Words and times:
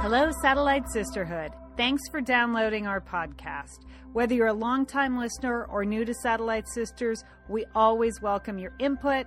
Hello, 0.00 0.30
Satellite 0.30 0.88
Sisterhood. 0.88 1.52
Thanks 1.76 2.02
for 2.10 2.20
downloading 2.20 2.86
our 2.86 3.00
podcast. 3.00 3.86
Whether 4.12 4.34
you're 4.34 4.46
a 4.48 4.52
longtime 4.52 5.18
listener 5.18 5.64
or 5.64 5.84
new 5.84 6.04
to 6.04 6.14
Satellite 6.14 6.68
Sisters, 6.68 7.24
we 7.48 7.64
always 7.74 8.20
welcome 8.20 8.58
your 8.58 8.72
input 8.78 9.26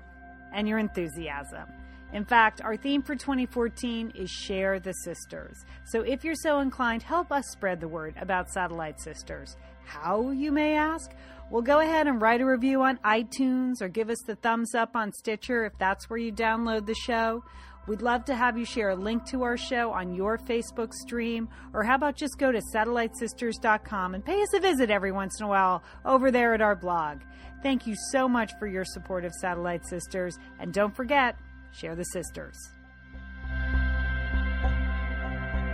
and 0.53 0.69
your 0.69 0.77
enthusiasm. 0.77 1.67
In 2.13 2.23
fact, 2.23 2.61
our 2.61 2.77
theme 2.77 3.01
for 3.01 3.15
2014 3.15 4.13
is 4.15 4.29
Share 4.29 4.79
the 4.79 4.93
Sisters. 4.93 5.65
So 5.85 6.01
if 6.01 6.23
you're 6.23 6.33
so 6.35 6.59
inclined, 6.59 7.03
help 7.03 7.31
us 7.31 7.49
spread 7.51 7.81
the 7.81 7.87
word 7.87 8.15
about 8.19 8.49
Satellite 8.49 9.01
Sisters. 9.01 9.57
How, 9.85 10.29
you 10.29 10.51
may 10.51 10.75
ask? 10.75 11.11
Well, 11.51 11.61
go 11.63 11.79
ahead 11.79 12.07
and 12.07 12.21
write 12.21 12.41
a 12.41 12.45
review 12.45 12.83
on 12.83 12.97
iTunes 12.97 13.81
or 13.81 13.89
give 13.89 14.09
us 14.09 14.21
the 14.25 14.35
thumbs 14.35 14.75
up 14.75 14.95
on 14.95 15.11
Stitcher 15.11 15.65
if 15.65 15.73
that's 15.79 16.09
where 16.09 16.19
you 16.19 16.31
download 16.31 16.85
the 16.85 16.93
show. 16.93 17.43
We'd 17.87 18.01
love 18.01 18.25
to 18.25 18.35
have 18.35 18.57
you 18.57 18.65
share 18.65 18.89
a 18.89 18.95
link 18.95 19.25
to 19.29 19.43
our 19.43 19.57
show 19.57 19.91
on 19.91 20.13
your 20.13 20.37
Facebook 20.37 20.93
stream, 20.93 21.49
or 21.73 21.83
how 21.83 21.95
about 21.95 22.15
just 22.15 22.37
go 22.37 22.51
to 22.51 22.61
satellitesisters.com 22.73 24.13
and 24.13 24.23
pay 24.23 24.41
us 24.41 24.53
a 24.53 24.59
visit 24.59 24.91
every 24.91 25.11
once 25.11 25.39
in 25.39 25.45
a 25.45 25.49
while 25.49 25.83
over 26.05 26.29
there 26.29 26.53
at 26.53 26.61
our 26.61 26.75
blog. 26.75 27.21
Thank 27.63 27.87
you 27.87 27.95
so 28.11 28.29
much 28.29 28.51
for 28.59 28.67
your 28.67 28.85
support 28.85 29.25
of 29.25 29.33
Satellite 29.33 29.87
Sisters, 29.87 30.37
and 30.59 30.71
don't 30.71 30.95
forget, 30.95 31.35
share 31.71 31.95
the 31.95 32.05
sisters. 32.05 32.55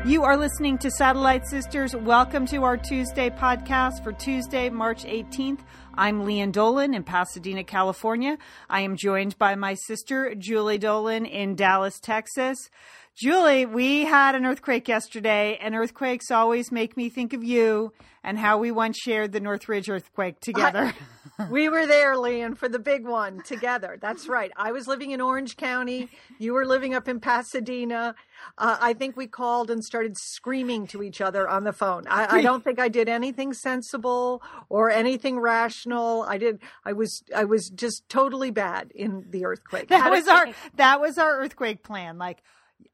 You 0.05 0.23
are 0.23 0.37
listening 0.37 0.77
to 0.79 0.91
Satellite 0.91 1.47
Sisters. 1.47 1.95
Welcome 1.95 2.45
to 2.47 2.63
our 2.63 2.77
Tuesday 2.77 3.31
podcast 3.31 4.03
for 4.03 4.13
Tuesday, 4.13 4.69
March 4.69 5.03
18th. 5.03 5.61
I'm 5.97 6.25
Lian 6.25 6.51
Dolan 6.51 6.93
in 6.93 7.03
Pasadena, 7.03 7.63
California. 7.63 8.37
I 8.69 8.81
am 8.81 8.97
joined 8.97 9.37
by 9.37 9.55
my 9.55 9.75
sister, 9.75 10.35
Julie 10.35 10.77
Dolan 10.77 11.25
in 11.25 11.55
Dallas, 11.55 12.01
Texas. 12.01 12.69
Julie, 13.15 13.65
we 13.65 14.03
had 14.03 14.35
an 14.35 14.45
earthquake 14.45 14.89
yesterday, 14.89 15.57
and 15.61 15.73
earthquakes 15.73 16.31
always 16.31 16.69
make 16.69 16.97
me 16.97 17.07
think 17.07 17.31
of 17.31 17.45
you 17.45 17.93
and 18.25 18.37
how 18.37 18.57
we 18.57 18.71
once 18.71 18.97
shared 18.97 19.31
the 19.31 19.39
Northridge 19.39 19.89
earthquake 19.89 20.41
together. 20.41 20.93
We 21.49 21.67
were 21.67 21.85
there, 21.85 22.15
Lian, 22.15 22.55
for 22.55 22.69
the 22.69 22.79
big 22.79 23.05
one 23.05 23.41
together. 23.43 23.97
That's 24.01 24.27
right. 24.27 24.51
I 24.55 24.71
was 24.71 24.87
living 24.87 25.11
in 25.11 25.19
Orange 25.19 25.57
County. 25.57 26.09
You 26.39 26.53
were 26.53 26.65
living 26.65 26.93
up 26.93 27.07
in 27.07 27.19
Pasadena. 27.19 28.15
Uh, 28.57 28.77
I 28.79 28.93
think 28.93 29.17
we 29.17 29.27
called 29.27 29.69
and 29.69 29.83
started 29.83 30.17
screaming 30.17 30.87
to 30.87 31.03
each 31.03 31.19
other 31.19 31.47
on 31.47 31.63
the 31.65 31.73
phone. 31.73 32.03
I, 32.07 32.37
I 32.37 32.41
don't 32.41 32.63
think 32.63 32.79
I 32.79 32.87
did 32.87 33.09
anything 33.09 33.53
sensible 33.53 34.41
or 34.69 34.89
anything 34.89 35.39
rational. 35.39 36.23
I 36.23 36.37
did. 36.37 36.59
I 36.85 36.93
was. 36.93 37.23
I 37.35 37.43
was 37.43 37.69
just 37.69 38.07
totally 38.07 38.51
bad 38.51 38.91
in 38.95 39.25
the 39.29 39.45
earthquake. 39.45 39.89
That 39.89 40.11
was 40.11 40.27
our. 40.27 40.47
That 40.75 40.99
was 40.99 41.17
our 41.17 41.39
earthquake 41.39 41.83
plan. 41.83 42.17
Like 42.17 42.41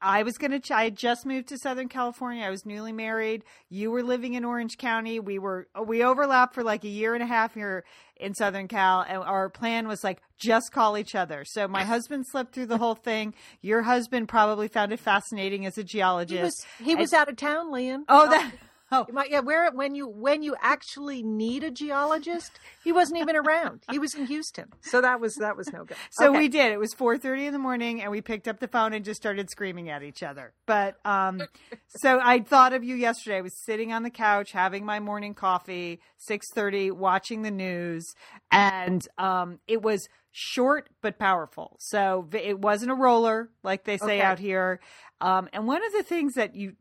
I 0.00 0.22
was 0.22 0.38
going 0.38 0.60
to, 0.60 0.74
I 0.74 0.84
had 0.84 0.96
just 0.96 1.26
moved 1.26 1.48
to 1.48 1.58
Southern 1.58 1.88
California. 1.88 2.44
I 2.44 2.50
was 2.50 2.64
newly 2.64 2.92
married. 2.92 3.44
You 3.68 3.90
were 3.90 4.02
living 4.02 4.34
in 4.34 4.44
Orange 4.44 4.78
County. 4.78 5.20
We 5.20 5.38
were, 5.38 5.68
we 5.84 6.02
overlapped 6.02 6.54
for 6.54 6.62
like 6.62 6.84
a 6.84 6.88
year 6.88 7.14
and 7.14 7.22
a 7.22 7.26
half 7.26 7.54
here 7.54 7.84
in 8.16 8.34
Southern 8.34 8.68
Cal. 8.68 9.00
And 9.02 9.18
our 9.18 9.48
plan 9.48 9.88
was 9.88 10.02
like, 10.02 10.22
just 10.38 10.72
call 10.72 10.96
each 10.96 11.14
other. 11.14 11.44
So 11.44 11.68
my 11.68 11.84
husband 11.84 12.26
slept 12.26 12.54
through 12.54 12.66
the 12.66 12.78
whole 12.78 12.94
thing. 12.94 13.34
Your 13.60 13.82
husband 13.82 14.28
probably 14.28 14.68
found 14.68 14.92
it 14.92 15.00
fascinating 15.00 15.66
as 15.66 15.78
a 15.78 15.84
geologist. 15.84 16.66
He 16.78 16.84
was, 16.84 16.88
he 16.88 16.94
was 16.94 17.12
out 17.12 17.28
of 17.28 17.36
town, 17.36 17.70
Lian. 17.70 18.04
Oh, 18.08 18.28
that. 18.28 18.52
Oh, 18.92 19.06
yeah. 19.28 19.40
Where 19.40 19.70
when 19.72 19.94
you 19.94 20.06
when 20.06 20.42
you 20.42 20.54
actually 20.60 21.22
need 21.22 21.64
a 21.64 21.70
geologist, 21.70 22.52
he 22.84 22.92
wasn't 22.92 23.20
even 23.20 23.36
around. 23.36 23.84
He 23.90 23.98
was 23.98 24.14
in 24.14 24.26
Houston, 24.26 24.68
so 24.82 25.00
that 25.00 25.18
was 25.18 25.34
that 25.36 25.56
was 25.56 25.72
no 25.72 25.84
good. 25.84 25.96
So 26.10 26.30
okay. 26.30 26.38
we 26.38 26.48
did. 26.48 26.72
It 26.72 26.78
was 26.78 26.92
four 26.92 27.16
thirty 27.16 27.46
in 27.46 27.54
the 27.54 27.58
morning, 27.58 28.02
and 28.02 28.10
we 28.10 28.20
picked 28.20 28.46
up 28.46 28.60
the 28.60 28.68
phone 28.68 28.92
and 28.92 29.02
just 29.04 29.20
started 29.20 29.48
screaming 29.50 29.88
at 29.88 30.02
each 30.02 30.22
other. 30.22 30.52
But 30.66 30.96
um, 31.06 31.42
so 31.88 32.20
I 32.22 32.40
thought 32.40 32.74
of 32.74 32.84
you 32.84 32.94
yesterday. 32.94 33.38
I 33.38 33.40
was 33.40 33.56
sitting 33.64 33.92
on 33.92 34.02
the 34.02 34.10
couch 34.10 34.52
having 34.52 34.84
my 34.84 35.00
morning 35.00 35.32
coffee, 35.32 36.00
six 36.18 36.46
thirty, 36.54 36.90
watching 36.90 37.42
the 37.42 37.50
news, 37.50 38.14
and 38.50 39.06
um, 39.16 39.58
it 39.66 39.80
was 39.80 40.06
short 40.32 40.90
but 41.00 41.18
powerful. 41.18 41.76
So 41.80 42.28
it 42.32 42.58
wasn't 42.58 42.90
a 42.90 42.94
roller 42.94 43.50
like 43.62 43.84
they 43.84 43.96
say 43.96 44.18
okay. 44.18 44.20
out 44.20 44.38
here. 44.38 44.80
Um, 45.20 45.48
and 45.52 45.66
one 45.66 45.84
of 45.84 45.92
the 45.92 46.02
things 46.02 46.34
that 46.34 46.56
you 46.56 46.74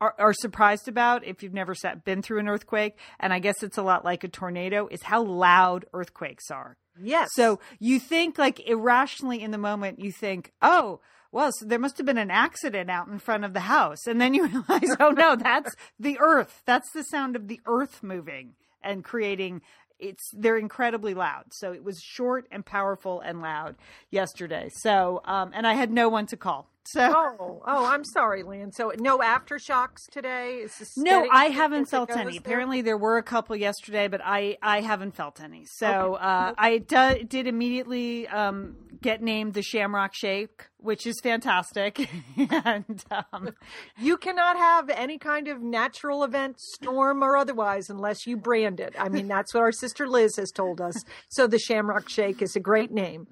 are, 0.00 0.14
are 0.18 0.32
surprised 0.32 0.88
about 0.88 1.24
if 1.24 1.42
you've 1.42 1.54
never 1.54 1.74
sat, 1.74 2.04
been 2.04 2.22
through 2.22 2.40
an 2.40 2.48
earthquake, 2.48 2.96
and 3.20 3.32
I 3.32 3.38
guess 3.38 3.62
it's 3.62 3.78
a 3.78 3.82
lot 3.82 4.04
like 4.04 4.24
a 4.24 4.28
tornado, 4.28 4.88
is 4.88 5.02
how 5.02 5.22
loud 5.22 5.86
earthquakes 5.92 6.50
are. 6.50 6.76
Yes. 7.00 7.28
So 7.34 7.60
you 7.78 7.98
think 8.00 8.38
like 8.38 8.66
irrationally 8.66 9.42
in 9.42 9.50
the 9.50 9.58
moment, 9.58 10.00
you 10.00 10.12
think, 10.12 10.52
oh, 10.62 11.00
well, 11.32 11.50
so 11.52 11.66
there 11.66 11.78
must 11.78 11.98
have 11.98 12.06
been 12.06 12.18
an 12.18 12.30
accident 12.30 12.90
out 12.90 13.08
in 13.08 13.18
front 13.18 13.44
of 13.44 13.52
the 13.52 13.60
house. 13.60 14.06
And 14.06 14.20
then 14.20 14.32
you 14.32 14.46
realize, 14.68 14.96
oh 15.00 15.10
no, 15.10 15.36
that's 15.36 15.74
the 15.98 16.18
earth. 16.18 16.62
That's 16.66 16.90
the 16.92 17.02
sound 17.04 17.36
of 17.36 17.48
the 17.48 17.60
earth 17.66 18.02
moving 18.02 18.54
and 18.82 19.04
creating 19.04 19.62
it's 19.98 20.30
they're 20.34 20.58
incredibly 20.58 21.14
loud. 21.14 21.44
So 21.52 21.72
it 21.72 21.82
was 21.82 22.00
short 22.02 22.46
and 22.50 22.64
powerful 22.64 23.20
and 23.20 23.40
loud 23.40 23.76
yesterday. 24.10 24.68
So 24.70 25.22
um, 25.24 25.52
and 25.54 25.66
I 25.66 25.74
had 25.74 25.90
no 25.90 26.08
one 26.08 26.26
to 26.26 26.36
call. 26.36 26.68
So 26.86 27.00
oh 27.40 27.62
oh 27.66 27.86
I'm 27.86 28.04
sorry, 28.04 28.42
Lynn. 28.42 28.72
So 28.72 28.92
no 28.98 29.18
aftershocks 29.18 30.08
today. 30.10 30.66
no, 30.96 31.26
I 31.30 31.46
haven't 31.46 31.86
felt 31.86 32.10
any. 32.10 32.32
There? 32.32 32.40
Apparently 32.40 32.82
there 32.82 32.98
were 32.98 33.18
a 33.18 33.22
couple 33.22 33.56
yesterday, 33.56 34.08
but 34.08 34.20
I 34.24 34.56
I 34.62 34.80
haven't 34.80 35.16
felt 35.16 35.40
any. 35.40 35.64
So 35.66 36.14
okay. 36.14 36.24
uh, 36.24 36.52
I 36.56 36.78
do, 36.78 37.24
did 37.24 37.46
immediately 37.46 38.28
um, 38.28 38.76
get 39.00 39.22
named 39.22 39.54
the 39.54 39.62
Shamrock 39.62 40.14
Shake, 40.14 40.66
which 40.78 41.06
is 41.06 41.20
fantastic. 41.22 42.08
and 42.36 43.04
um, 43.32 43.50
you 43.98 44.16
cannot 44.16 44.56
have 44.56 44.90
any 44.90 45.18
kind 45.18 45.48
of 45.48 45.62
natural 45.62 46.24
event, 46.24 46.60
storm 46.60 47.22
or 47.22 47.36
otherwise, 47.36 47.90
unless 47.90 48.26
you 48.26 48.36
brand 48.36 48.80
it. 48.80 48.94
I 48.98 49.08
mean, 49.08 49.28
that's 49.28 49.54
what 49.54 49.60
our 49.60 49.72
sister 49.72 50.08
Liz 50.08 50.36
has 50.36 50.50
told 50.50 50.80
us. 50.80 51.04
So 51.28 51.46
the 51.46 51.58
Shamrock 51.58 52.08
Shake 52.08 52.42
is 52.42 52.56
a 52.56 52.60
great 52.60 52.90
name. 52.90 53.26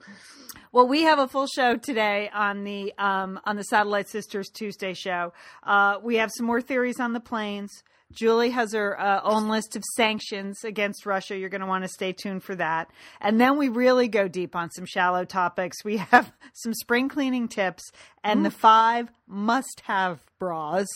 Well, 0.75 0.89
we 0.89 1.03
have 1.03 1.21
a 1.21 1.29
full 1.29 1.47
show 1.47 1.77
today 1.77 2.29
on 2.35 2.65
the 2.65 2.93
um, 2.99 3.39
on 3.45 3.55
the 3.55 3.63
Satellite 3.63 4.09
Sisters 4.09 4.49
Tuesday 4.49 4.93
show. 4.93 5.33
Uh, 5.63 5.99
we 6.03 6.17
have 6.17 6.33
some 6.37 6.47
more 6.47 6.61
theories 6.61 6.99
on 6.99 7.13
the 7.13 7.21
planes. 7.21 7.71
Julie 8.13 8.51
has 8.51 8.73
her 8.73 9.01
uh, 9.01 9.21
own 9.23 9.49
list 9.49 9.77
of 9.77 9.85
sanctions 9.95 10.65
against 10.65 11.07
Russia. 11.07 11.39
You're 11.39 11.49
going 11.49 11.61
to 11.61 11.69
want 11.69 11.85
to 11.85 11.89
stay 11.89 12.13
tuned 12.13 12.43
for 12.43 12.57
that. 12.57 12.91
And 13.21 13.41
then 13.41 13.57
we 13.57 13.69
really 13.69 14.09
go 14.09 14.27
deep 14.27 14.57
on 14.57 14.69
some 14.73 14.85
shallow 14.85 15.25
topics. 15.25 15.85
We 15.85 15.99
have 15.99 16.33
some 16.55 16.75
spring 16.75 17.09
cleaning 17.09 17.47
tips 17.47 17.93
and 18.25 18.41
mm. 18.41 18.45
the 18.45 18.51
five 18.51 19.11
must 19.27 19.83
have 19.85 20.21
bras. 20.39 20.87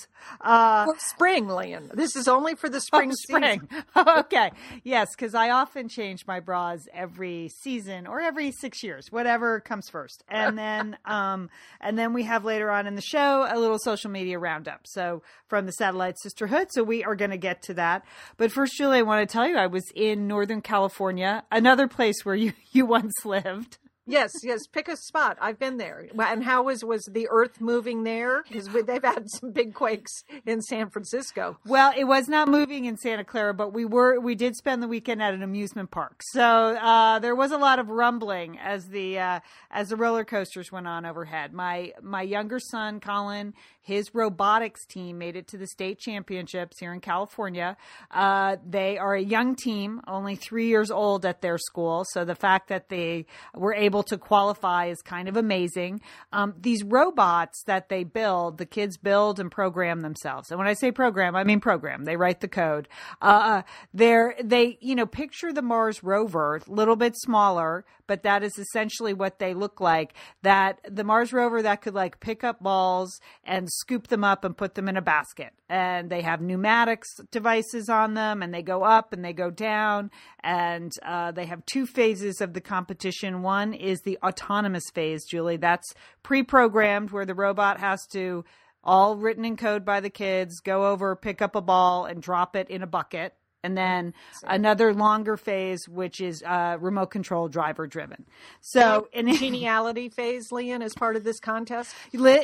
Uh, 0.40 0.84
for 0.86 0.96
spring, 0.98 1.48
Lian. 1.48 1.90
This 1.94 2.16
is 2.16 2.28
only 2.28 2.54
for 2.54 2.68
the 2.68 2.80
spring. 2.80 3.10
Oh, 3.10 3.14
spring. 3.14 3.68
okay. 3.96 4.50
Yes, 4.82 5.08
because 5.16 5.34
I 5.34 5.50
often 5.50 5.88
change 5.88 6.26
my 6.26 6.40
bras 6.40 6.80
every 6.92 7.50
season 7.62 8.06
or 8.06 8.20
every 8.20 8.50
six 8.50 8.82
years, 8.82 9.06
whatever 9.10 9.60
comes 9.60 9.88
first. 9.88 10.24
And 10.28 10.58
then, 10.58 10.98
um, 11.04 11.48
and 11.80 11.98
then 11.98 12.12
we 12.12 12.24
have 12.24 12.44
later 12.44 12.70
on 12.70 12.86
in 12.86 12.94
the 12.94 13.02
show 13.02 13.46
a 13.48 13.58
little 13.58 13.78
social 13.78 14.10
media 14.10 14.38
roundup. 14.38 14.86
So 14.86 15.22
from 15.48 15.66
the 15.66 15.72
Satellite 15.72 16.18
Sisterhood. 16.18 16.68
So 16.70 16.82
we 16.82 17.04
are 17.04 17.14
going 17.14 17.30
to 17.30 17.38
get 17.38 17.62
to 17.64 17.74
that. 17.74 18.04
But 18.36 18.52
first, 18.52 18.74
Julie, 18.76 18.98
I 18.98 19.02
want 19.02 19.28
to 19.28 19.32
tell 19.32 19.46
you, 19.46 19.56
I 19.56 19.66
was 19.66 19.84
in 19.94 20.26
Northern 20.26 20.60
California, 20.60 21.44
another 21.50 21.88
place 21.88 22.24
where 22.24 22.34
you 22.34 22.52
you 22.72 22.86
once 22.86 23.14
lived. 23.24 23.78
Yes, 24.08 24.32
yes. 24.42 24.66
Pick 24.66 24.88
a 24.88 24.96
spot. 24.96 25.36
I've 25.40 25.58
been 25.58 25.76
there. 25.76 26.06
And 26.18 26.42
how 26.42 26.64
was 26.64 26.82
was 26.84 27.04
the 27.04 27.28
Earth 27.30 27.60
moving 27.60 28.04
there? 28.04 28.42
Because 28.42 28.68
they've 28.86 29.04
had 29.04 29.30
some 29.30 29.52
big 29.52 29.74
quakes 29.74 30.24
in 30.46 30.62
San 30.62 30.88
Francisco. 30.88 31.58
Well, 31.66 31.92
it 31.96 32.04
was 32.04 32.26
not 32.28 32.48
moving 32.48 32.86
in 32.86 32.96
Santa 32.96 33.24
Clara, 33.24 33.52
but 33.52 33.72
we 33.72 33.84
were 33.84 34.18
we 34.18 34.34
did 34.34 34.56
spend 34.56 34.82
the 34.82 34.88
weekend 34.88 35.22
at 35.22 35.34
an 35.34 35.42
amusement 35.42 35.90
park, 35.90 36.22
so 36.32 36.42
uh, 36.42 37.18
there 37.18 37.34
was 37.34 37.52
a 37.52 37.58
lot 37.58 37.78
of 37.78 37.88
rumbling 37.88 38.58
as 38.58 38.88
the 38.88 39.18
uh, 39.18 39.40
as 39.70 39.88
the 39.88 39.96
roller 39.96 40.24
coasters 40.24 40.72
went 40.72 40.86
on 40.86 41.04
overhead. 41.04 41.52
My 41.52 41.92
my 42.02 42.22
younger 42.22 42.58
son 42.58 43.00
Colin, 43.00 43.52
his 43.80 44.14
robotics 44.14 44.86
team 44.86 45.18
made 45.18 45.36
it 45.36 45.46
to 45.48 45.58
the 45.58 45.66
state 45.66 45.98
championships 45.98 46.78
here 46.78 46.92
in 46.92 47.00
California. 47.00 47.76
Uh, 48.10 48.56
they 48.66 48.98
are 48.98 49.14
a 49.14 49.22
young 49.22 49.54
team, 49.54 50.00
only 50.06 50.36
three 50.36 50.68
years 50.68 50.90
old 50.90 51.26
at 51.26 51.40
their 51.40 51.58
school, 51.58 52.04
so 52.10 52.24
the 52.24 52.34
fact 52.34 52.68
that 52.68 52.88
they 52.88 53.26
were 53.54 53.74
able 53.74 53.97
able 53.98 54.04
to 54.04 54.16
qualify 54.18 54.86
is 54.86 55.02
kind 55.02 55.28
of 55.28 55.36
amazing. 55.36 56.00
Um, 56.32 56.54
these 56.56 56.84
robots 56.84 57.64
that 57.66 57.88
they 57.88 58.04
build, 58.04 58.58
the 58.58 58.66
kids 58.66 58.96
build 58.96 59.40
and 59.40 59.50
program 59.50 60.02
themselves. 60.02 60.50
And 60.50 60.58
when 60.58 60.68
I 60.68 60.74
say 60.74 60.92
program, 60.92 61.34
I 61.34 61.42
mean 61.42 61.58
program. 61.58 62.04
They 62.04 62.16
write 62.16 62.40
the 62.40 62.48
code. 62.48 62.88
Uh, 63.20 63.62
they're, 63.92 64.36
they, 64.42 64.78
you 64.80 64.94
know, 64.94 65.06
picture 65.06 65.52
the 65.52 65.62
Mars 65.62 66.04
rover, 66.04 66.56
a 66.56 66.70
little 66.70 66.94
bit 66.94 67.16
smaller, 67.16 67.84
but 68.06 68.22
that 68.22 68.44
is 68.44 68.56
essentially 68.56 69.12
what 69.12 69.40
they 69.40 69.52
look 69.52 69.80
like. 69.80 70.14
That 70.42 70.78
the 70.88 71.04
Mars 71.04 71.32
rover 71.32 71.60
that 71.62 71.82
could 71.82 71.94
like 71.94 72.20
pick 72.20 72.44
up 72.44 72.62
balls 72.62 73.20
and 73.44 73.68
scoop 73.68 74.06
them 74.06 74.22
up 74.22 74.44
and 74.44 74.56
put 74.56 74.74
them 74.74 74.88
in 74.88 74.96
a 74.96 75.02
basket. 75.02 75.52
And 75.68 76.08
they 76.08 76.22
have 76.22 76.40
pneumatics 76.40 77.08
devices 77.30 77.88
on 77.88 78.14
them 78.14 78.42
and 78.42 78.54
they 78.54 78.62
go 78.62 78.84
up 78.84 79.12
and 79.12 79.24
they 79.24 79.32
go 79.32 79.50
down. 79.50 80.10
And 80.42 80.92
uh, 81.04 81.32
they 81.32 81.46
have 81.46 81.66
two 81.66 81.84
phases 81.84 82.40
of 82.40 82.54
the 82.54 82.60
competition. 82.60 83.42
One 83.42 83.74
the 84.02 84.18
autonomous 84.22 84.90
phase, 84.90 85.24
Julie. 85.24 85.56
That's 85.56 85.94
pre 86.22 86.42
programmed 86.42 87.10
where 87.10 87.26
the 87.26 87.34
robot 87.34 87.80
has 87.80 88.06
to 88.12 88.44
all 88.84 89.16
written 89.16 89.44
in 89.44 89.56
code 89.56 89.84
by 89.84 90.00
the 90.00 90.10
kids. 90.10 90.60
Go 90.60 90.86
over, 90.86 91.16
pick 91.16 91.42
up 91.42 91.56
a 91.56 91.60
ball, 91.60 92.04
and 92.06 92.22
drop 92.22 92.56
it 92.56 92.70
in 92.70 92.82
a 92.82 92.86
bucket. 92.86 93.34
And 93.64 93.76
then 93.76 94.14
another 94.44 94.94
longer 94.94 95.36
phase, 95.36 95.88
which 95.88 96.20
is 96.20 96.44
uh, 96.46 96.76
remote 96.80 97.10
control 97.10 97.48
driver 97.48 97.88
driven. 97.88 98.24
So, 98.60 99.08
and 99.12 99.28
Geniality 99.36 100.10
phase, 100.10 100.52
Lian, 100.52 100.80
as 100.80 100.94
part 100.94 101.16
of 101.16 101.24
this 101.24 101.40
contest. 101.40 101.92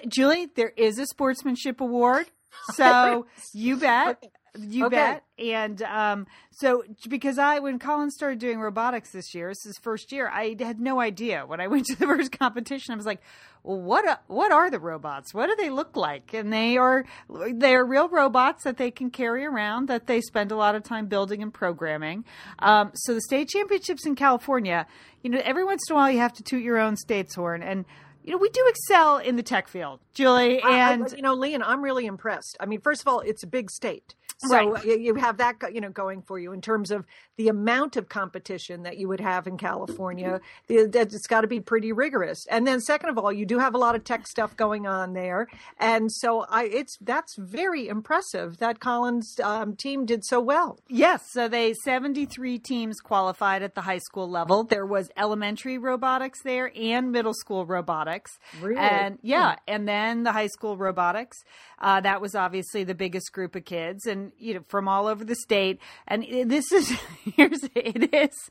Julie, 0.09 0.49
there 0.57 0.73
is 0.77 0.99
a 0.99 1.07
sportsmanship 1.07 1.81
award. 1.81 2.27
So 2.75 3.27
you 3.53 3.77
bet. 3.77 4.23
You 4.59 4.87
Okay. 4.87 4.97
bet. 4.97 5.25
And 5.39 5.83
um, 5.83 6.27
so, 6.53 6.85
because 7.09 7.39
I, 7.39 7.59
when 7.59 7.79
Colin 7.81 8.11
started 8.11 8.39
doing 8.39 8.61
robotics 8.61 9.11
this 9.11 9.35
year, 9.35 9.49
this 9.49 9.59
is 9.67 9.77
his 9.77 9.79
first 9.83 10.13
year, 10.13 10.29
I 10.33 10.55
had 10.61 10.79
no 10.81 11.01
idea. 11.01 11.45
When 11.45 11.61
I 11.61 11.67
went 11.69 11.87
to 11.87 11.97
the 11.97 12.07
first 12.07 12.31
competition, 12.39 12.93
I 12.93 12.97
was 12.97 13.07
like, 13.07 13.21
well, 13.65 13.81
what, 13.81 14.07
a- 14.09 14.21
what 14.29 14.53
are 14.53 14.71
the 14.71 14.79
robots? 14.79 15.35
What 15.35 15.47
do 15.49 15.57
they 15.57 15.71
look 15.71 15.97
like? 15.97 16.33
And 16.35 16.53
they 16.53 16.77
are, 16.77 17.05
they 17.53 17.75
are 17.75 17.85
real 17.85 18.09
robots 18.09 18.63
that 18.65 18.77
they 18.77 18.91
can 18.93 19.11
carry 19.11 19.45
around, 19.45 19.89
that 19.89 20.07
they 20.07 20.21
spend 20.21 20.53
a 20.53 20.57
lot 20.57 20.75
of 20.77 20.85
time 20.85 21.07
building 21.07 21.43
and 21.43 21.53
programming. 21.53 22.25
Um, 22.61 22.93
so 22.95 23.15
the 23.15 23.23
state 23.23 23.49
championships 23.49 24.07
in 24.07 24.15
California, 24.15 24.87
you 25.23 25.31
know, 25.31 25.41
every 25.43 25.65
once 25.65 25.83
in 25.89 25.95
a 25.95 25.97
while 25.97 26.11
you 26.11 26.19
have 26.19 26.35
to 26.35 26.43
toot 26.45 26.63
your 26.63 26.79
own 26.79 26.97
state's 26.97 27.35
horn. 27.35 27.63
And, 27.63 27.87
you 28.23 28.31
know, 28.33 28.39
we 28.39 28.51
do 28.51 28.65
excel 28.69 29.19
in 29.19 29.35
the 29.37 29.43
tech 29.43 29.67
field, 29.67 29.99
Julie. 30.13 30.63
I- 30.63 30.69
I- 30.69 30.93
And 30.93 31.13
you 31.17 31.23
know, 31.23 31.35
Lian, 31.35 31.63
I'm 31.63 31.83
really 31.83 32.07
impressed. 32.07 32.57
I 32.61 32.67
mean, 32.67 32.81
first 32.81 33.01
of 33.01 33.09
all, 33.09 33.19
it's 33.21 33.43
a 33.43 33.47
big 33.49 33.71
state. 33.71 34.15
So 34.39 34.75
Right. 34.75 34.85
you- 34.85 34.99
you 34.99 35.15
have 35.17 35.39
that, 35.39 35.57
you 35.75 35.81
know, 35.81 35.91
going 35.91 36.23
for 36.23 36.39
you 36.39 36.53
in 36.53 36.61
terms 36.61 36.91
of 36.91 37.07
the 37.37 37.49
amount 37.49 37.97
of 37.97 38.09
competition 38.09 38.83
that 38.85 38.99
you 38.99 39.09
would 39.09 39.21
have 39.21 39.47
in 39.47 39.57
California. 39.57 40.41
It's 40.69 41.27
got 41.27 41.43
to 41.43 41.47
be 41.47 41.61
pretty 41.61 41.93
rigorous. 41.93 42.47
And 42.49 42.67
then, 42.67 42.81
second 42.81 43.11
of 43.11 43.19
all, 43.19 43.33
you 43.33 43.47
do 43.47 43.59
have 43.59 43.75
a 43.75 43.79
lot 43.79 43.95
of 43.95 44.05
tech 44.05 44.27
stuff 44.27 44.57
going 44.57 44.87
on 44.87 45.13
there, 45.15 45.49
and 45.79 46.11
so 46.13 46.47
I, 46.49 46.65
it's 46.65 46.97
that's 47.01 47.37
very 47.39 47.89
impressive 47.89 48.59
that 48.59 48.81
Colin's 48.81 49.39
um, 49.43 49.77
team 49.77 50.07
did 50.07 50.25
so 50.25 50.41
well. 50.41 50.79
Yes, 50.89 51.23
so 51.33 51.49
they 51.49 51.75
73 51.85 52.59
teams 52.59 53.01
qualified 53.01 53.63
at 53.63 53.75
the 53.75 53.81
high 53.81 53.99
school 53.99 54.29
level. 54.29 54.65
There 54.65 54.87
was 54.87 55.11
elementary 55.17 55.79
robotics 55.79 56.43
there 56.43 56.71
and 56.77 57.13
middle 57.13 57.35
school 57.35 57.67
robotics. 57.67 58.39
Really? 58.61 58.81
And 58.81 59.19
yeah, 59.23 59.57
and 59.67 59.89
then 59.89 60.23
the 60.23 60.33
high 60.33 60.49
school 60.49 60.77
robotics. 60.77 61.39
Uh, 61.79 62.01
that 62.01 62.21
was 62.21 62.35
obviously 62.35 62.85
the 62.85 62.95
biggest 62.95 63.33
group 63.33 63.55
of 63.55 63.65
kids 63.65 64.07
and 64.07 64.33
you 64.39 64.55
know 64.55 64.65
from 64.69 64.89
all 64.89 65.07
over 65.07 65.25
the 65.25 65.35
state. 65.35 65.79
And 66.07 66.25
this 66.51 66.73
is 66.73 66.93
here's 67.37 67.63
it 67.75 68.15
is. 68.15 68.51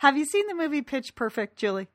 Have 0.00 0.16
you 0.16 0.24
seen 0.24 0.46
the 0.46 0.54
movie 0.54 0.82
Pitch 0.82 1.14
Perfect, 1.14 1.56
Julie? 1.58 1.88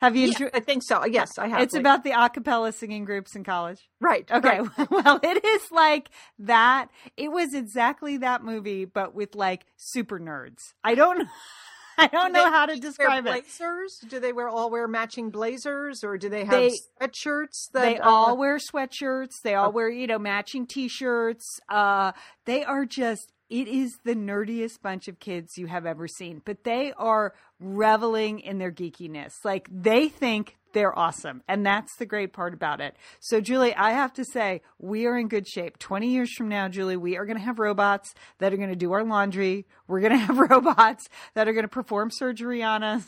Have 0.00 0.16
you 0.16 0.22
Yeah, 0.26 0.32
enjoyed 0.32 0.50
I 0.52 0.60
think 0.60 0.82
so. 0.82 1.04
Yes, 1.06 1.38
I 1.38 1.48
have. 1.48 1.60
It's 1.62 1.72
Lian. 1.72 1.80
about 1.82 2.04
the 2.04 2.10
a 2.10 2.28
cappella 2.28 2.72
singing 2.72 3.04
groups 3.04 3.34
in 3.34 3.44
college. 3.44 3.88
right. 4.00 4.30
Okay. 4.30 4.60
right. 4.60 4.90
Well, 4.90 5.20
it 5.22 5.44
is 5.44 5.62
like 5.70 6.10
that. 6.40 6.88
It 7.16 7.30
was 7.32 7.54
exactly 7.54 8.18
that 8.18 8.44
movie, 8.44 8.84
but 8.84 9.14
with 9.14 9.34
like 9.34 9.64
super 9.76 10.18
nerds. 10.18 10.58
I 10.82 10.94
don't, 10.94 11.26
I 11.98 12.08
don't 12.08 12.32
know 12.32 12.50
how 12.50 12.66
to 12.66 12.76
describe 12.76 13.24
it. 13.26 13.30
blazers? 13.30 13.98
Do 14.08 14.18
they 14.18 14.32
wear 14.32 14.48
all 14.48 14.68
wear 14.68 14.88
matching 14.88 15.30
blazers, 15.30 16.02
or 16.04 16.18
do 16.18 16.28
they 16.28 16.44
have 16.44 16.50
They- 16.50 16.76
sweatshirts? 17.00 17.70
That 17.72 17.82
They 17.82 17.98
uh, 17.98 18.10
all 18.10 18.36
wear 18.36 18.58
sweatshirts. 18.58 19.40
They 19.42 19.54
all 19.54 19.70
wear, 19.72 19.88
you 19.88 20.08
know, 20.08 20.18
matching 20.18 20.66
t-shirts. 20.66 21.60
Uh, 21.68 22.12
they 22.46 22.64
are 22.64 22.84
just, 22.84 23.32
it 23.50 23.68
is 23.68 23.98
the 24.04 24.14
nerdiest 24.14 24.80
bunch 24.82 25.08
of 25.08 25.18
kids 25.18 25.58
you 25.58 25.66
have 25.66 25.86
ever 25.86 26.08
seen, 26.08 26.42
but 26.44 26.64
they 26.64 26.92
are 26.96 27.34
reveling 27.60 28.40
in 28.40 28.58
their 28.58 28.72
geekiness. 28.72 29.44
Like 29.44 29.68
they 29.70 30.08
think 30.08 30.56
they're 30.74 30.96
awesome. 30.96 31.42
And 31.48 31.64
that's 31.64 31.96
the 31.96 32.04
great 32.04 32.32
part 32.32 32.52
about 32.52 32.80
it. 32.80 32.96
So, 33.20 33.40
Julie, 33.40 33.74
I 33.74 33.92
have 33.92 34.12
to 34.14 34.24
say, 34.24 34.60
we 34.78 35.06
are 35.06 35.16
in 35.16 35.28
good 35.28 35.48
shape. 35.48 35.78
20 35.78 36.08
years 36.08 36.32
from 36.34 36.48
now, 36.48 36.68
Julie, 36.68 36.96
we 36.96 37.16
are 37.16 37.24
going 37.24 37.38
to 37.38 37.44
have 37.44 37.58
robots 37.58 38.14
that 38.38 38.52
are 38.52 38.56
going 38.56 38.68
to 38.68 38.76
do 38.76 38.92
our 38.92 39.04
laundry. 39.04 39.66
We're 39.86 40.00
going 40.00 40.12
to 40.12 40.18
have 40.18 40.36
robots 40.50 41.08
that 41.34 41.48
are 41.48 41.52
going 41.52 41.64
to 41.64 41.68
perform 41.68 42.10
surgery 42.10 42.62
on 42.62 42.82
us. 42.82 43.06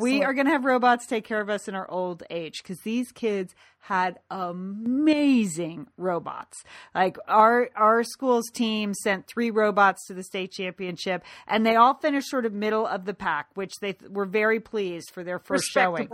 We 0.00 0.22
are 0.22 0.34
going 0.34 0.46
to 0.46 0.52
have 0.52 0.64
robots 0.64 1.06
take 1.06 1.24
care 1.24 1.40
of 1.40 1.50
us 1.50 1.66
in 1.66 1.74
our 1.74 1.90
old 1.90 2.22
age 2.30 2.62
because 2.62 2.78
these 2.84 3.10
kids 3.10 3.54
had 3.80 4.18
amazing 4.30 5.86
robots. 5.96 6.62
Like 6.94 7.16
our 7.26 7.70
our 7.74 8.02
school's 8.02 8.50
team 8.50 8.92
sent 8.92 9.26
three 9.26 9.50
robots 9.50 10.06
to 10.08 10.14
the 10.14 10.22
state 10.22 10.52
championship, 10.52 11.24
and 11.46 11.64
they 11.64 11.76
all 11.76 11.94
finished 11.94 12.28
sort 12.28 12.44
of 12.44 12.52
middle 12.52 12.86
of 12.86 13.06
the 13.06 13.14
pack, 13.14 13.48
which 13.54 13.72
they 13.80 13.94
th- 13.94 14.10
were 14.10 14.26
very 14.26 14.60
pleased 14.60 15.10
for 15.10 15.24
their 15.24 15.38
first 15.38 15.64
showing. 15.72 16.08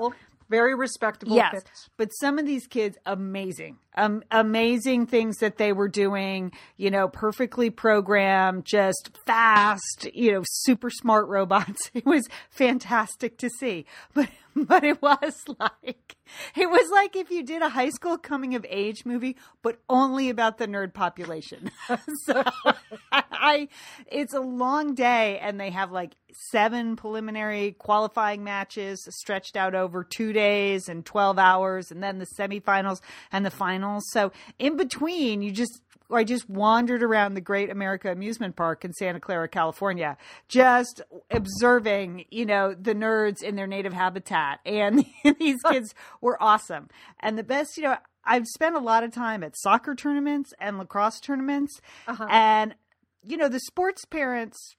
Very 0.49 0.75
respectable. 0.75 1.37
Yes, 1.37 1.55
picks. 1.55 1.88
but 1.96 2.08
some 2.20 2.38
of 2.38 2.46
these 2.46 2.67
kids, 2.67 2.96
amazing, 3.06 3.79
um, 3.96 4.23
amazing 4.31 5.06
things 5.06 5.38
that 5.38 5.56
they 5.56 5.73
were 5.73 5.88
doing. 5.88 6.52
You 6.76 6.91
know, 6.91 7.08
perfectly 7.08 7.70
programmed, 7.70 8.64
just 8.64 9.11
fast. 9.26 10.08
You 10.12 10.32
know, 10.32 10.43
super 10.44 10.91
smart 10.91 11.29
robots. 11.29 11.81
It 11.94 12.06
was 12.06 12.29
fantastic 12.50 13.38
to 13.38 13.49
see, 13.49 13.87
but 14.14 14.29
but 14.67 14.85
it 14.85 15.03
was 15.03 15.45
like 15.59 16.17
it 16.56 16.71
was 16.71 16.91
like 16.91 17.17
if 17.17 17.31
you 17.31 17.45
did 17.45 17.62
a 17.62 17.69
high 17.69 17.91
school 17.91 18.17
coming 18.17 18.55
of 18.55 18.65
age 18.69 19.05
movie, 19.05 19.37
but 19.62 19.79
only 19.89 20.31
about 20.31 20.59
the 20.59 20.67
nerd 20.67 20.95
population. 20.95 21.71
so 22.25 22.43
I, 23.12 23.69
it's 24.06 24.33
a 24.33 24.41
long 24.41 24.95
day, 24.95 25.39
and 25.41 25.59
they 25.59 25.71
have 25.71 25.91
like 25.91 26.15
seven 26.51 26.97
preliminary 26.97 27.73
qualifying 27.73 28.45
matches 28.45 29.06
stretched 29.11 29.56
out 29.56 29.75
over 29.75 30.05
two 30.05 30.33
days 30.33 30.89
and 30.89 31.05
12 31.05 31.39
hours, 31.39 31.91
and 31.91 32.03
then 32.03 32.19
the 32.19 32.27
semifinals 32.39 33.00
and 33.33 33.45
the 33.45 33.50
finals. 33.50 34.05
So 34.12 34.33
in 34.59 34.77
between, 34.77 35.43
you 35.43 35.50
just 35.50 35.81
I 36.11 36.25
just 36.25 36.49
wandered 36.49 37.03
around 37.03 37.35
the 37.35 37.41
Great 37.41 37.71
America 37.71 38.11
Amusement 38.11 38.57
Park 38.57 38.85
in 38.85 38.93
Santa 38.93 39.21
Clara, 39.21 39.49
California, 39.49 40.17
just 40.49 41.00
observing, 41.31 42.27
you 42.31 42.45
know, 42.45 42.75
the 42.75 42.95
nerds 42.95 43.43
in 43.43 43.57
their 43.57 43.67
native 43.67 43.93
habitat. 43.93 44.44
And 44.67 45.05
these 45.38 45.62
kids 45.62 45.94
were 46.20 46.43
awesome. 46.43 46.88
And 47.20 47.38
the 47.38 47.43
best, 47.43 47.76
you 47.76 47.85
know, 47.85 47.96
I've 48.25 48.46
spent 48.46 48.75
a 48.75 48.81
lot 48.81 49.05
of 49.05 49.12
time 49.12 49.43
at 49.43 49.56
soccer 49.56 49.94
tournaments 49.94 50.52
and 50.58 50.79
lacrosse 50.79 51.20
tournaments. 51.20 51.81
Uh-huh. 52.06 52.26
And, 52.31 52.75
you 53.23 53.37
know, 53.37 53.49
the 53.49 53.61
sports 53.61 54.05
parents, 54.05 54.76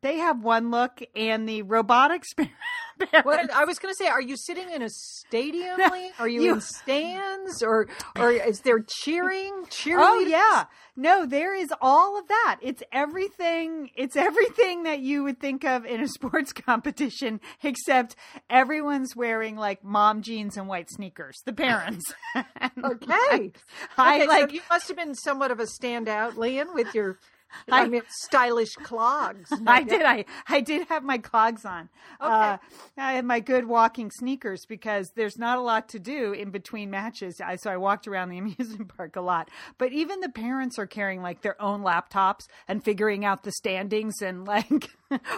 they 0.00 0.18
have 0.18 0.42
one 0.42 0.70
look, 0.70 1.02
and 1.14 1.48
the 1.48 1.62
robotics 1.62 2.32
parents. 2.36 2.54
What 3.24 3.52
I 3.52 3.64
was 3.64 3.78
going 3.78 3.92
to 3.92 3.96
say, 3.96 4.08
are 4.08 4.20
you 4.22 4.36
sitting 4.36 4.70
in 4.70 4.82
a 4.82 4.88
stadium? 4.90 5.78
No, 5.78 5.90
Are 6.18 6.28
you, 6.28 6.42
you- 6.42 6.54
in 6.54 6.60
stands, 6.60 7.62
or 7.62 7.88
or 8.18 8.30
is 8.30 8.60
there 8.60 8.80
cheering? 9.02 9.66
Cheering? 9.70 10.04
Oh 10.04 10.18
yeah. 10.20 10.64
No, 10.96 11.26
there 11.26 11.54
is 11.56 11.72
all 11.80 12.18
of 12.18 12.28
that. 12.28 12.58
It's 12.62 12.82
everything 12.92 13.90
it's 13.96 14.14
everything 14.16 14.84
that 14.84 15.00
you 15.00 15.24
would 15.24 15.40
think 15.40 15.64
of 15.64 15.84
in 15.84 16.00
a 16.00 16.08
sports 16.18 16.52
competition 16.52 17.40
except 17.62 18.14
everyone's 18.48 19.16
wearing 19.16 19.56
like 19.56 19.82
mom 19.82 20.22
jeans 20.22 20.56
and 20.56 20.68
white 20.68 20.88
sneakers. 20.90 21.36
The 21.44 21.52
parents. 21.52 22.04
Okay. 22.36 23.52
I 23.98 24.16
okay, 24.16 24.26
like 24.26 24.50
so 24.50 24.54
you 24.54 24.60
must 24.70 24.88
have 24.88 24.96
been 24.96 25.14
somewhat 25.14 25.50
of 25.50 25.60
a 25.60 25.64
standout, 25.64 26.36
Lian, 26.36 26.74
with 26.74 26.94
your. 26.94 27.18
I, 27.70 27.82
I- 27.82 27.88
mean, 27.88 28.02
stylish 28.08 28.72
clogs. 28.74 29.50
no 29.50 29.58
I 29.72 29.80
doubt. 29.82 29.88
did. 29.88 30.02
I 30.02 30.24
I 30.48 30.60
did 30.60 30.88
have 30.88 31.02
my 31.04 31.18
clogs 31.18 31.64
on. 31.64 31.88
Uh, 32.20 32.58
I 32.96 33.12
had 33.12 33.24
my 33.24 33.40
good 33.40 33.66
walking 33.66 34.10
sneakers 34.10 34.64
because 34.68 35.10
there's 35.14 35.38
not 35.38 35.58
a 35.58 35.60
lot 35.60 35.88
to 35.90 35.98
do 35.98 36.32
in 36.32 36.50
between 36.50 36.90
matches. 36.90 37.40
I, 37.40 37.56
so 37.56 37.70
I 37.70 37.76
walked 37.76 38.08
around 38.08 38.30
the 38.30 38.38
amusement 38.44 38.88
park 38.96 39.16
a 39.16 39.20
lot. 39.20 39.50
But 39.78 39.92
even 39.92 40.20
the 40.20 40.28
parents 40.30 40.78
are 40.78 40.86
carrying 40.86 41.22
like 41.22 41.42
their 41.42 41.60
own 41.62 41.82
laptops 41.82 42.46
and 42.68 42.84
figuring 42.84 43.24
out 43.24 43.42
the 43.44 43.52
standings 43.52 44.20
and 44.22 44.44
like 44.46 44.90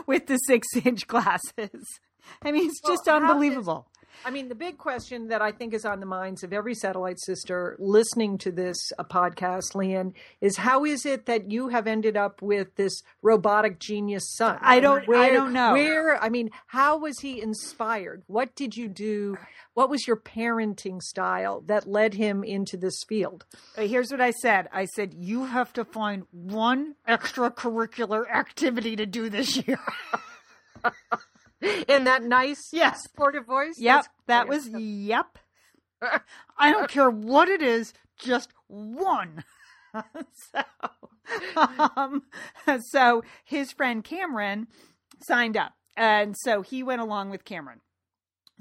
with 0.06 0.26
the 0.26 0.36
six 0.38 0.66
inch 0.84 1.06
glasses. 1.06 1.84
I 2.42 2.50
mean, 2.52 2.66
it's 2.68 2.80
Well, 2.82 2.94
just 2.94 3.06
unbelievable. 3.08 3.86
I 4.24 4.30
mean, 4.30 4.48
the 4.48 4.54
big 4.54 4.78
question 4.78 5.28
that 5.28 5.40
I 5.42 5.52
think 5.52 5.72
is 5.74 5.84
on 5.84 6.00
the 6.00 6.06
minds 6.06 6.42
of 6.42 6.52
every 6.52 6.74
satellite 6.74 7.20
sister 7.20 7.76
listening 7.78 8.38
to 8.38 8.50
this 8.50 8.76
uh, 8.98 9.04
podcast, 9.04 9.74
Lian, 9.74 10.14
is 10.40 10.56
how 10.56 10.84
is 10.84 11.06
it 11.06 11.26
that 11.26 11.50
you 11.50 11.68
have 11.68 11.86
ended 11.86 12.16
up 12.16 12.42
with 12.42 12.74
this 12.76 13.02
robotic 13.22 13.78
genius 13.78 14.24
son? 14.36 14.58
I 14.60 14.80
don't- 14.80 15.08
I 15.08 15.30
don't 15.30 15.52
know. 15.52 15.72
Where, 15.72 16.22
I 16.22 16.28
mean, 16.28 16.50
how 16.66 16.96
was 16.98 17.20
he 17.20 17.40
inspired? 17.40 18.22
What 18.26 18.54
did 18.56 18.76
you 18.76 18.88
do? 18.88 19.36
What 19.74 19.90
was 19.90 20.06
your 20.06 20.16
parenting 20.16 21.02
style 21.02 21.60
that 21.66 21.86
led 21.86 22.14
him 22.14 22.42
into 22.42 22.76
this 22.76 23.04
field? 23.06 23.44
Uh, 23.76 23.82
Here's 23.82 24.10
what 24.10 24.20
I 24.20 24.30
said. 24.30 24.68
I 24.72 24.86
said 24.86 25.14
you 25.18 25.44
have 25.44 25.72
to 25.74 25.84
find 25.84 26.24
one 26.32 26.94
extracurricular 27.06 28.28
activity 28.30 28.96
to 28.96 29.06
do 29.06 29.28
this 29.28 29.56
year. 29.66 29.78
In 31.88 32.04
that 32.04 32.22
nice, 32.22 32.68
Yes. 32.72 33.02
supportive 33.02 33.46
voice? 33.46 33.76
Yep, 33.78 34.06
that 34.26 34.48
was 34.48 34.68
yep. 34.72 35.38
I 36.58 36.70
don't 36.70 36.88
care 36.88 37.10
what 37.10 37.48
it 37.48 37.62
is, 37.62 37.92
just 38.18 38.50
one. 38.68 39.44
so, 39.94 40.62
um, 41.96 42.22
so 42.90 43.22
his 43.44 43.72
friend 43.72 44.04
Cameron 44.04 44.66
signed 45.22 45.56
up, 45.56 45.72
and 45.96 46.36
so 46.38 46.60
he 46.62 46.82
went 46.82 47.00
along 47.00 47.30
with 47.30 47.44
Cameron. 47.44 47.80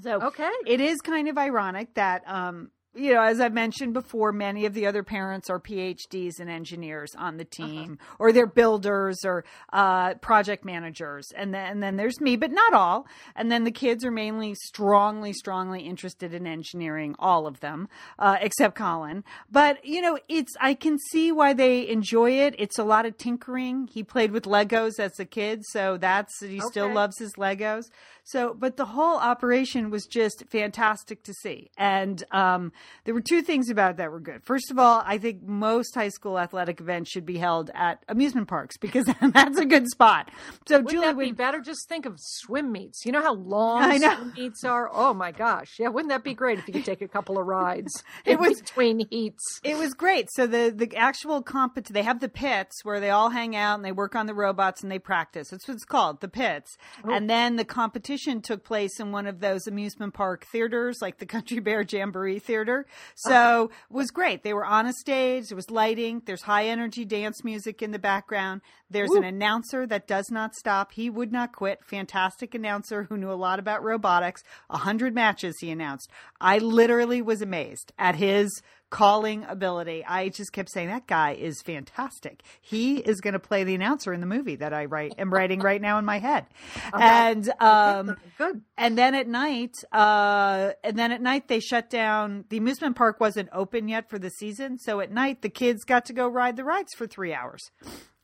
So 0.00 0.20
Okay. 0.22 0.50
it 0.66 0.80
is 0.80 1.00
kind 1.00 1.28
of 1.28 1.36
ironic 1.38 1.94
that 1.94 2.22
um, 2.26 2.70
you 2.96 3.14
know, 3.14 3.22
as 3.22 3.40
I 3.40 3.48
mentioned 3.48 3.92
before, 3.94 4.32
many 4.32 4.64
of 4.66 4.74
the 4.74 4.86
other 4.86 5.02
parents 5.02 5.50
are 5.50 5.60
PhDs 5.60 6.40
and 6.40 6.48
engineers 6.50 7.14
on 7.16 7.36
the 7.36 7.44
Uh-huh. 7.44 7.66
team, 7.68 7.98
or 8.18 8.32
they're 8.32 8.46
builders 8.46 9.18
or 9.24 9.44
uh, 9.72 10.14
project 10.14 10.64
managers, 10.64 11.26
and 11.36 11.54
then 11.54 11.66
and 11.72 11.82
then 11.82 11.96
there's 11.96 12.20
me, 12.20 12.36
but 12.36 12.50
not 12.50 12.72
all. 12.72 13.06
And 13.34 13.50
then 13.52 13.64
the 13.64 13.70
kids 13.70 14.04
are 14.04 14.10
mainly 14.10 14.54
strongly, 14.54 15.32
strongly 15.32 15.80
interested 15.82 16.32
in 16.34 16.46
engineering, 16.46 17.14
all 17.18 17.46
of 17.46 17.60
them, 17.60 17.88
uh, 18.18 18.36
except 18.40 18.74
Colin. 18.76 19.24
But 19.50 19.84
you 19.84 20.00
know, 20.00 20.18
it's 20.28 20.54
I 20.60 20.74
can 20.74 20.98
see 21.10 21.32
why 21.32 21.52
they 21.52 21.88
enjoy 21.88 22.32
it. 22.32 22.54
It's 22.58 22.78
a 22.78 22.84
lot 22.84 23.06
of 23.06 23.16
tinkering. 23.18 23.88
He 23.92 24.02
played 24.02 24.32
with 24.32 24.44
Legos 24.44 24.98
as 24.98 25.18
a 25.18 25.24
kid, 25.24 25.62
so 25.72 25.96
that's 25.96 26.32
he 26.40 26.60
still 26.60 26.92
loves 26.92 27.18
his 27.18 27.32
Legos. 27.34 27.84
So, 28.28 28.54
but 28.58 28.76
the 28.76 28.86
whole 28.86 29.18
operation 29.18 29.88
was 29.88 30.04
just 30.04 30.42
fantastic 30.50 31.22
to 31.22 31.32
see. 31.32 31.70
And 31.78 32.24
um, 32.32 32.72
there 33.04 33.14
were 33.14 33.20
two 33.20 33.40
things 33.40 33.70
about 33.70 33.92
it 33.92 33.96
that 33.98 34.10
were 34.10 34.18
good. 34.18 34.42
First 34.42 34.72
of 34.72 34.80
all, 34.80 35.00
I 35.06 35.18
think 35.18 35.44
most 35.44 35.94
high 35.94 36.08
school 36.08 36.36
athletic 36.36 36.80
events 36.80 37.08
should 37.08 37.24
be 37.24 37.38
held 37.38 37.70
at 37.72 38.02
amusement 38.08 38.48
parks 38.48 38.78
because 38.78 39.04
that's 39.32 39.58
a 39.60 39.64
good 39.64 39.86
spot. 39.86 40.28
So, 40.66 40.78
Wouldn't 40.78 40.90
Julie, 40.90 41.06
that 41.06 41.12
be 41.18 41.26
we, 41.26 41.32
better? 41.32 41.60
Just 41.60 41.88
think 41.88 42.04
of 42.04 42.16
swim 42.18 42.72
meets. 42.72 43.06
You 43.06 43.12
know 43.12 43.22
how 43.22 43.34
long 43.34 43.82
I 43.84 43.98
know. 43.98 44.16
swim 44.16 44.32
meets 44.36 44.64
are? 44.64 44.90
Oh 44.92 45.14
my 45.14 45.30
gosh. 45.30 45.76
Yeah, 45.78 45.86
wouldn't 45.88 46.10
that 46.10 46.24
be 46.24 46.34
great 46.34 46.58
if 46.58 46.66
you 46.66 46.74
could 46.74 46.84
take 46.84 47.02
a 47.02 47.08
couple 47.08 47.38
of 47.38 47.46
rides 47.46 48.02
It 48.24 48.32
in 48.32 48.40
was- 48.40 48.60
between 48.60 49.06
heats? 49.08 49.60
It 49.62 49.76
was 49.78 49.94
great. 49.94 50.30
So 50.32 50.48
the 50.48 50.74
the 50.76 50.96
actual 50.96 51.44
compet 51.44 51.86
they 51.86 52.02
have 52.02 52.18
the 52.18 52.28
pits 52.28 52.84
where 52.84 52.98
they 52.98 53.10
all 53.10 53.30
hang 53.30 53.54
out 53.54 53.76
and 53.76 53.84
they 53.84 53.92
work 53.92 54.16
on 54.16 54.26
the 54.26 54.34
robots 54.34 54.82
and 54.82 54.90
they 54.90 54.98
practice. 54.98 55.50
That's 55.50 55.68
what 55.68 55.74
it's 55.74 55.84
called, 55.84 56.20
the 56.20 56.26
pits. 56.28 56.76
And 57.04 57.30
then 57.30 57.54
the 57.54 57.64
competition 57.64 58.15
took 58.16 58.64
place 58.64 59.00
in 59.00 59.12
one 59.12 59.26
of 59.26 59.40
those 59.40 59.66
amusement 59.66 60.14
park 60.14 60.46
theaters, 60.50 60.98
like 61.00 61.18
the 61.18 61.26
Country 61.36 61.60
Bear 61.60 61.82
Jamboree 61.82 62.38
Theater. 62.38 62.86
So 63.14 63.32
uh-huh. 63.32 63.68
it 63.90 63.94
was 63.94 64.10
great. 64.10 64.42
They 64.42 64.54
were 64.54 64.64
on 64.64 64.86
a 64.86 64.92
stage. 64.92 65.48
There 65.48 65.56
was 65.56 65.70
lighting. 65.70 66.22
There's 66.24 66.42
high 66.42 66.66
energy 66.66 67.04
dance 67.04 67.44
music 67.44 67.82
in 67.82 67.90
the 67.90 67.98
background. 67.98 68.62
There's 68.88 69.10
an 69.10 69.24
announcer 69.24 69.86
that 69.86 70.06
does 70.06 70.30
not 70.30 70.54
stop. 70.54 70.92
He 70.92 71.10
would 71.10 71.32
not 71.32 71.52
quit. 71.52 71.80
Fantastic 71.84 72.54
announcer 72.54 73.04
who 73.04 73.16
knew 73.16 73.32
a 73.32 73.34
lot 73.34 73.58
about 73.58 73.82
robotics. 73.82 74.42
A 74.70 74.78
hundred 74.78 75.14
matches 75.14 75.56
he 75.60 75.70
announced. 75.70 76.08
I 76.40 76.58
literally 76.58 77.20
was 77.20 77.42
amazed 77.42 77.92
at 77.98 78.14
his 78.14 78.62
calling 78.90 79.44
ability. 79.44 80.04
I 80.06 80.28
just 80.28 80.52
kept 80.52 80.70
saying 80.70 80.88
that 80.88 81.06
guy 81.06 81.32
is 81.32 81.60
fantastic. 81.62 82.42
He 82.60 82.98
is 82.98 83.20
going 83.20 83.32
to 83.34 83.40
play 83.40 83.64
the 83.64 83.74
announcer 83.74 84.12
in 84.12 84.20
the 84.20 84.26
movie 84.26 84.56
that 84.56 84.72
I 84.72 84.84
write 84.84 85.14
am 85.18 85.32
writing 85.32 85.60
right 85.60 85.80
now 85.80 85.98
in 85.98 86.04
my 86.04 86.18
head. 86.18 86.46
And 86.92 87.50
um 87.60 88.16
Good. 88.38 88.62
and 88.76 88.96
then 88.96 89.14
at 89.14 89.26
night, 89.26 89.74
uh, 89.92 90.70
and 90.84 90.96
then 90.96 91.12
at 91.12 91.20
night 91.20 91.48
they 91.48 91.60
shut 91.60 91.90
down. 91.90 92.44
The 92.48 92.58
amusement 92.58 92.96
park 92.96 93.20
wasn't 93.20 93.48
open 93.52 93.88
yet 93.88 94.08
for 94.08 94.18
the 94.18 94.30
season, 94.30 94.78
so 94.78 95.00
at 95.00 95.10
night 95.10 95.42
the 95.42 95.48
kids 95.48 95.84
got 95.84 96.04
to 96.06 96.12
go 96.12 96.28
ride 96.28 96.56
the 96.56 96.64
rides 96.64 96.92
for 96.94 97.06
three 97.06 97.32
hours, 97.34 97.70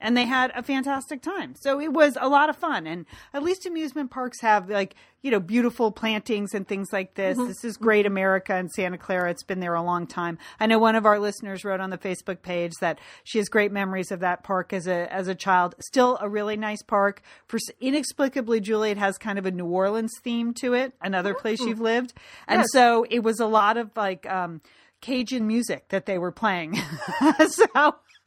and 0.02 0.16
they 0.16 0.26
had 0.26 0.52
a 0.54 0.62
fantastic 0.62 1.22
time. 1.22 1.54
So 1.58 1.80
it 1.80 1.92
was 1.92 2.18
a 2.20 2.28
lot 2.28 2.50
of 2.50 2.56
fun, 2.56 2.86
and 2.86 3.06
at 3.32 3.42
least 3.42 3.64
amusement 3.64 4.10
parks 4.10 4.40
have 4.42 4.68
like 4.68 4.94
you 5.22 5.30
know 5.30 5.40
beautiful 5.40 5.92
plantings 5.92 6.52
and 6.52 6.66
things 6.68 6.92
like 6.92 7.14
this. 7.14 7.38
This 7.38 7.64
is 7.64 7.76
Great 7.76 8.04
America 8.04 8.56
in 8.56 8.68
Santa 8.68 8.98
Clara. 8.98 9.30
It's 9.30 9.44
been 9.44 9.60
there 9.60 9.74
a 9.74 9.82
long 9.82 10.06
time. 10.06 10.36
I 10.60 10.66
know 10.66 10.78
one 10.78 10.96
of 10.96 11.06
our 11.06 11.18
listeners 11.18 11.64
wrote 11.64 11.80
on 11.80 11.90
the 11.90 11.98
Facebook 11.98 12.42
page 12.42 12.72
that 12.80 12.98
she 13.24 13.38
has 13.38 13.48
great 13.48 13.72
memories 13.72 14.10
of 14.10 14.20
that 14.20 14.42
park 14.42 14.72
as 14.72 14.86
a 14.86 15.10
as 15.12 15.28
a 15.28 15.34
child. 15.34 15.74
Still 15.80 16.18
a 16.20 16.28
really 16.28 16.56
nice 16.56 16.82
park. 16.82 17.22
For 17.46 17.58
inexplicably, 17.80 18.60
Julie, 18.60 18.90
it 18.90 18.98
has 18.98 19.16
kind 19.18 19.38
of 19.38 19.46
a 19.46 19.50
New 19.50 19.66
Orleans 19.66 20.12
theme 20.22 20.52
to 20.54 20.74
it. 20.74 20.92
Another 21.00 21.34
place 21.34 21.60
you've 21.60 21.80
lived, 21.80 22.12
and 22.48 22.60
Yes. 22.60 22.66
so 22.72 23.06
it 23.08 23.20
was 23.22 23.38
a 23.40 23.46
lot 23.46 23.76
of 23.76 23.90
like 23.96 24.28
um, 24.28 24.60
Cajun 25.00 25.46
music 25.46 25.88
that 25.90 26.06
they 26.06 26.18
were 26.18 26.32
playing. 26.32 26.76
so 27.48 27.66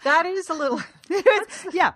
That 0.03 0.25
is 0.25 0.49
a 0.49 0.53
little. 0.53 0.81
yeah. 1.73 1.93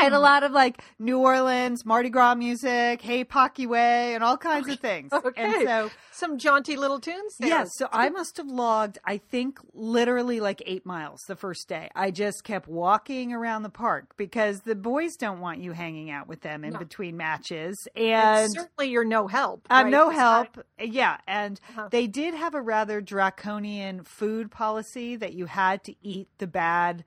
And 0.00 0.14
a 0.14 0.18
lot 0.18 0.42
of 0.42 0.50
like 0.52 0.82
New 0.98 1.18
Orleans, 1.18 1.86
Mardi 1.86 2.10
Gras 2.10 2.34
music, 2.34 3.00
Hey 3.02 3.22
Pocky 3.24 3.66
Way, 3.66 4.14
and 4.14 4.24
all 4.24 4.36
kinds 4.36 4.68
of 4.68 4.80
things. 4.80 5.12
Okay. 5.12 5.42
And 5.44 5.62
so, 5.68 5.90
Some 6.10 6.38
jaunty 6.38 6.76
little 6.76 6.98
tunes 6.98 7.36
yes, 7.38 7.70
so 7.76 7.88
I 7.92 8.08
must 8.08 8.36
have 8.38 8.48
logged, 8.48 8.98
I 9.04 9.18
think, 9.18 9.58
literally 9.74 10.40
like 10.40 10.60
eight 10.66 10.84
miles 10.86 11.20
the 11.28 11.36
first 11.36 11.68
day. 11.68 11.88
I 11.94 12.10
just 12.10 12.42
kept 12.42 12.66
walking 12.68 13.32
around 13.32 13.62
the 13.62 13.70
park 13.70 14.16
because 14.16 14.60
the 14.62 14.74
boys 14.74 15.14
don't 15.16 15.40
want 15.40 15.60
you 15.60 15.70
hanging 15.72 16.10
out 16.10 16.26
with 16.26 16.40
them 16.40 16.64
in 16.64 16.72
No. 16.72 16.78
between 16.80 17.16
matches. 17.16 17.86
And 17.94 18.04
And 18.04 18.52
certainly 18.52 18.90
you're 18.90 19.04
no 19.04 19.28
help. 19.28 19.66
uh, 19.70 19.82
right? 19.84 19.90
no 19.90 20.08
It's 20.10 20.18
not- 20.18 20.54
help. 20.56 20.66
Yeah. 20.80 21.18
And 21.28 21.60
Uh-huh. 21.70 21.88
they 21.92 22.06
did 22.08 22.34
have 22.34 22.54
a 22.54 22.62
rather 22.62 23.00
draconian 23.00 24.02
food 24.04 24.50
policy 24.50 25.14
that 25.16 25.34
you 25.34 25.46
had 25.46 25.84
to 25.84 25.94
eat 26.02 26.28
the 26.38 26.46
bad 26.48 27.04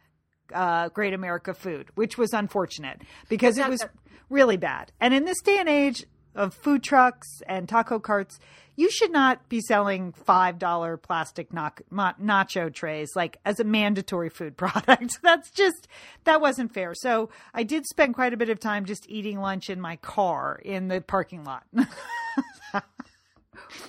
uh, 0.53 0.89
Great 0.89 1.13
America 1.13 1.53
food, 1.53 1.87
which 1.95 2.17
was 2.17 2.33
unfortunate 2.33 3.01
because 3.27 3.57
it 3.57 3.67
was 3.67 3.85
really 4.29 4.57
bad. 4.57 4.91
And 4.99 5.13
in 5.13 5.25
this 5.25 5.41
day 5.41 5.57
and 5.59 5.69
age 5.69 6.05
of 6.35 6.53
food 6.53 6.83
trucks 6.83 7.41
and 7.47 7.67
taco 7.67 7.99
carts, 7.99 8.39
you 8.75 8.89
should 8.89 9.11
not 9.11 9.49
be 9.49 9.59
selling 9.59 10.13
$5 10.25 11.01
plastic 11.01 11.51
nach- 11.51 11.81
nacho 11.91 12.73
trays 12.73 13.09
like 13.13 13.37
as 13.43 13.59
a 13.59 13.65
mandatory 13.65 14.29
food 14.29 14.55
product. 14.57 15.19
That's 15.21 15.51
just, 15.51 15.87
that 16.23 16.39
wasn't 16.39 16.73
fair. 16.73 16.93
So 16.95 17.29
I 17.53 17.63
did 17.63 17.85
spend 17.85 18.15
quite 18.15 18.33
a 18.33 18.37
bit 18.37 18.49
of 18.49 18.59
time 18.59 18.85
just 18.85 19.09
eating 19.09 19.39
lunch 19.39 19.69
in 19.69 19.81
my 19.81 19.97
car 19.97 20.61
in 20.63 20.87
the 20.87 21.01
parking 21.01 21.43
lot. 21.43 21.63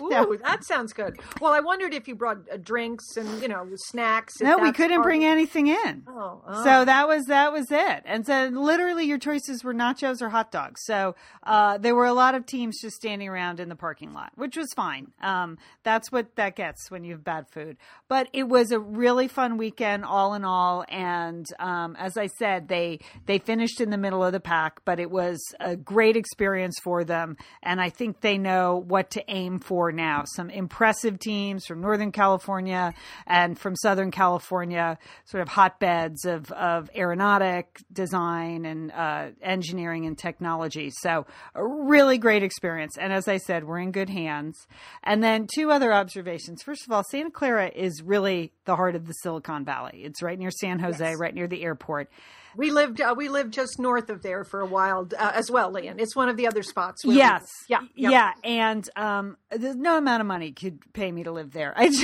Ooh, 0.00 0.38
that 0.42 0.64
sounds 0.64 0.92
good. 0.92 1.18
Well, 1.40 1.52
I 1.52 1.60
wondered 1.60 1.94
if 1.94 2.08
you 2.08 2.14
brought 2.14 2.38
uh, 2.52 2.56
drinks 2.56 3.16
and 3.16 3.40
you 3.42 3.48
know 3.48 3.66
snacks. 3.76 4.40
No, 4.40 4.58
we 4.58 4.72
couldn't 4.72 5.02
bring 5.02 5.24
of- 5.24 5.30
anything 5.30 5.68
in. 5.68 6.04
Oh, 6.08 6.42
oh. 6.46 6.64
So 6.64 6.84
that 6.84 7.08
was 7.08 7.26
that 7.26 7.52
was 7.52 7.70
it, 7.70 8.02
and 8.04 8.26
so 8.26 8.50
literally 8.52 9.04
your 9.04 9.18
choices 9.18 9.64
were 9.64 9.74
nachos 9.74 10.20
or 10.22 10.28
hot 10.28 10.50
dogs. 10.50 10.82
So 10.84 11.14
uh, 11.42 11.78
there 11.78 11.94
were 11.94 12.06
a 12.06 12.12
lot 12.12 12.34
of 12.34 12.46
teams 12.46 12.80
just 12.80 12.96
standing 12.96 13.28
around 13.28 13.60
in 13.60 13.68
the 13.68 13.76
parking 13.76 14.12
lot, 14.12 14.32
which 14.36 14.56
was 14.56 14.68
fine. 14.74 15.12
Um, 15.22 15.58
that's 15.82 16.12
what 16.12 16.36
that 16.36 16.56
gets 16.56 16.90
when 16.90 17.04
you 17.04 17.12
have 17.12 17.24
bad 17.24 17.48
food. 17.48 17.76
But 18.08 18.28
it 18.32 18.48
was 18.48 18.72
a 18.72 18.78
really 18.78 19.28
fun 19.28 19.56
weekend, 19.56 20.04
all 20.04 20.34
in 20.34 20.44
all. 20.44 20.84
And 20.88 21.46
um, 21.58 21.96
as 21.98 22.16
I 22.16 22.26
said, 22.26 22.68
they 22.68 23.00
they 23.26 23.38
finished 23.38 23.80
in 23.80 23.90
the 23.90 23.98
middle 23.98 24.24
of 24.24 24.32
the 24.32 24.40
pack, 24.40 24.80
but 24.84 25.00
it 25.00 25.10
was 25.10 25.40
a 25.60 25.76
great 25.76 26.16
experience 26.16 26.78
for 26.82 27.04
them, 27.04 27.36
and 27.62 27.80
I 27.80 27.88
think 27.90 28.20
they 28.20 28.38
know 28.38 28.76
what 28.86 29.10
to 29.12 29.24
aim 29.28 29.58
for 29.58 29.69
now. 29.92 30.24
Some 30.26 30.50
impressive 30.50 31.18
teams 31.18 31.64
from 31.66 31.80
Northern 31.80 32.10
California 32.10 32.92
and 33.26 33.58
from 33.58 33.76
Southern 33.76 34.10
California, 34.10 34.98
sort 35.26 35.42
of 35.42 35.48
hotbeds 35.48 36.24
of, 36.24 36.50
of 36.52 36.90
aeronautic 36.96 37.78
design 37.92 38.64
and 38.64 38.90
uh, 38.90 39.28
engineering 39.42 40.06
and 40.06 40.18
technology. 40.18 40.90
So, 40.90 41.26
a 41.54 41.64
really 41.64 42.18
great 42.18 42.42
experience. 42.42 42.96
And 42.98 43.12
as 43.12 43.28
I 43.28 43.36
said, 43.36 43.64
we're 43.64 43.78
in 43.78 43.92
good 43.92 44.10
hands. 44.10 44.56
And 45.04 45.22
then, 45.22 45.46
two 45.54 45.70
other 45.70 45.92
observations. 45.92 46.62
First 46.62 46.84
of 46.86 46.92
all, 46.92 47.04
Santa 47.10 47.30
Clara 47.30 47.70
is 47.74 48.02
really 48.02 48.52
the 48.64 48.74
heart 48.76 48.96
of 48.96 49.06
the 49.06 49.12
Silicon 49.12 49.64
Valley, 49.64 50.02
it's 50.04 50.22
right 50.22 50.38
near 50.38 50.50
San 50.50 50.78
Jose, 50.80 51.04
Yes. 51.10 51.18
right 51.18 51.34
near 51.34 51.46
the 51.46 51.62
airport. 51.62 52.10
We 52.56 52.70
lived 52.70 53.00
uh, 53.00 53.14
we 53.16 53.28
lived 53.28 53.52
just 53.52 53.78
north 53.78 54.10
of 54.10 54.22
there 54.22 54.44
for 54.44 54.60
a 54.60 54.66
while 54.66 55.08
uh, 55.18 55.32
as 55.34 55.50
well, 55.50 55.72
Lian. 55.72 55.98
It's 56.00 56.16
one 56.16 56.28
of 56.28 56.36
the 56.36 56.46
other 56.46 56.62
spots. 56.62 57.04
we 57.04 57.16
Yes. 57.16 57.46
Yeah. 57.68 57.80
Yeah. 57.94 58.10
yeah. 58.10 58.32
And 58.44 58.88
um, 58.96 59.36
there's 59.50 59.76
no 59.76 59.96
amount 59.98 60.20
of 60.20 60.26
money 60.26 60.52
could 60.52 60.80
pay 60.92 61.10
me 61.12 61.22
to 61.24 61.32
live 61.32 61.52
there. 61.52 61.72
I 61.76 61.88
just, 61.90 62.02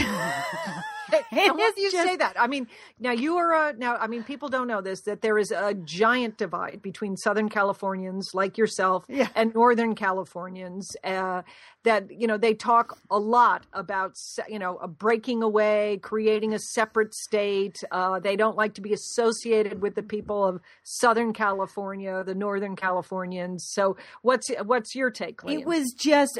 Now, 1.33 1.55
you 1.76 1.91
just- 1.91 1.97
say 2.05 2.17
that? 2.17 2.35
I 2.38 2.47
mean, 2.49 2.67
now 2.99 3.12
you 3.12 3.37
are 3.37 3.53
a 3.69 3.73
now. 3.75 3.97
I 3.97 4.07
mean, 4.09 4.25
people 4.25 4.49
don't 4.49 4.67
know 4.67 4.81
this 4.81 5.03
that 5.03 5.23
there 5.23 5.38
is 5.38 5.50
a 5.53 5.75
giant 5.75 6.37
divide 6.37 6.81
between 6.83 7.17
Southern 7.17 7.49
Californians 7.49 8.31
like 8.35 8.59
yourself 8.59 9.05
Yeah. 9.09 9.29
and 9.35 9.55
Northern 9.55 9.95
Californians. 9.95 10.97
Uh, 11.05 11.43
that 11.87 12.11
you 12.11 12.26
know 12.26 12.37
they 12.37 12.52
talk 12.52 12.99
a 13.11 13.19
lot 13.19 13.64
about 13.73 14.16
you 14.49 14.59
know 14.59 14.75
breaking 14.99 15.43
away, 15.43 15.99
creating 16.02 16.52
a 16.52 16.59
separate 16.59 17.14
state. 17.14 17.76
Uh, 17.90 18.19
they 18.19 18.37
don't 18.37 18.57
like 18.57 18.75
to 18.75 18.81
be 18.81 18.93
associated 18.93 19.81
with 19.81 19.95
the 19.95 20.02
people 20.02 20.45
of 20.45 20.61
Southern 20.83 21.33
California, 21.33 22.25
the 22.25 22.35
Northern 22.35 22.76
Californians. 22.76 23.69
So, 23.73 23.97
what's 24.23 24.50
what's 24.64 24.95
your 24.95 25.11
take? 25.11 25.43
Lian? 25.45 25.61
It 25.61 25.66
was 25.66 25.95
just. 25.97 26.38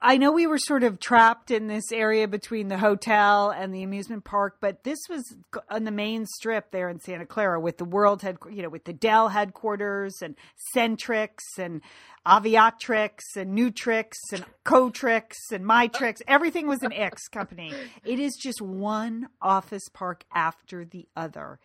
I 0.00 0.16
know 0.16 0.30
we 0.30 0.46
were 0.46 0.58
sort 0.58 0.84
of 0.84 1.00
trapped 1.00 1.50
in 1.50 1.66
this 1.66 1.90
area 1.90 2.28
between 2.28 2.68
the 2.68 2.78
hotel 2.78 3.50
and 3.50 3.74
the 3.74 3.82
amusement 3.82 4.24
park, 4.24 4.58
but 4.60 4.84
this 4.84 4.98
was 5.10 5.24
on 5.68 5.82
the 5.82 5.90
main 5.90 6.24
strip 6.24 6.70
there 6.70 6.88
in 6.88 7.00
Santa 7.00 7.26
Clara 7.26 7.58
with 7.58 7.78
the 7.78 7.84
World 7.84 8.22
head, 8.22 8.36
you 8.48 8.62
know, 8.62 8.68
with 8.68 8.84
the 8.84 8.92
Dell 8.92 9.28
headquarters 9.28 10.22
and 10.22 10.36
Centrix 10.74 11.38
and 11.58 11.80
Aviatrix 12.24 13.18
and 13.34 13.58
Nutrix 13.58 14.12
and 14.32 14.44
Cotrix 14.64 15.34
and 15.50 15.64
Mytrix. 15.64 16.22
Everything 16.28 16.68
was 16.68 16.82
an 16.82 16.92
X 16.92 17.26
company. 17.26 17.72
It 18.04 18.20
is 18.20 18.36
just 18.40 18.60
one 18.60 19.28
office 19.42 19.88
park 19.92 20.24
after 20.32 20.84
the 20.84 21.08
other. 21.16 21.58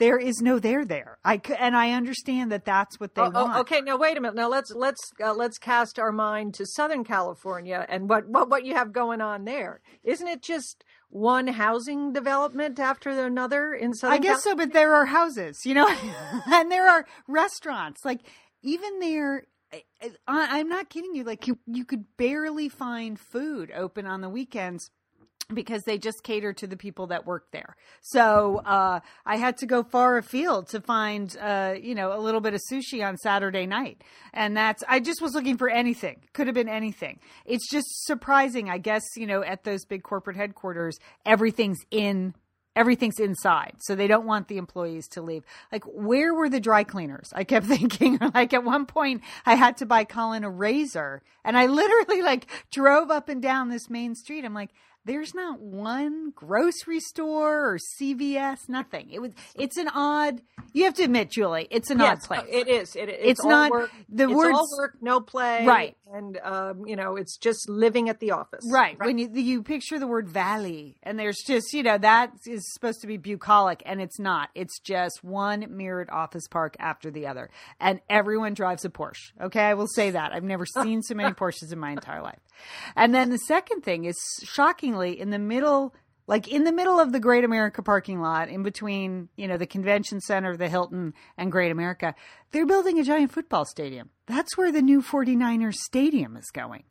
There 0.00 0.18
is 0.18 0.40
no 0.40 0.58
there 0.58 0.84
there. 0.84 1.18
I 1.24 1.40
and 1.58 1.76
I 1.76 1.92
understand 1.92 2.50
that 2.50 2.64
that's 2.64 2.98
what 2.98 3.14
they 3.14 3.20
Oh, 3.22 3.30
want. 3.30 3.54
oh, 3.54 3.60
okay, 3.60 3.82
now 3.82 3.98
wait 3.98 4.16
a 4.16 4.20
minute. 4.20 4.34
Now 4.34 4.48
let's 4.48 4.72
let's 4.72 5.12
uh, 5.22 5.34
let's 5.34 5.58
cast 5.58 5.98
our 5.98 6.10
mind 6.10 6.54
to 6.54 6.64
Southern 6.66 7.04
California 7.04 7.86
and 7.88 8.08
what, 8.08 8.26
what 8.26 8.48
what 8.48 8.64
you 8.64 8.74
have 8.74 8.92
going 8.92 9.20
on 9.20 9.44
there. 9.44 9.82
Isn't 10.02 10.26
it 10.26 10.42
just 10.42 10.84
one 11.10 11.46
housing 11.48 12.12
development 12.14 12.80
after 12.80 13.10
another 13.10 13.74
in 13.74 13.92
Southern 13.92 14.14
I 14.14 14.18
guess 14.18 14.42
so, 14.42 14.56
but 14.56 14.72
there 14.72 14.94
are 14.94 15.04
houses, 15.06 15.66
you 15.66 15.74
know, 15.74 15.88
and 16.46 16.72
there 16.72 16.88
are 16.88 17.04
restaurants. 17.28 18.02
Like 18.04 18.20
even 18.62 19.00
there, 19.00 19.44
I, 20.26 20.60
I'm 20.60 20.68
not 20.68 20.88
kidding 20.88 21.14
you. 21.14 21.24
Like 21.24 21.46
you, 21.46 21.58
you 21.66 21.84
could 21.84 22.04
barely 22.16 22.68
find 22.70 23.20
food 23.20 23.70
open 23.70 24.06
on 24.06 24.22
the 24.22 24.30
weekends 24.30 24.90
because 25.54 25.82
they 25.82 25.98
just 25.98 26.22
cater 26.22 26.52
to 26.54 26.66
the 26.66 26.76
people 26.76 27.08
that 27.08 27.26
work 27.26 27.50
there. 27.52 27.76
So 28.02 28.58
uh, 28.64 29.00
I 29.26 29.36
had 29.36 29.56
to 29.58 29.66
go 29.66 29.82
far 29.82 30.18
afield 30.18 30.68
to 30.68 30.80
find, 30.80 31.36
uh, 31.40 31.74
you 31.80 31.94
know, 31.94 32.16
a 32.16 32.20
little 32.20 32.40
bit 32.40 32.54
of 32.54 32.60
sushi 32.70 33.06
on 33.06 33.16
Saturday 33.16 33.66
night, 33.66 34.02
and 34.32 34.56
that's 34.56 34.82
I 34.88 35.00
just 35.00 35.20
was 35.20 35.34
looking 35.34 35.56
for 35.56 35.68
anything. 35.68 36.20
Could 36.32 36.46
have 36.46 36.54
been 36.54 36.68
anything. 36.68 37.20
It's 37.44 37.70
just 37.70 37.86
surprising, 38.06 38.70
I 38.70 38.78
guess. 38.78 39.02
You 39.16 39.26
know, 39.26 39.42
at 39.42 39.64
those 39.64 39.84
big 39.84 40.02
corporate 40.02 40.36
headquarters, 40.36 40.98
everything's 41.24 41.78
in. 41.90 42.34
Everything's 42.76 43.18
inside, 43.18 43.74
so 43.80 43.96
they 43.96 44.06
don't 44.06 44.26
want 44.26 44.46
the 44.46 44.56
employees 44.56 45.08
to 45.08 45.22
leave. 45.22 45.44
Like, 45.72 45.82
where 45.84 46.32
were 46.32 46.48
the 46.48 46.60
dry 46.60 46.84
cleaners? 46.84 47.28
I 47.34 47.42
kept 47.42 47.66
thinking. 47.76 48.18
Like, 48.32 48.54
at 48.54 48.62
one 48.62 48.86
point, 48.86 49.22
I 49.44 49.56
had 49.56 49.76
to 49.78 49.86
buy 49.86 50.04
Colin 50.04 50.44
a 50.44 50.50
razor, 50.50 51.20
and 51.44 51.58
I 51.58 51.66
literally 51.66 52.22
like 52.22 52.46
drove 52.70 53.10
up 53.10 53.28
and 53.28 53.42
down 53.42 53.70
this 53.70 53.90
main 53.90 54.14
street. 54.14 54.44
I'm 54.44 54.54
like, 54.54 54.70
there's 55.04 55.34
not 55.34 55.60
one 55.60 56.32
grocery 56.34 57.00
store 57.00 57.72
or 57.72 57.78
CVS, 57.78 58.68
nothing. 58.68 59.10
It 59.10 59.20
was 59.20 59.32
it's 59.54 59.76
an 59.76 59.88
odd 59.88 60.42
you 60.72 60.84
have 60.84 60.94
to 60.94 61.04
admit, 61.04 61.30
Julie, 61.30 61.66
it's 61.70 61.90
an 61.90 61.98
yes, 61.98 62.18
odd 62.22 62.26
place. 62.26 62.46
It 62.48 62.68
is. 62.68 62.94
It, 62.94 63.08
it's, 63.08 63.40
it's 63.40 63.44
not 63.44 63.70
work, 63.70 63.90
the 64.08 64.24
it's 64.24 64.32
words 64.32 64.56
all 64.56 64.68
work, 64.78 64.96
no 65.00 65.20
play. 65.20 65.66
Right. 65.66 65.96
And 66.12 66.38
um, 66.38 66.86
you 66.86 66.96
know, 66.96 67.16
it's 67.16 67.36
just 67.36 67.68
living 67.68 68.08
at 68.08 68.20
the 68.20 68.32
office. 68.32 68.64
Right. 68.70 68.96
When 68.98 69.18
you 69.18 69.30
you 69.32 69.62
picture 69.62 69.98
the 69.98 70.06
word 70.06 70.28
valley 70.28 70.98
and 71.02 71.18
there's 71.18 71.38
just, 71.46 71.72
you 71.72 71.82
know, 71.82 71.98
that 71.98 72.32
is 72.46 72.72
supposed 72.72 73.00
to 73.00 73.06
be 73.06 73.16
bucolic 73.16 73.82
and 73.86 74.00
it's 74.00 74.18
not. 74.18 74.50
It's 74.54 74.78
just 74.80 75.24
one 75.24 75.66
mirrored 75.76 76.10
office 76.10 76.46
park 76.48 76.76
after 76.78 77.10
the 77.10 77.26
other. 77.26 77.50
And 77.80 78.00
everyone 78.08 78.54
drives 78.54 78.84
a 78.84 78.90
Porsche. 78.90 79.32
Okay, 79.40 79.62
I 79.62 79.74
will 79.74 79.88
say 79.88 80.10
that. 80.10 80.32
I've 80.32 80.44
never 80.44 80.66
seen 80.82 81.02
so 81.02 81.14
many 81.14 81.32
Porsches 81.32 81.72
in 81.72 81.78
my 81.78 81.90
entire 81.90 82.22
life. 82.22 82.40
And 82.96 83.14
then 83.14 83.30
the 83.30 83.38
second 83.38 83.82
thing 83.82 84.04
is 84.04 84.16
shockingly 84.44 85.18
in 85.18 85.30
the 85.30 85.38
middle 85.38 85.94
like 86.30 86.46
in 86.46 86.62
the 86.62 86.72
middle 86.72 87.00
of 87.00 87.10
the 87.10 87.18
Great 87.18 87.42
America 87.42 87.82
parking 87.82 88.20
lot, 88.20 88.48
in 88.48 88.62
between, 88.62 89.28
you 89.34 89.48
know, 89.48 89.56
the 89.56 89.66
convention 89.66 90.20
center, 90.20 90.56
the 90.56 90.68
Hilton, 90.68 91.12
and 91.36 91.50
Great 91.50 91.72
America, 91.72 92.14
they're 92.52 92.66
building 92.66 93.00
a 93.00 93.02
giant 93.02 93.32
football 93.32 93.64
stadium. 93.64 94.10
That's 94.26 94.56
where 94.56 94.70
the 94.70 94.80
new 94.80 95.02
49ers 95.02 95.74
stadium 95.74 96.36
is 96.36 96.48
going. 96.52 96.84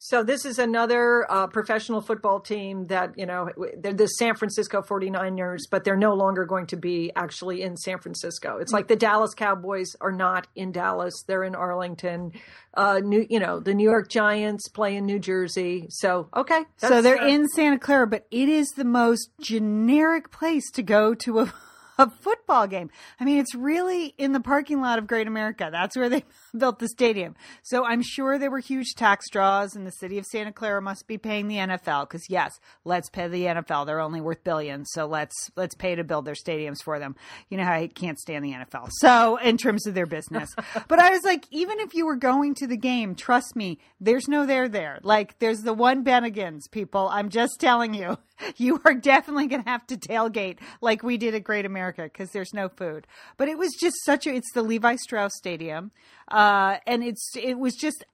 So 0.00 0.22
this 0.22 0.44
is 0.44 0.60
another 0.60 1.26
uh, 1.28 1.48
professional 1.48 2.00
football 2.00 2.38
team 2.38 2.86
that, 2.86 3.18
you 3.18 3.26
know, 3.26 3.50
they're 3.76 3.92
the 3.92 4.06
San 4.06 4.36
Francisco 4.36 4.80
49ers, 4.80 5.62
but 5.70 5.82
they're 5.82 5.96
no 5.96 6.14
longer 6.14 6.44
going 6.44 6.66
to 6.68 6.76
be 6.76 7.10
actually 7.16 7.62
in 7.62 7.76
San 7.76 7.98
Francisco. 7.98 8.58
It's 8.58 8.72
like 8.72 8.86
the 8.86 8.94
Dallas 8.94 9.34
Cowboys 9.34 9.96
are 10.00 10.12
not 10.12 10.46
in 10.54 10.70
Dallas. 10.70 11.24
They're 11.26 11.42
in 11.42 11.56
Arlington. 11.56 12.32
Uh, 12.74 13.00
new, 13.02 13.26
you 13.28 13.40
know, 13.40 13.58
the 13.58 13.74
New 13.74 13.88
York 13.90 14.08
Giants 14.08 14.68
play 14.68 14.94
in 14.94 15.04
New 15.04 15.18
Jersey. 15.18 15.86
So, 15.90 16.28
okay. 16.36 16.62
So 16.76 17.02
they're 17.02 17.20
uh, 17.20 17.28
in 17.28 17.48
Santa 17.48 17.80
Clara, 17.80 18.06
but 18.06 18.24
it 18.30 18.48
is 18.48 18.68
the 18.76 18.84
most 18.84 19.30
generic 19.40 20.30
place 20.30 20.70
to 20.72 20.82
go 20.84 21.14
to 21.14 21.40
a 21.40 21.52
a 21.98 22.08
football 22.08 22.66
game. 22.66 22.90
I 23.18 23.24
mean, 23.24 23.38
it's 23.38 23.54
really 23.54 24.14
in 24.16 24.32
the 24.32 24.40
parking 24.40 24.80
lot 24.80 24.98
of 24.98 25.06
Great 25.06 25.26
America. 25.26 25.68
That's 25.70 25.96
where 25.96 26.08
they 26.08 26.24
built 26.56 26.78
the 26.78 26.88
stadium. 26.88 27.34
So 27.62 27.84
I'm 27.84 28.02
sure 28.02 28.38
there 28.38 28.50
were 28.50 28.60
huge 28.60 28.94
tax 28.96 29.28
draws, 29.30 29.74
and 29.74 29.86
the 29.86 29.92
city 29.92 30.18
of 30.18 30.24
Santa 30.24 30.52
Clara 30.52 30.80
must 30.80 31.06
be 31.06 31.18
paying 31.18 31.48
the 31.48 31.56
NFL 31.56 32.08
because 32.08 32.30
yes, 32.30 32.58
let's 32.84 33.10
pay 33.10 33.28
the 33.28 33.44
NFL. 33.44 33.86
They're 33.86 34.00
only 34.00 34.20
worth 34.20 34.44
billions, 34.44 34.88
so 34.92 35.06
let's 35.06 35.50
let's 35.56 35.74
pay 35.74 35.94
to 35.96 36.04
build 36.04 36.24
their 36.24 36.34
stadiums 36.34 36.82
for 36.82 36.98
them. 36.98 37.16
You 37.50 37.58
know 37.58 37.64
how 37.64 37.72
I 37.72 37.88
can't 37.88 38.18
stand 38.18 38.44
the 38.44 38.52
NFL. 38.52 38.90
So 39.00 39.36
in 39.36 39.56
terms 39.56 39.86
of 39.86 39.94
their 39.94 40.06
business, 40.06 40.54
but 40.88 40.98
I 40.98 41.10
was 41.10 41.24
like, 41.24 41.46
even 41.50 41.80
if 41.80 41.94
you 41.94 42.06
were 42.06 42.16
going 42.16 42.54
to 42.56 42.66
the 42.66 42.76
game, 42.76 43.14
trust 43.14 43.56
me, 43.56 43.78
there's 44.00 44.28
no 44.28 44.46
there 44.46 44.68
there. 44.68 45.00
Like 45.02 45.38
there's 45.40 45.62
the 45.62 45.74
one 45.74 46.04
Bennigan's 46.04 46.68
people. 46.68 47.08
I'm 47.10 47.28
just 47.28 47.60
telling 47.60 47.94
you. 47.94 48.18
you 48.56 48.80
are 48.84 48.94
definitely 48.94 49.46
going 49.46 49.62
to 49.62 49.68
have 49.68 49.86
to 49.88 49.96
tailgate 49.96 50.58
like 50.80 51.02
we 51.02 51.16
did 51.16 51.34
at 51.34 51.44
Great 51.44 51.66
America 51.66 51.87
because 51.92 52.30
there's 52.30 52.54
no 52.54 52.68
food. 52.68 53.06
But 53.36 53.48
it 53.48 53.58
was 53.58 53.74
just 53.80 53.96
such 54.04 54.26
a. 54.26 54.34
It's 54.34 54.52
the 54.52 54.62
Levi 54.62 54.96
Strauss 54.96 55.32
Stadium, 55.36 55.90
uh, 56.28 56.76
and 56.86 57.02
it's 57.02 57.30
it 57.36 57.58
was 57.58 57.74
just. 57.74 58.04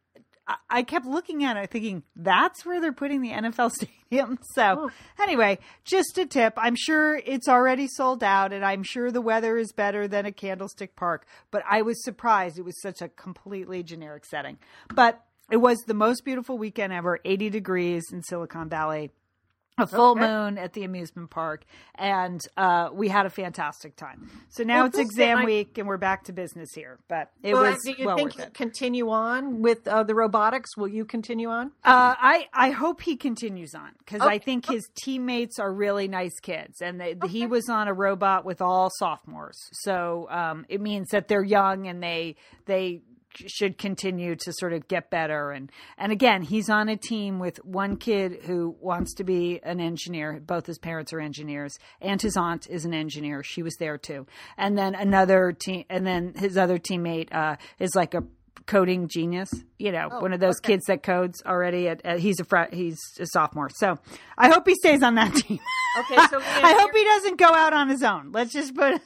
I 0.68 0.82
kept 0.82 1.06
looking 1.06 1.42
at 1.42 1.56
it, 1.56 1.70
thinking 1.70 2.02
that's 2.14 2.66
where 2.66 2.78
they're 2.78 2.92
putting 2.92 3.22
the 3.22 3.30
NFL 3.30 3.72
stadium. 4.10 4.38
So, 4.52 4.62
oh. 4.62 5.22
anyway, 5.22 5.58
just 5.86 6.18
a 6.18 6.26
tip. 6.26 6.52
I'm 6.58 6.76
sure 6.76 7.16
it's 7.24 7.48
already 7.48 7.88
sold 7.88 8.22
out, 8.22 8.52
and 8.52 8.62
I'm 8.62 8.82
sure 8.82 9.10
the 9.10 9.22
weather 9.22 9.56
is 9.56 9.72
better 9.72 10.06
than 10.06 10.26
a 10.26 10.32
Candlestick 10.32 10.96
Park. 10.96 11.26
But 11.50 11.62
I 11.68 11.80
was 11.80 12.04
surprised 12.04 12.58
it 12.58 12.64
was 12.66 12.78
such 12.82 13.00
a 13.00 13.08
completely 13.08 13.82
generic 13.82 14.26
setting. 14.26 14.58
But 14.94 15.24
it 15.50 15.58
was 15.58 15.78
the 15.86 15.94
most 15.94 16.26
beautiful 16.26 16.58
weekend 16.58 16.92
ever 16.92 17.20
80 17.24 17.48
degrees 17.50 18.04
in 18.12 18.22
Silicon 18.22 18.68
Valley 18.68 19.12
a 19.76 19.86
full 19.86 20.12
okay. 20.12 20.20
moon 20.20 20.58
at 20.58 20.72
the 20.72 20.84
amusement 20.84 21.30
park, 21.30 21.64
and 21.96 22.40
uh, 22.56 22.90
we 22.92 23.08
had 23.08 23.26
a 23.26 23.30
fantastic 23.30 23.96
time. 23.96 24.30
So 24.48 24.62
now 24.62 24.78
well, 24.78 24.86
it's 24.86 24.98
exam 24.98 25.38
I, 25.38 25.44
week, 25.44 25.78
and 25.78 25.88
we're 25.88 25.96
back 25.96 26.24
to 26.24 26.32
business 26.32 26.70
here. 26.74 26.98
But 27.08 27.30
it 27.42 27.54
well, 27.54 27.72
was 27.72 27.80
do 27.84 27.94
you 27.98 28.06
well 28.06 28.16
think 28.16 28.36
worth 28.36 28.48
it. 28.48 28.54
Continue 28.54 29.10
on 29.10 29.62
with 29.62 29.86
uh, 29.88 30.04
the 30.04 30.14
robotics. 30.14 30.76
Will 30.76 30.88
you 30.88 31.04
continue 31.04 31.48
on? 31.48 31.68
Uh, 31.84 32.14
I 32.18 32.46
I 32.52 32.70
hope 32.70 33.00
he 33.00 33.16
continues 33.16 33.74
on 33.74 33.90
because 33.98 34.20
okay. 34.20 34.34
I 34.34 34.38
think 34.38 34.68
his 34.68 34.88
teammates 34.94 35.58
are 35.58 35.72
really 35.72 36.06
nice 36.06 36.38
kids, 36.40 36.80
and 36.80 37.00
they, 37.00 37.14
okay. 37.14 37.28
he 37.28 37.46
was 37.46 37.68
on 37.68 37.88
a 37.88 37.94
robot 37.94 38.44
with 38.44 38.60
all 38.60 38.90
sophomores. 38.98 39.58
So 39.72 40.28
um, 40.30 40.66
it 40.68 40.80
means 40.80 41.08
that 41.10 41.28
they're 41.28 41.44
young 41.44 41.88
and 41.88 42.02
they 42.02 42.36
they 42.66 43.02
should 43.36 43.78
continue 43.78 44.36
to 44.36 44.52
sort 44.52 44.72
of 44.72 44.88
get 44.88 45.10
better. 45.10 45.50
And 45.50 45.70
and 45.98 46.12
again 46.12 46.42
he's 46.42 46.68
on 46.68 46.88
a 46.88 46.96
team 46.96 47.38
with 47.38 47.56
one 47.64 47.96
kid 47.96 48.40
who 48.44 48.76
wants 48.80 49.14
to 49.14 49.24
be 49.24 49.60
an 49.62 49.80
engineer. 49.80 50.40
Both 50.44 50.66
his 50.66 50.78
parents 50.78 51.12
are 51.12 51.20
engineers 51.20 51.78
and 52.00 52.20
his 52.20 52.36
aunt 52.36 52.68
is 52.68 52.84
an 52.84 52.94
engineer. 52.94 53.42
She 53.42 53.62
was 53.62 53.76
there 53.78 53.98
too. 53.98 54.26
And 54.56 54.76
then 54.76 54.94
another 54.94 55.52
team 55.52 55.84
and 55.90 56.06
then 56.06 56.34
his 56.34 56.56
other 56.56 56.78
teammate 56.78 57.32
uh, 57.32 57.56
is 57.78 57.94
like 57.94 58.14
a 58.14 58.24
coding 58.66 59.08
genius 59.08 59.50
you 59.78 59.92
know 59.92 60.08
oh, 60.10 60.20
one 60.20 60.32
of 60.32 60.40
those 60.40 60.58
okay. 60.60 60.72
kids 60.72 60.86
that 60.86 61.02
codes 61.02 61.42
already 61.44 61.86
at, 61.86 62.00
at 62.02 62.18
he's 62.18 62.40
a 62.40 62.44
fr- 62.44 62.72
he's 62.72 62.98
a 63.18 63.26
sophomore. 63.26 63.68
So 63.68 63.98
i 64.38 64.48
hope 64.48 64.66
he 64.66 64.74
stays 64.74 65.02
on 65.02 65.16
that 65.16 65.34
team. 65.34 65.58
Okay 65.98 66.16
so 66.30 66.40
i 66.42 66.74
hope 66.78 66.90
he 66.94 67.04
doesn't 67.04 67.38
go 67.38 67.52
out 67.52 67.72
on 67.72 67.88
his 67.88 68.02
own. 68.02 68.32
Let's 68.32 68.52
just 68.52 68.74
put 68.74 69.00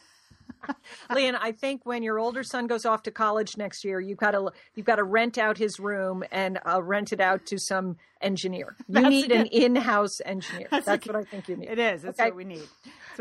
Lian, 1.15 1.37
I 1.37 1.53
think 1.53 1.85
when 1.85 2.03
your 2.03 2.19
older 2.19 2.43
son 2.43 2.67
goes 2.67 2.85
off 2.85 3.03
to 3.05 3.11
college 3.11 3.57
next 3.57 3.85
year, 3.85 4.01
you've 4.01 4.19
got 4.19 4.33
to 4.33 4.51
you've 4.75 4.87
got 4.87 4.97
to 4.97 5.05
rent 5.05 5.39
out 5.39 5.59
his 5.59 5.79
room 5.79 6.25
and 6.31 6.59
uh, 6.67 6.83
rent 6.83 7.13
it 7.13 7.21
out 7.21 7.47
to 7.47 7.59
some 7.59 7.97
engineer. 8.21 8.77
You 8.89 9.09
need 9.09 9.31
an 9.31 9.47
in-house 9.47 10.21
engineer. 10.25 10.67
That's, 10.71 10.87
That's 10.87 11.07
what 11.07 11.17
I 11.17 11.23
think 11.23 11.49
you 11.49 11.57
need. 11.57 11.69
It 11.69 11.79
is. 11.79 12.03
That's 12.03 12.19
okay. 12.19 12.31
what 12.31 12.37
we 12.37 12.45
need 12.45 12.69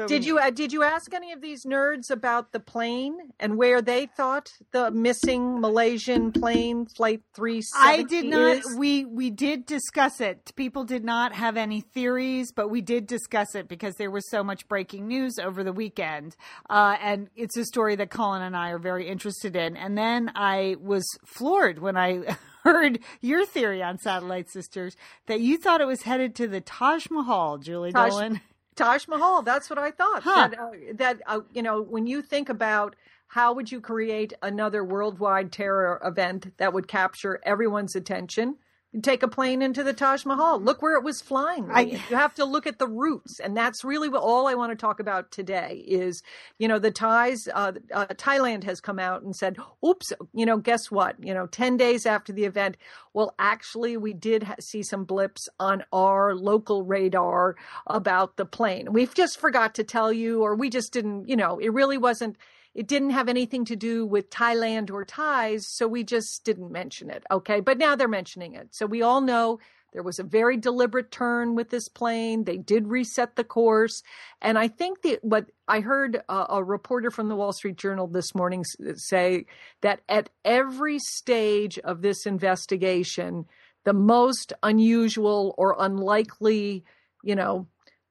did 0.05 0.25
you 0.25 0.37
uh, 0.37 0.51
did 0.51 0.71
you 0.71 0.83
ask 0.83 1.13
any 1.13 1.31
of 1.31 1.41
these 1.41 1.65
nerds 1.65 2.11
about 2.11 2.51
the 2.51 2.59
plane 2.59 3.17
and 3.39 3.57
where 3.57 3.81
they 3.81 4.05
thought 4.05 4.51
the 4.71 4.91
missing 4.91 5.59
Malaysian 5.59 6.31
plane 6.31 6.85
flight 6.85 7.21
three? 7.33 7.63
I 7.75 8.03
did 8.03 8.25
not. 8.25 8.57
Is? 8.57 8.75
We 8.77 9.05
we 9.05 9.31
did 9.31 9.65
discuss 9.65 10.21
it. 10.21 10.51
People 10.55 10.83
did 10.83 11.03
not 11.03 11.33
have 11.33 11.57
any 11.57 11.81
theories, 11.81 12.51
but 12.51 12.69
we 12.69 12.81
did 12.81 13.07
discuss 13.07 13.55
it 13.55 13.67
because 13.67 13.95
there 13.95 14.11
was 14.11 14.29
so 14.29 14.43
much 14.43 14.67
breaking 14.67 15.07
news 15.07 15.39
over 15.39 15.63
the 15.63 15.73
weekend, 15.73 16.35
uh, 16.69 16.97
and 17.01 17.29
it's 17.35 17.57
a 17.57 17.65
story 17.65 17.95
that 17.95 18.11
Colin 18.11 18.43
and 18.43 18.55
I 18.55 18.69
are 18.71 18.79
very 18.79 19.07
interested 19.07 19.55
in. 19.55 19.75
And 19.77 19.97
then 19.97 20.31
I 20.35 20.75
was 20.79 21.05
floored 21.25 21.79
when 21.79 21.97
I. 21.97 22.37
heard 22.67 22.99
your 23.21 23.45
theory 23.45 23.81
on 23.81 23.97
Satellite 23.97 24.49
Sisters 24.49 24.95
that 25.27 25.39
you 25.39 25.57
thought 25.57 25.81
it 25.81 25.87
was 25.87 26.01
headed 26.03 26.35
to 26.35 26.47
the 26.47 26.61
Taj 26.61 27.09
Mahal, 27.09 27.57
Julie 27.57 27.93
Taj, 27.93 28.11
Dolan. 28.11 28.41
Taj 28.75 29.07
Mahal. 29.07 29.41
That's 29.41 29.69
what 29.69 29.79
I 29.79 29.91
thought. 29.91 30.23
Huh. 30.23 30.49
That, 30.49 30.59
uh, 30.59 30.69
that 30.95 31.21
uh, 31.25 31.39
you 31.53 31.61
know, 31.61 31.81
when 31.81 32.07
you 32.07 32.21
think 32.21 32.49
about 32.49 32.95
how 33.27 33.53
would 33.53 33.71
you 33.71 33.81
create 33.81 34.33
another 34.41 34.83
worldwide 34.83 35.51
terror 35.51 36.01
event 36.03 36.57
that 36.57 36.73
would 36.73 36.87
capture 36.87 37.39
everyone's 37.43 37.95
attention? 37.95 38.57
Take 39.01 39.21
a 39.21 39.27
plane 39.27 39.61
into 39.61 39.83
the 39.83 39.93
Taj 39.93 40.25
Mahal. 40.25 40.59
Look 40.59 40.81
where 40.81 40.95
it 40.95 41.03
was 41.03 41.21
flying. 41.21 41.69
I, 41.69 41.81
you 41.81 41.97
have 42.15 42.33
to 42.35 42.45
look 42.45 42.65
at 42.65 42.79
the 42.79 42.87
roots, 42.87 43.39
and 43.39 43.55
that's 43.55 43.83
really 43.83 44.09
what 44.09 44.23
all 44.23 44.47
I 44.47 44.55
want 44.55 44.71
to 44.71 44.75
talk 44.75 44.99
about 44.99 45.31
today 45.31 45.83
is, 45.85 46.23
you 46.57 46.67
know, 46.67 46.79
the 46.79 46.91
Thais. 46.91 47.47
Uh, 47.53 47.73
uh, 47.93 48.05
Thailand 48.07 48.63
has 48.63 48.79
come 48.79 48.97
out 48.97 49.23
and 49.23 49.35
said, 49.35 49.57
"Oops, 49.85 50.13
you 50.33 50.45
know, 50.45 50.57
guess 50.57 50.89
what? 50.89 51.15
You 51.23 51.33
know, 51.33 51.47
ten 51.47 51.77
days 51.77 52.05
after 52.05 52.31
the 52.31 52.45
event, 52.45 52.77
well, 53.13 53.35
actually, 53.37 53.97
we 53.97 54.13
did 54.13 54.43
ha- 54.43 54.55
see 54.59 54.83
some 54.83 55.03
blips 55.03 55.49
on 55.59 55.83
our 55.91 56.33
local 56.33 56.83
radar 56.83 57.55
about 57.85 58.37
the 58.37 58.45
plane. 58.45 58.93
We've 58.93 59.13
just 59.13 59.39
forgot 59.39 59.75
to 59.75 59.83
tell 59.83 60.13
you, 60.13 60.41
or 60.41 60.55
we 60.55 60.69
just 60.69 60.93
didn't. 60.93 61.27
You 61.27 61.35
know, 61.35 61.59
it 61.59 61.73
really 61.73 61.97
wasn't." 61.97 62.37
It 62.77 62.87
didn't 62.87 63.09
have 63.09 63.27
anything 63.27 63.65
to 63.65 63.75
do 63.75 64.05
with 64.05 64.29
Thailand 64.29 64.91
or 64.91 65.03
Thais, 65.03 65.67
so 65.67 65.87
we 65.87 66.03
just 66.03 66.45
didn't 66.45 66.71
mention 66.71 67.09
it. 67.09 67.23
Okay, 67.29 67.59
but 67.59 67.77
now 67.77 67.95
they're 67.95 68.07
mentioning 68.07 68.53
it. 68.53 68.67
So 68.71 68.85
we 68.85 69.01
all 69.01 69.19
know 69.19 69.59
There 69.93 70.03
was 70.03 70.19
a 70.19 70.23
very 70.23 70.57
deliberate 70.57 71.11
turn 71.11 71.55
with 71.55 71.69
this 71.69 71.87
plane. 71.87 72.43
They 72.43 72.57
did 72.57 72.87
reset 72.87 73.35
the 73.35 73.43
course. 73.43 74.03
And 74.41 74.59
I 74.59 74.67
think 74.67 75.01
that 75.01 75.23
what 75.23 75.49
I 75.67 75.79
heard 75.79 76.21
a, 76.29 76.45
a 76.49 76.63
reporter 76.63 77.09
from 77.09 77.29
the 77.29 77.35
Wall 77.35 77.53
Street 77.53 77.77
Journal 77.77 78.07
this 78.07 78.35
morning 78.35 78.63
say 78.95 79.45
that 79.81 80.01
at 80.09 80.29
every 80.43 80.99
stage 80.99 81.79
of 81.79 82.01
this 82.01 82.25
investigation, 82.25 83.45
the 83.85 83.93
most 83.93 84.53
unusual 84.61 85.55
or 85.57 85.75
unlikely, 85.79 86.83
you 87.23 87.35
know, 87.35 87.67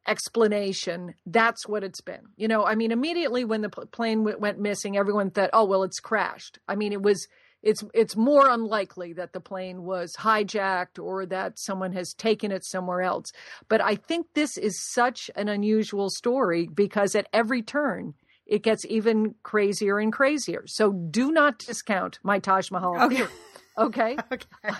explanation 0.07 1.15
that's 1.27 1.67
what 1.67 1.83
it's 1.83 2.01
been 2.01 2.23
you 2.37 2.49
know 2.49 2.65
i 2.65 2.75
mean 2.75 2.93
immediately 2.93 3.45
when 3.45 3.63
the 3.63 3.69
plane 3.69 4.19
w- 4.19 4.39
went 4.39 4.59
missing 4.59 4.97
everyone 4.97 5.31
thought 5.31 5.51
oh 5.53 5.65
well 5.65 5.83
it's 5.83 6.01
crashed 6.01 6.59
i 6.69 6.75
mean 6.75 6.93
it 6.93 7.03
was 7.03 7.27
it's 7.63 7.83
it's 7.95 8.17
more 8.17 8.49
unlikely 8.49 9.13
that 9.15 9.33
the 9.33 9.41
plane 9.41 9.83
was 9.83 10.15
hijacked 10.17 11.03
or 11.03 11.27
that 11.27 11.59
someone 11.59 11.93
has 11.93 12.15
taken 12.15 12.53
it 12.53 12.65
somewhere 12.65 13.03
else. 13.03 13.33
But 13.69 13.81
I 13.81 13.97
think 13.97 14.27
this 14.35 14.57
is 14.57 14.81
such 14.93 15.31
an 15.35 15.49
unusual 15.49 16.09
story 16.09 16.69
because 16.73 17.17
at 17.17 17.27
every 17.33 17.63
turn 17.63 18.15
it 18.47 18.63
gets 18.63 18.85
even 18.87 19.35
crazier 19.43 19.99
and 19.99 20.13
crazier. 20.13 20.63
So 20.67 20.93
do 20.93 21.33
not 21.33 21.59
discount 21.59 22.21
my 22.23 22.39
Taj 22.39 22.71
Mahal 22.71 23.03
okay. 23.07 23.17
theory. 23.17 23.31
Okay. 23.77 24.17
okay. 24.33 24.75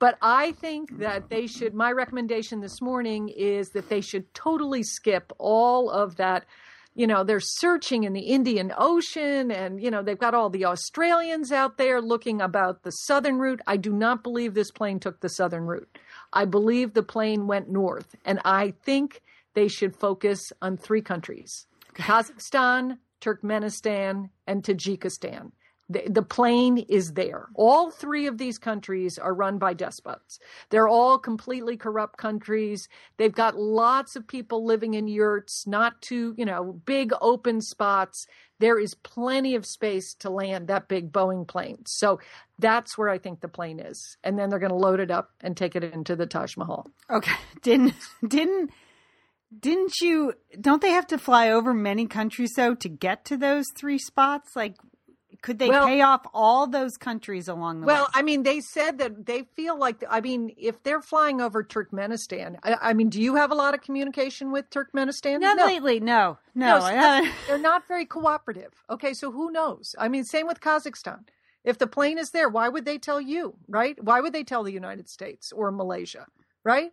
But 0.00 0.18
I 0.20 0.52
think 0.52 0.98
that 0.98 1.28
they 1.28 1.46
should. 1.46 1.74
My 1.74 1.92
recommendation 1.92 2.60
this 2.60 2.80
morning 2.80 3.28
is 3.28 3.68
that 3.70 3.88
they 3.88 4.00
should 4.00 4.32
totally 4.34 4.82
skip 4.82 5.32
all 5.38 5.88
of 5.90 6.16
that 6.16 6.46
you 6.94 7.06
know, 7.06 7.22
they're 7.22 7.40
searching 7.40 8.04
in 8.04 8.12
the 8.12 8.20
Indian 8.20 8.72
Ocean 8.76 9.50
and, 9.52 9.80
you 9.80 9.90
know, 9.90 10.02
they've 10.02 10.18
got 10.18 10.34
all 10.34 10.50
the 10.50 10.64
Australians 10.64 11.52
out 11.52 11.78
there 11.78 12.00
looking 12.00 12.40
about 12.40 12.82
the 12.82 12.90
southern 12.90 13.38
route. 13.38 13.60
I 13.66 13.76
do 13.76 13.92
not 13.92 14.24
believe 14.24 14.54
this 14.54 14.72
plane 14.72 14.98
took 14.98 15.20
the 15.20 15.28
southern 15.28 15.66
route. 15.66 15.98
I 16.32 16.46
believe 16.46 16.92
the 16.92 17.04
plane 17.04 17.46
went 17.46 17.70
north. 17.70 18.16
And 18.24 18.40
I 18.44 18.74
think 18.82 19.22
they 19.54 19.68
should 19.68 19.94
focus 19.94 20.40
on 20.60 20.76
three 20.76 21.02
countries 21.02 21.66
Kazakhstan, 21.94 22.98
Turkmenistan, 23.20 24.30
and 24.46 24.62
Tajikistan. 24.62 25.52
The, 25.90 26.04
the 26.08 26.22
plane 26.22 26.78
is 26.78 27.14
there. 27.14 27.48
All 27.54 27.90
three 27.90 28.28
of 28.28 28.38
these 28.38 28.58
countries 28.58 29.18
are 29.18 29.34
run 29.34 29.58
by 29.58 29.74
despots. 29.74 30.38
They're 30.70 30.88
all 30.88 31.18
completely 31.18 31.76
corrupt 31.76 32.16
countries. 32.16 32.88
They've 33.16 33.34
got 33.34 33.58
lots 33.58 34.14
of 34.14 34.28
people 34.28 34.64
living 34.64 34.94
in 34.94 35.08
yurts, 35.08 35.66
not 35.66 36.00
too, 36.00 36.34
you 36.38 36.44
know, 36.44 36.80
big 36.84 37.12
open 37.20 37.60
spots. 37.60 38.28
There 38.60 38.78
is 38.78 38.94
plenty 38.94 39.56
of 39.56 39.66
space 39.66 40.14
to 40.20 40.30
land 40.30 40.68
that 40.68 40.86
big 40.86 41.10
Boeing 41.10 41.46
plane. 41.48 41.82
So 41.86 42.20
that's 42.60 42.96
where 42.96 43.08
I 43.08 43.18
think 43.18 43.40
the 43.40 43.48
plane 43.48 43.80
is. 43.80 44.16
And 44.22 44.38
then 44.38 44.48
they're 44.48 44.60
going 44.60 44.70
to 44.70 44.76
load 44.76 45.00
it 45.00 45.10
up 45.10 45.30
and 45.40 45.56
take 45.56 45.74
it 45.74 45.82
into 45.82 46.14
the 46.14 46.26
Taj 46.26 46.56
Mahal. 46.56 46.88
Okay. 47.10 47.34
Didn't, 47.62 47.94
didn't, 48.26 48.70
didn't 49.58 50.00
you 50.00 50.34
don't 50.60 50.80
they 50.80 50.90
have 50.90 51.08
to 51.08 51.18
fly 51.18 51.50
over 51.50 51.74
many 51.74 52.06
countries 52.06 52.52
though 52.56 52.74
to 52.76 52.88
get 52.88 53.24
to 53.24 53.36
those 53.36 53.66
three 53.76 53.98
spots 53.98 54.54
like 54.54 54.76
could 55.42 55.58
they 55.58 55.68
well, 55.68 55.86
pay 55.86 56.02
off 56.02 56.26
all 56.34 56.66
those 56.66 56.96
countries 56.96 57.48
along 57.48 57.80
the 57.80 57.86
well, 57.86 57.96
way? 57.96 58.00
Well, 58.00 58.10
I 58.14 58.22
mean, 58.22 58.42
they 58.42 58.60
said 58.60 58.98
that 58.98 59.26
they 59.26 59.44
feel 59.54 59.78
like, 59.78 60.04
I 60.08 60.20
mean, 60.20 60.54
if 60.58 60.82
they're 60.82 61.00
flying 61.00 61.40
over 61.40 61.64
Turkmenistan, 61.64 62.56
I, 62.62 62.76
I 62.80 62.92
mean, 62.92 63.08
do 63.08 63.20
you 63.20 63.36
have 63.36 63.50
a 63.50 63.54
lot 63.54 63.74
of 63.74 63.80
communication 63.80 64.52
with 64.52 64.68
Turkmenistan? 64.70 65.40
Not 65.40 65.56
no. 65.56 65.66
lately, 65.66 66.00
no. 66.00 66.38
No. 66.54 66.78
no 66.78 67.24
so 67.24 67.30
they're 67.46 67.58
not 67.58 67.88
very 67.88 68.04
cooperative. 68.04 68.72
Okay, 68.90 69.14
so 69.14 69.30
who 69.30 69.50
knows? 69.50 69.94
I 69.98 70.08
mean, 70.08 70.24
same 70.24 70.46
with 70.46 70.60
Kazakhstan. 70.60 71.20
If 71.64 71.78
the 71.78 71.86
plane 71.86 72.18
is 72.18 72.30
there, 72.30 72.48
why 72.48 72.68
would 72.68 72.84
they 72.84 72.98
tell 72.98 73.20
you, 73.20 73.54
right? 73.68 74.02
Why 74.02 74.20
would 74.20 74.32
they 74.32 74.44
tell 74.44 74.62
the 74.62 74.72
United 74.72 75.08
States 75.08 75.52
or 75.52 75.70
Malaysia, 75.70 76.26
right? 76.64 76.92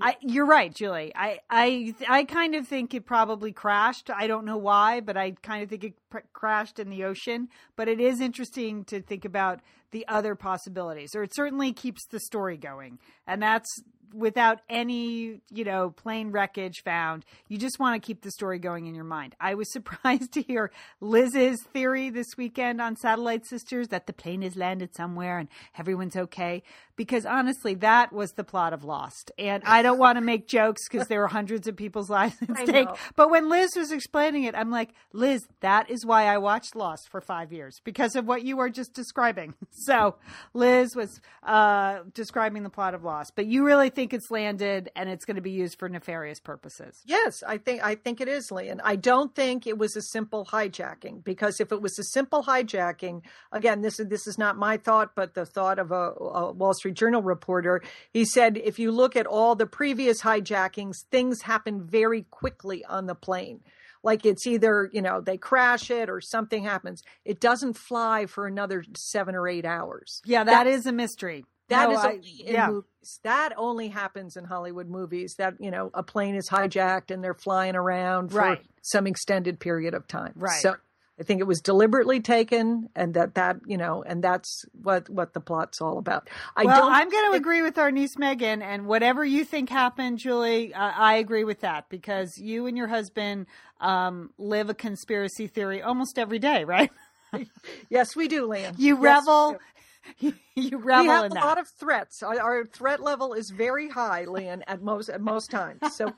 I, 0.00 0.16
you're 0.20 0.46
right, 0.46 0.74
Julie. 0.74 1.12
I, 1.14 1.38
I, 1.48 1.94
I 2.08 2.24
kind 2.24 2.54
of 2.54 2.66
think 2.66 2.94
it 2.94 3.06
probably 3.06 3.52
crashed. 3.52 4.10
I 4.10 4.26
don't 4.26 4.44
know 4.44 4.56
why, 4.56 5.00
but 5.00 5.16
I 5.16 5.32
kind 5.42 5.62
of 5.62 5.70
think 5.70 5.84
it 5.84 5.94
pr- 6.10 6.18
crashed 6.32 6.78
in 6.78 6.90
the 6.90 7.04
ocean. 7.04 7.48
But 7.76 7.88
it 7.88 8.00
is 8.00 8.20
interesting 8.20 8.84
to 8.86 9.00
think 9.00 9.24
about 9.24 9.60
the 9.92 10.06
other 10.08 10.34
possibilities, 10.34 11.14
or 11.14 11.22
it 11.22 11.34
certainly 11.34 11.72
keeps 11.72 12.06
the 12.06 12.18
story 12.18 12.56
going. 12.56 12.98
And 13.26 13.40
that's 13.40 13.70
without 14.14 14.60
any, 14.68 15.40
you 15.50 15.64
know, 15.64 15.90
plane 15.90 16.30
wreckage 16.30 16.82
found. 16.84 17.24
You 17.48 17.58
just 17.58 17.78
want 17.78 18.00
to 18.00 18.06
keep 18.06 18.22
the 18.22 18.30
story 18.30 18.58
going 18.58 18.86
in 18.86 18.94
your 18.94 19.04
mind. 19.04 19.34
I 19.40 19.54
was 19.54 19.72
surprised 19.72 20.32
to 20.32 20.42
hear 20.42 20.70
Liz's 21.00 21.62
theory 21.72 22.10
this 22.10 22.36
weekend 22.36 22.80
on 22.80 22.96
Satellite 22.96 23.44
Sisters 23.46 23.88
that 23.88 24.06
the 24.06 24.12
plane 24.12 24.42
has 24.42 24.56
landed 24.56 24.94
somewhere 24.94 25.38
and 25.38 25.48
everyone's 25.78 26.16
okay. 26.16 26.62
Because 26.96 27.26
honestly, 27.26 27.74
that 27.76 28.12
was 28.12 28.32
the 28.32 28.44
plot 28.44 28.72
of 28.72 28.84
Lost. 28.84 29.32
And 29.38 29.62
I 29.64 29.82
don't 29.82 29.98
want 29.98 30.16
to 30.16 30.22
make 30.22 30.46
jokes 30.46 30.88
because 30.88 31.08
there 31.08 31.24
are 31.24 31.28
hundreds 31.28 31.66
of 31.66 31.76
people's 31.76 32.10
lives 32.18 32.36
at 32.42 32.56
stake. 32.58 32.88
But 33.16 33.30
when 33.30 33.48
Liz 33.48 33.70
was 33.76 33.92
explaining 33.92 34.44
it, 34.44 34.54
I'm 34.54 34.70
like, 34.70 34.90
Liz, 35.12 35.46
that 35.60 35.90
is 35.90 36.06
why 36.06 36.26
I 36.26 36.38
watched 36.38 36.76
Lost 36.76 37.08
for 37.08 37.20
five 37.20 37.52
years 37.52 37.80
because 37.84 38.14
of 38.16 38.26
what 38.26 38.44
you 38.44 38.58
are 38.60 38.70
just 38.70 38.94
describing. 38.94 39.54
So 39.86 40.16
Liz 40.54 40.96
was 40.96 41.20
uh, 41.42 42.00
describing 42.14 42.62
the 42.62 42.70
plot 42.70 42.94
of 42.94 43.04
Lost. 43.04 43.32
But 43.36 43.46
you 43.46 43.66
really 43.66 43.90
think 43.90 44.14
it's 44.14 44.30
landed 44.30 44.90
and 44.96 45.10
it's 45.10 45.24
going 45.24 45.34
to 45.34 45.42
be 45.42 45.50
used 45.50 45.78
for 45.78 45.88
nefarious 45.88 46.40
purposes. 46.40 47.02
Yes, 47.04 47.42
I 47.46 47.58
think 47.58 47.84
I 47.84 47.96
think 47.96 48.20
it 48.20 48.28
is, 48.28 48.50
Lian. 48.50 48.80
I 48.82 48.96
don't 48.96 49.34
think 49.34 49.66
it 49.66 49.76
was 49.76 49.96
a 49.96 50.02
simple 50.02 50.46
hijacking 50.46 51.24
because 51.24 51.60
if 51.60 51.72
it 51.72 51.82
was 51.82 51.98
a 51.98 52.04
simple 52.04 52.42
hijacking, 52.42 53.22
again, 53.52 53.82
this 53.82 53.98
is 53.98 54.08
this 54.08 54.26
is 54.26 54.38
not 54.38 54.56
my 54.56 54.76
thought, 54.76 55.14
but 55.14 55.34
the 55.34 55.44
thought 55.44 55.78
of 55.78 55.90
a, 55.90 56.12
a 56.12 56.52
Wall 56.52 56.74
Street 56.74 56.83
Journal 56.92 57.22
reporter. 57.22 57.82
He 58.12 58.24
said 58.24 58.56
if 58.56 58.78
you 58.78 58.90
look 58.90 59.16
at 59.16 59.26
all 59.26 59.54
the 59.54 59.66
previous 59.66 60.22
hijackings, 60.22 61.04
things 61.10 61.42
happen 61.42 61.82
very 61.82 62.22
quickly 62.30 62.84
on 62.84 63.06
the 63.06 63.14
plane 63.14 63.60
like 64.02 64.26
it's 64.26 64.46
either 64.46 64.90
you 64.92 65.00
know 65.00 65.20
they 65.20 65.38
crash 65.38 65.90
it 65.90 66.10
or 66.10 66.20
something 66.20 66.62
happens 66.62 67.02
it 67.24 67.40
doesn't 67.40 67.72
fly 67.72 68.26
for 68.26 68.46
another 68.46 68.84
seven 68.94 69.34
or 69.34 69.48
eight 69.48 69.64
hours 69.64 70.20
yeah 70.26 70.44
that, 70.44 70.64
that 70.64 70.66
is 70.66 70.84
a 70.84 70.92
mystery 70.92 71.46
that 71.68 71.88
no, 71.88 71.98
is 71.98 72.04
only 72.04 72.18
I, 72.18 72.48
in 72.48 72.54
yeah. 72.54 72.66
movies. 72.68 73.20
That 73.22 73.52
only 73.56 73.88
happens 73.88 74.36
in 74.36 74.44
Hollywood 74.44 74.88
movies. 74.88 75.36
That 75.38 75.54
you 75.60 75.70
know, 75.70 75.90
a 75.94 76.02
plane 76.02 76.34
is 76.34 76.48
hijacked 76.48 77.10
and 77.10 77.22
they're 77.22 77.34
flying 77.34 77.74
around 77.74 78.32
for 78.32 78.38
right. 78.38 78.62
some 78.82 79.06
extended 79.06 79.58
period 79.60 79.94
of 79.94 80.06
time. 80.06 80.32
Right. 80.36 80.60
So 80.60 80.76
I 81.18 81.22
think 81.22 81.40
it 81.40 81.44
was 81.44 81.60
deliberately 81.60 82.20
taken, 82.20 82.88
and 82.96 83.14
that 83.14 83.34
that 83.34 83.58
you 83.66 83.76
know, 83.76 84.02
and 84.02 84.22
that's 84.22 84.64
what 84.72 85.08
what 85.08 85.32
the 85.32 85.40
plot's 85.40 85.80
all 85.80 85.98
about. 85.98 86.28
I 86.56 86.64
well, 86.64 86.88
I'm 86.90 87.08
going 87.08 87.30
to 87.30 87.36
agree 87.36 87.62
with 87.62 87.78
our 87.78 87.92
niece 87.92 88.18
Megan, 88.18 88.62
and 88.62 88.86
whatever 88.86 89.24
you 89.24 89.44
think 89.44 89.70
happened, 89.70 90.18
Julie, 90.18 90.74
uh, 90.74 90.92
I 90.96 91.14
agree 91.14 91.44
with 91.44 91.60
that 91.60 91.88
because 91.88 92.36
you 92.38 92.66
and 92.66 92.76
your 92.76 92.88
husband 92.88 93.46
um, 93.80 94.30
live 94.38 94.70
a 94.70 94.74
conspiracy 94.74 95.46
theory 95.46 95.82
almost 95.82 96.18
every 96.18 96.40
day, 96.40 96.64
right? 96.64 96.90
yes, 97.90 98.16
we 98.16 98.26
do, 98.26 98.48
Lian. 98.48 98.74
You 98.76 98.94
yes, 98.94 99.02
revel 99.02 99.58
you 100.18 100.78
revel 100.78 101.04
we 101.04 101.08
have 101.08 101.24
in 101.26 101.32
a 101.32 101.40
lot 101.40 101.58
of 101.58 101.68
threats. 101.68 102.24
Our, 102.24 102.40
our, 102.40 102.64
threat 102.64 103.00
level 103.00 103.34
is 103.34 103.50
very 103.50 103.88
high, 103.88 104.24
Lian, 104.24 104.62
at 104.66 104.82
most 104.82 105.08
at 105.08 105.20
most 105.20 105.50
times. 105.50 105.80
So 105.94 106.12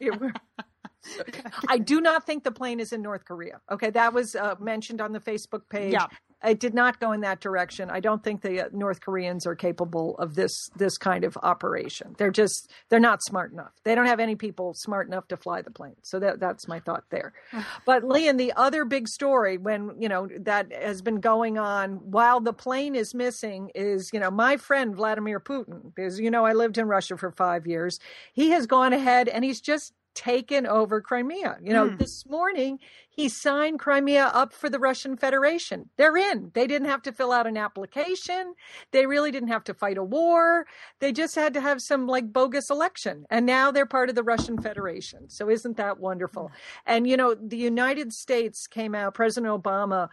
I 1.68 1.78
do 1.78 2.00
not 2.00 2.26
think 2.26 2.44
the 2.44 2.52
plane 2.52 2.80
is 2.80 2.92
in 2.92 3.02
North 3.02 3.24
Korea. 3.24 3.60
Okay, 3.70 3.90
that 3.90 4.12
was 4.12 4.34
uh, 4.34 4.54
mentioned 4.60 5.00
on 5.00 5.12
the 5.12 5.20
Facebook 5.20 5.68
page. 5.68 5.92
Yeah 5.92 6.06
it 6.44 6.60
did 6.60 6.74
not 6.74 7.00
go 7.00 7.12
in 7.12 7.22
that 7.22 7.40
direction. 7.40 7.90
I 7.90 8.00
don't 8.00 8.22
think 8.22 8.42
the 8.42 8.66
uh, 8.66 8.68
North 8.72 9.00
Koreans 9.00 9.46
are 9.46 9.54
capable 9.54 10.16
of 10.18 10.34
this 10.34 10.68
this 10.76 10.98
kind 10.98 11.24
of 11.24 11.36
operation. 11.42 12.14
They're 12.18 12.30
just 12.30 12.70
they're 12.88 13.00
not 13.00 13.22
smart 13.22 13.52
enough. 13.52 13.72
They 13.84 13.94
don't 13.94 14.06
have 14.06 14.20
any 14.20 14.36
people 14.36 14.74
smart 14.74 15.06
enough 15.06 15.28
to 15.28 15.36
fly 15.36 15.62
the 15.62 15.70
plane. 15.70 15.96
So 16.02 16.18
that 16.20 16.38
that's 16.38 16.68
my 16.68 16.80
thought 16.80 17.04
there. 17.10 17.32
but 17.86 18.04
Lian, 18.04 18.36
the 18.36 18.52
other 18.52 18.84
big 18.84 19.08
story 19.08 19.56
when 19.56 19.92
you 19.98 20.08
know 20.08 20.28
that 20.40 20.72
has 20.72 21.02
been 21.02 21.20
going 21.20 21.58
on 21.58 21.94
while 22.10 22.40
the 22.40 22.52
plane 22.52 22.94
is 22.94 23.14
missing 23.14 23.70
is 23.74 24.10
you 24.12 24.20
know 24.20 24.30
my 24.30 24.56
friend 24.56 24.94
Vladimir 24.94 25.40
Putin 25.40 25.94
because 25.94 26.20
you 26.20 26.30
know 26.30 26.44
I 26.44 26.52
lived 26.52 26.78
in 26.78 26.86
Russia 26.86 27.16
for 27.16 27.30
five 27.30 27.66
years. 27.66 27.98
He 28.32 28.50
has 28.50 28.66
gone 28.66 28.92
ahead 28.92 29.28
and 29.28 29.44
he's 29.44 29.60
just 29.60 29.92
taken 30.16 30.66
over 30.66 31.00
Crimea. 31.00 31.58
You 31.62 31.72
know, 31.72 31.90
mm. 31.90 31.98
this 31.98 32.26
morning 32.26 32.80
he 33.08 33.28
signed 33.28 33.78
Crimea 33.78 34.24
up 34.34 34.52
for 34.52 34.68
the 34.68 34.78
Russian 34.78 35.16
Federation. 35.16 35.90
They're 35.96 36.16
in. 36.16 36.50
They 36.54 36.66
didn't 36.66 36.88
have 36.88 37.02
to 37.02 37.12
fill 37.12 37.30
out 37.30 37.46
an 37.46 37.56
application. 37.56 38.54
They 38.90 39.06
really 39.06 39.30
didn't 39.30 39.48
have 39.50 39.64
to 39.64 39.74
fight 39.74 39.98
a 39.98 40.02
war. 40.02 40.66
They 40.98 41.12
just 41.12 41.34
had 41.34 41.54
to 41.54 41.60
have 41.60 41.80
some 41.80 42.06
like 42.06 42.32
bogus 42.32 42.70
election. 42.70 43.24
And 43.30 43.46
now 43.46 43.70
they're 43.70 43.86
part 43.86 44.08
of 44.08 44.16
the 44.16 44.24
Russian 44.24 44.60
Federation. 44.60 45.28
So 45.30 45.48
isn't 45.48 45.76
that 45.76 46.00
wonderful? 46.00 46.50
And, 46.84 47.06
you 47.06 47.16
know, 47.16 47.34
the 47.34 47.56
United 47.56 48.12
States 48.12 48.66
came 48.66 48.94
out, 48.94 49.14
President 49.14 49.52
Obama 49.62 50.08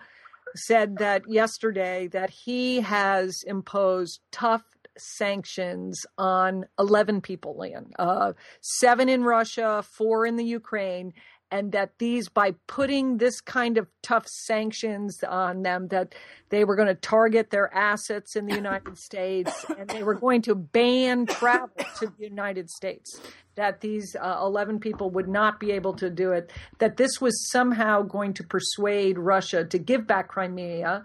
said 0.56 0.98
that 0.98 1.24
yesterday 1.28 2.08
that 2.08 2.30
he 2.30 2.82
has 2.82 3.44
imposed 3.48 4.20
tough 4.32 4.64
sanctions 4.98 6.06
on 6.18 6.66
11 6.80 7.22
people, 7.22 7.58
Lian, 7.58 7.92
uh, 8.00 8.34
seven 8.62 9.10
in 9.10 9.24
Russia, 9.24 9.84
four 9.98 10.26
in 10.26 10.36
the 10.36 10.46
Ukraine, 10.46 11.14
and 11.54 11.72
that 11.74 11.92
these, 12.00 12.30
by 12.30 12.56
putting 12.66 13.18
this 13.18 13.40
kind 13.40 13.78
of 13.78 13.88
tough 14.02 14.26
sanctions 14.26 15.24
on 15.24 15.62
them, 15.62 15.88
that 15.90 16.16
they 16.50 16.66
were 16.66 16.76
going 16.76 16.88
to 16.88 16.96
target 16.96 17.52
their 17.52 17.72
assets 17.76 18.36
in 18.36 18.48
the 18.48 18.56
United 18.56 18.98
States 18.98 19.64
and 19.78 19.88
they 19.88 20.02
were 20.02 20.16
going 20.16 20.42
to 20.42 20.56
ban 20.56 21.28
travel 21.28 21.70
to 22.00 22.08
the 22.18 22.24
United 22.24 22.72
States. 22.72 23.22
That 23.54 23.82
these 23.82 24.16
uh, 24.20 24.40
11 24.42 24.80
people 24.80 25.12
would 25.12 25.28
not 25.28 25.60
be 25.60 25.72
able 25.74 25.94
to 25.98 26.10
do 26.10 26.32
it, 26.32 26.52
that 26.80 26.98
this 26.98 27.22
was 27.22 27.52
somehow 27.52 28.02
going 28.02 28.34
to 28.34 28.44
persuade 28.44 29.20
Russia 29.20 29.64
to 29.64 29.78
give 29.78 30.08
back 30.08 30.30
Crimea 30.30 31.04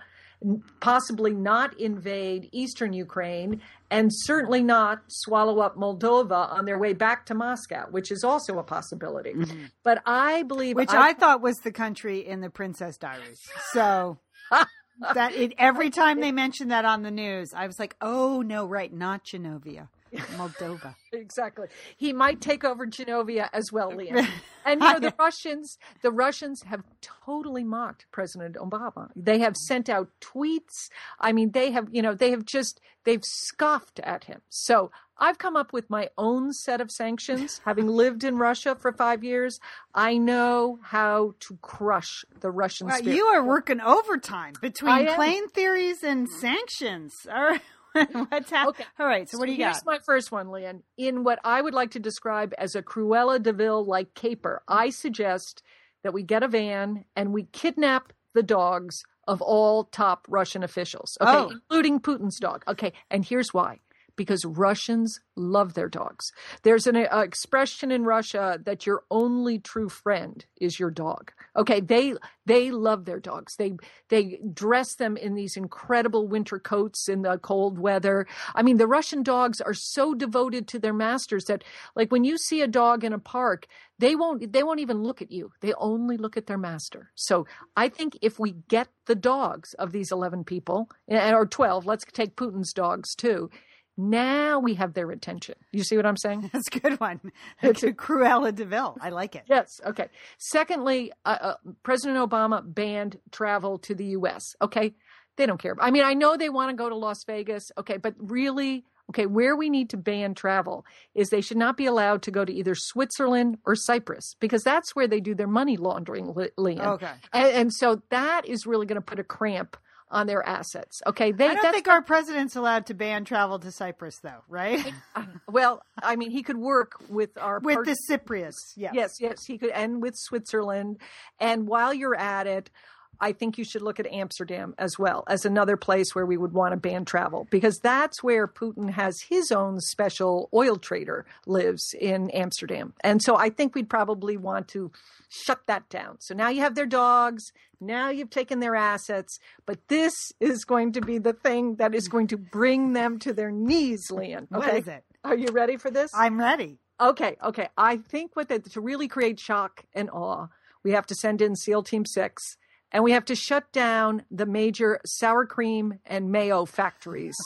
possibly 0.81 1.33
not 1.33 1.79
invade 1.81 2.49
eastern 2.53 2.93
Ukraine 2.93 3.61
and 3.91 4.11
certainly 4.13 4.63
not 4.63 5.03
swallow 5.09 5.61
up 5.61 5.77
Moldova 5.77 6.53
on 6.53 6.65
their 6.65 6.79
way 6.79 6.93
back 6.93 7.27
to 7.27 7.35
Moscow, 7.35 7.87
which 7.91 8.13
is 8.13 8.23
also 8.23 8.59
a 8.59 8.63
possibility. 8.63 9.33
Mm-hmm. 9.33 9.65
But 9.83 10.03
I 10.07 10.45
believe 10.45 10.77
which 10.77 10.91
I, 10.91 11.11
I, 11.11 11.13
thought 11.15 11.41
was 11.41 11.57
the 11.59 11.73
country 11.73 12.27
in 12.27 12.41
the 12.41 12.51
Princess 12.51 12.97
Diaries. 12.97 13.41
So 13.73 14.19
that 15.15 15.35
it, 15.35 15.55
every 15.59 15.91
time 15.91 16.21
they 16.21 16.33
mentioned 16.33 16.71
that 16.71 16.85
on 16.85 17.03
the 17.03 17.11
news, 17.11 17.53
I 17.55 17.67
was 17.67 17.79
like, 17.79 17.97
"Oh 18.01 18.43
no, 18.43 18.67
right, 18.67 18.93
not 18.93 19.25
Genovia." 19.25 19.89
Moldova. 20.37 20.95
exactly. 21.13 21.69
He 21.97 22.13
might 22.13 22.41
take 22.41 22.65
over 22.65 22.87
Genovia 22.87 23.49
as 23.53 23.73
well, 23.73 23.93
Lian. 23.93 24.27
And 24.65 24.83
you 24.83 24.93
know 24.93 25.01
the 25.01 25.15
Russians, 25.19 25.79
the 26.03 26.11
Russians 26.11 26.63
have 26.65 26.83
totally 27.01 27.65
mocked 27.65 28.05
President 28.13 28.57
Obama. 28.57 29.09
They 29.17 29.39
have 29.39 29.57
sent 29.57 29.89
out 29.89 30.11
tweets. 30.21 30.91
I 31.19 31.33
mean, 31.33 31.53
they 31.53 31.71
have, 31.71 31.89
you 31.91 32.03
know, 32.03 32.13
they 32.13 32.33
have 32.33 32.45
just 32.45 32.79
they've 33.05 33.25
scoffed 33.25 33.99
at 34.01 34.25
him. 34.25 34.43
So 34.51 34.91
I've 35.17 35.39
come 35.39 35.57
up 35.57 35.73
with 35.73 35.89
my 35.91 36.11
own 36.19 36.53
set 36.53 36.81
of 36.81 36.91
sanctions. 36.91 37.61
Having 37.65 37.89
lived 37.89 38.25
in 38.25 38.37
Russia 38.37 38.75
for 38.75 38.93
five 38.93 39.25
years, 39.25 39.59
I 39.95 40.19
know 40.19 40.79
how 40.83 41.35
to 41.41 41.59
crush 41.63 42.25
the 42.41 42.51
Russian. 42.51 42.91
You 43.03 43.25
are 43.25 43.45
working 43.45 43.81
overtime 43.81 44.53
between 44.61 45.07
plane 45.15 45.49
theories 45.49 46.03
and 46.03 46.29
sanctions. 46.29 47.15
All 47.33 47.43
right. 47.43 47.63
What's 48.13 48.51
happening? 48.51 48.69
Okay. 48.69 48.85
All 48.99 49.07
right. 49.07 49.29
So, 49.29 49.37
so 49.37 49.39
what 49.39 49.47
do 49.47 49.53
you 49.53 49.59
here's 49.59 49.81
got? 49.81 49.85
Here's 49.85 49.99
my 49.99 50.05
first 50.05 50.33
one, 50.33 50.49
Lian. 50.49 50.83
In 50.97 51.25
what 51.25 51.39
I 51.45 51.61
would 51.61 51.75
like 51.75 51.93
to 51.93 52.01
describe 52.01 52.55
as 52.59 52.75
a 52.75 52.83
Cruella 52.83 53.43
de 53.43 53.53
Vil 53.53 53.85
like 53.85 54.15
caper, 54.15 54.63
I 54.69 54.91
suggest 54.91 55.63
that 56.03 56.13
we 56.13 56.23
get 56.23 56.43
a 56.43 56.49
van 56.49 57.05
and 57.17 57.33
we 57.33 57.45
kidnap 57.45 58.13
the 58.35 58.43
dogs 58.43 59.05
of 59.27 59.43
all 59.43 59.85
top 59.85 60.27
Russian 60.29 60.63
officials. 60.63 61.19
Okay, 61.21 61.31
oh. 61.31 61.51
including 61.51 62.01
Putin's 62.01 62.39
dog. 62.39 62.65
Okay, 62.67 62.93
and 63.11 63.25
here's 63.25 63.53
why 63.53 63.81
because 64.19 64.45
Russians 64.45 65.21
love 65.37 65.73
their 65.73 65.89
dogs. 65.89 66.33
There's 66.65 66.87
an 66.87 66.97
uh, 66.97 67.21
expression 67.21 67.91
in 67.91 68.05
Russia 68.05 68.59
that 68.67 68.85
your 68.85 69.05
only 69.11 69.59
true 69.59 69.89
friend 69.89 70.45
is 70.61 70.79
your 70.79 70.91
dog. 70.91 71.33
Okay, 71.57 71.81
they 71.81 72.15
they 72.45 72.71
love 72.71 73.07
their 73.07 73.21
dogs. 73.21 73.57
They 73.57 73.77
they 74.11 74.41
dress 74.53 74.97
them 74.97 75.17
in 75.17 75.35
these 75.35 75.57
incredible 75.57 76.29
winter 76.29 76.59
coats 76.59 77.09
in 77.09 77.23
the 77.23 77.39
cold 77.39 77.79
weather. 77.79 78.27
I 78.55 78.63
mean, 78.63 78.77
the 78.77 78.87
Russian 78.87 79.23
dogs 79.23 79.61
are 79.63 79.75
so 79.75 80.15
devoted 80.15 80.69
to 80.69 80.79
their 80.79 80.93
masters 80.93 81.45
that 81.45 81.65
like 81.95 82.13
when 82.13 82.25
you 82.25 82.37
see 82.37 82.61
a 82.61 82.67
dog 82.67 83.05
in 83.05 83.13
a 83.13 83.19
park, 83.19 83.67
they 83.99 84.17
won't 84.17 84.53
they 84.53 84.63
won't 84.65 84.81
even 84.81 85.03
look 85.03 85.23
at 85.23 85.31
you. 85.31 85.53
They 85.61 85.73
only 85.75 86.17
look 86.17 86.37
at 86.37 86.47
their 86.47 86.59
master. 86.59 87.13
So, 87.15 87.47
I 87.77 87.89
think 87.89 88.19
if 88.21 88.39
we 88.39 88.57
get 88.69 88.89
the 89.07 89.15
dogs 89.15 89.75
of 89.75 89.93
these 89.93 90.13
11 90.13 90.45
people 90.45 90.91
or 91.09 91.47
12, 91.47 91.87
let's 91.87 92.05
take 92.13 92.37
Putin's 92.37 92.73
dogs 92.73 93.15
too 93.15 93.51
now 93.99 94.61
we 94.61 94.75
have 94.75 94.95
their 94.95 95.11
attention. 95.11 95.57
You 95.73 95.83
see 95.83 95.97
what 95.97 96.07
I'm 96.07 96.17
saying? 96.17 96.49
That's 96.53 96.69
a 96.69 96.79
good 96.79 97.01
one. 97.01 97.21
It's 97.63 97.83
a 97.83 97.93
Cruella 97.93 98.55
de 98.55 98.65
Vil. 98.65 98.97
I 99.01 99.11
like 99.11 99.35
it. 99.35 99.43
Yes. 99.47 99.81
Okay. 99.85 100.09
Secondly, 100.39 101.13
uh, 101.25 101.39
uh, 101.41 101.55
President 101.83 102.19
Obama 102.19 102.63
banned 102.65 103.19
travel 103.33 103.79
to 103.81 103.95
the 103.95 104.05
U.S. 104.07 104.55
Okay. 104.63 104.95
They 105.37 105.47
don't 105.47 105.61
care. 105.61 105.75
I 105.81 105.91
mean, 105.91 106.05
I 106.05 106.15
know 106.15 106.37
they 106.37 106.49
want 106.49 106.71
to 106.71 106.77
go 106.77 106.89
to 106.89 106.95
Las 106.95 107.25
Vegas. 107.25 107.71
Okay. 107.77 107.97
But 107.97 108.15
really, 108.19 108.85
okay, 109.11 109.27
where 109.27 109.57
we 109.57 109.69
need 109.71 109.91
to 109.91 109.97
ban 109.97 110.35
travel 110.35 110.87
is 111.15 111.31
they 111.31 111.41
should 111.41 111.57
not 111.57 111.77
be 111.77 111.87
allowed 111.87 112.23
to 112.23 112.31
go 112.31 112.45
to 112.45 112.53
either 112.53 112.75
Switzerland 112.77 113.59
or 113.65 113.75
Cyprus 113.75 114.37
because 114.39 114.63
that's 114.63 114.95
where 114.95 115.09
they 115.09 115.21
do 115.21 115.35
their 115.35 115.49
money 115.49 115.77
laundering. 115.77 116.33
Okay. 116.57 117.11
And, 117.33 117.49
and 117.49 117.75
so 117.75 118.03
that 118.11 118.47
is 118.47 118.67
really 118.67 118.87
going 118.87 119.01
to 119.01 119.05
put 119.05 119.19
a 119.19 119.25
cramp 119.25 119.77
on 120.11 120.27
their 120.27 120.47
assets. 120.47 121.01
Okay, 121.07 121.33
they. 121.33 121.49
I 121.49 121.55
don't 121.55 121.73
think 121.73 121.89
our 121.89 122.03
president's 122.03 122.57
allowed 122.57 122.87
to 122.87 122.95
ban 122.95 123.25
travel 123.25 123.59
to 123.59 123.71
Cyprus, 123.71 124.19
though, 124.23 124.43
right? 124.49 124.93
Uh, 125.15 125.25
well, 125.49 125.83
I 126.03 126.17
mean, 126.17 126.31
he 126.31 126.43
could 126.43 126.59
work 126.59 126.93
with 127.09 127.37
our 127.39 127.61
with 127.61 127.75
part- 127.77 127.87
the 127.87 127.97
Cypriots. 128.11 128.75
Yes, 128.77 128.93
yes, 128.95 129.21
yes, 129.21 129.45
he 129.45 129.59
could, 129.59 129.71
and 129.71 130.03
with 130.03 130.15
Switzerland. 130.17 130.99
And 131.39 131.67
while 131.67 131.93
you're 131.93 132.17
at 132.17 132.47
it, 132.47 132.71
I 133.21 133.33
think 133.33 133.59
you 133.59 133.65
should 133.65 133.83
look 133.83 133.99
at 133.99 134.07
Amsterdam 134.07 134.75
as 134.79 134.99
well 134.99 135.25
as 135.27 135.45
another 135.45 135.77
place 135.77 136.15
where 136.15 136.27
we 136.27 136.37
would 136.37 136.53
want 136.53 136.73
to 136.73 136.77
ban 136.77 137.05
travel 137.05 137.47
because 137.51 137.79
that's 137.79 138.23
where 138.23 138.47
Putin 138.47 138.91
has 138.91 139.21
his 139.29 139.51
own 139.51 139.81
special 139.81 140.49
oil 140.55 140.77
trader 140.77 141.27
lives 141.47 141.95
in 141.99 142.31
Amsterdam. 142.31 142.95
And 143.01 143.23
so 143.23 143.37
I 143.37 143.51
think 143.51 143.75
we'd 143.75 143.91
probably 143.91 144.37
want 144.37 144.69
to 144.69 144.93
shut 145.29 145.61
that 145.67 145.89
down. 145.89 146.21
So 146.21 146.35
now 146.35 146.49
you 146.49 146.61
have 146.61 146.75
their 146.75 146.87
dogs, 146.87 147.53
now 147.81 148.11
you've 148.11 148.31
taken 148.31 148.61
their 148.61 148.77
assets, 148.77 149.39
but 149.67 149.79
this 149.89 150.15
is 150.41 150.65
going 150.65 150.93
to 150.93 151.01
be 151.01 151.19
the 151.19 151.33
thing 151.33 151.77
that 151.77 151.95
is 151.95 152.09
going 152.09 152.29
to 152.29 152.37
bring 152.37 152.93
them 152.93 153.19
to 153.21 153.33
their 153.33 153.51
knees, 153.51 154.11
Lian. 154.11 154.49
Okay? 154.53 154.67
What 154.67 154.75
is 154.75 154.89
it? 154.89 155.05
Are 155.25 155.37
you 155.37 155.49
ready 155.49 155.77
for 155.77 155.91
this? 155.91 156.11
I'm 156.15 156.39
ready. 156.39 156.79
Okay, 157.01 157.37
okay. 157.43 157.69
I 157.77 157.97
think 157.97 158.35
what 158.35 158.49
the, 158.49 158.59
to 158.59 158.81
really 158.81 159.09
create 159.09 159.39
shock 159.39 159.85
and 159.95 160.11
awe, 160.11 160.49
we 160.83 160.93
have 160.93 161.07
to 161.07 161.15
send 161.15 161.41
in 161.41 161.55
SEAL 161.55 161.85
Team 161.85 162.05
6 162.05 162.57
and 162.93 163.05
we 163.05 163.13
have 163.13 163.25
to 163.27 163.35
shut 163.35 163.71
down 163.73 164.25
the 164.31 164.47
major 164.47 165.01
sour 165.05 165.47
cream 165.47 165.99
and 166.07 166.31
mayo 166.31 166.65
factories 166.65 167.37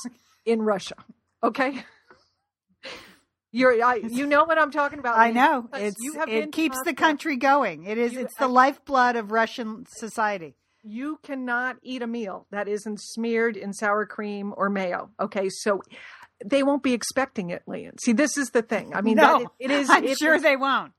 in 0.45 0.63
Russia. 0.63 0.97
Okay? 1.43 1.85
You're, 3.51 3.85
I, 3.85 3.97
you 3.97 4.27
know 4.27 4.45
what 4.45 4.59
I'm 4.59 4.71
talking 4.71 4.99
about. 4.99 5.19
I 5.19 5.31
know. 5.31 5.69
It's, 5.75 5.97
it 6.27 6.53
keeps 6.53 6.79
the 6.85 6.95
country 6.95 7.37
going. 7.37 7.85
It 7.85 7.99
is. 7.99 8.15
You, 8.15 8.21
it's 8.21 8.35
the 8.39 8.47
I, 8.47 8.49
lifeblood 8.49 9.17
of 9.17 9.31
Russian 9.31 9.85
society. 9.89 10.55
You 10.83 11.19
cannot 11.23 11.77
eat 11.83 12.03
a 12.03 12.07
meal 12.07 12.47
that 12.51 12.67
isn't 12.67 13.01
smeared 13.01 13.57
in 13.57 13.75
sour 13.75 14.07
cream 14.07 14.55
or 14.57 14.71
mayo. 14.71 15.11
Okay, 15.21 15.49
so 15.51 15.83
they 16.45 16.63
won't 16.63 16.83
be 16.83 16.95
expecting 16.95 17.51
it, 17.51 17.63
Lian. 17.67 17.99
See, 18.01 18.13
this 18.13 18.39
is 18.39 18.51
the 18.51 18.63
thing. 18.63 18.95
I 18.95 19.03
mean, 19.03 19.17
no, 19.17 19.41
that, 19.41 19.49
it 19.59 19.71
is. 19.71 19.91
I'm 19.91 20.15
sure 20.17 20.41
they 20.41 20.57
won't 20.57 20.93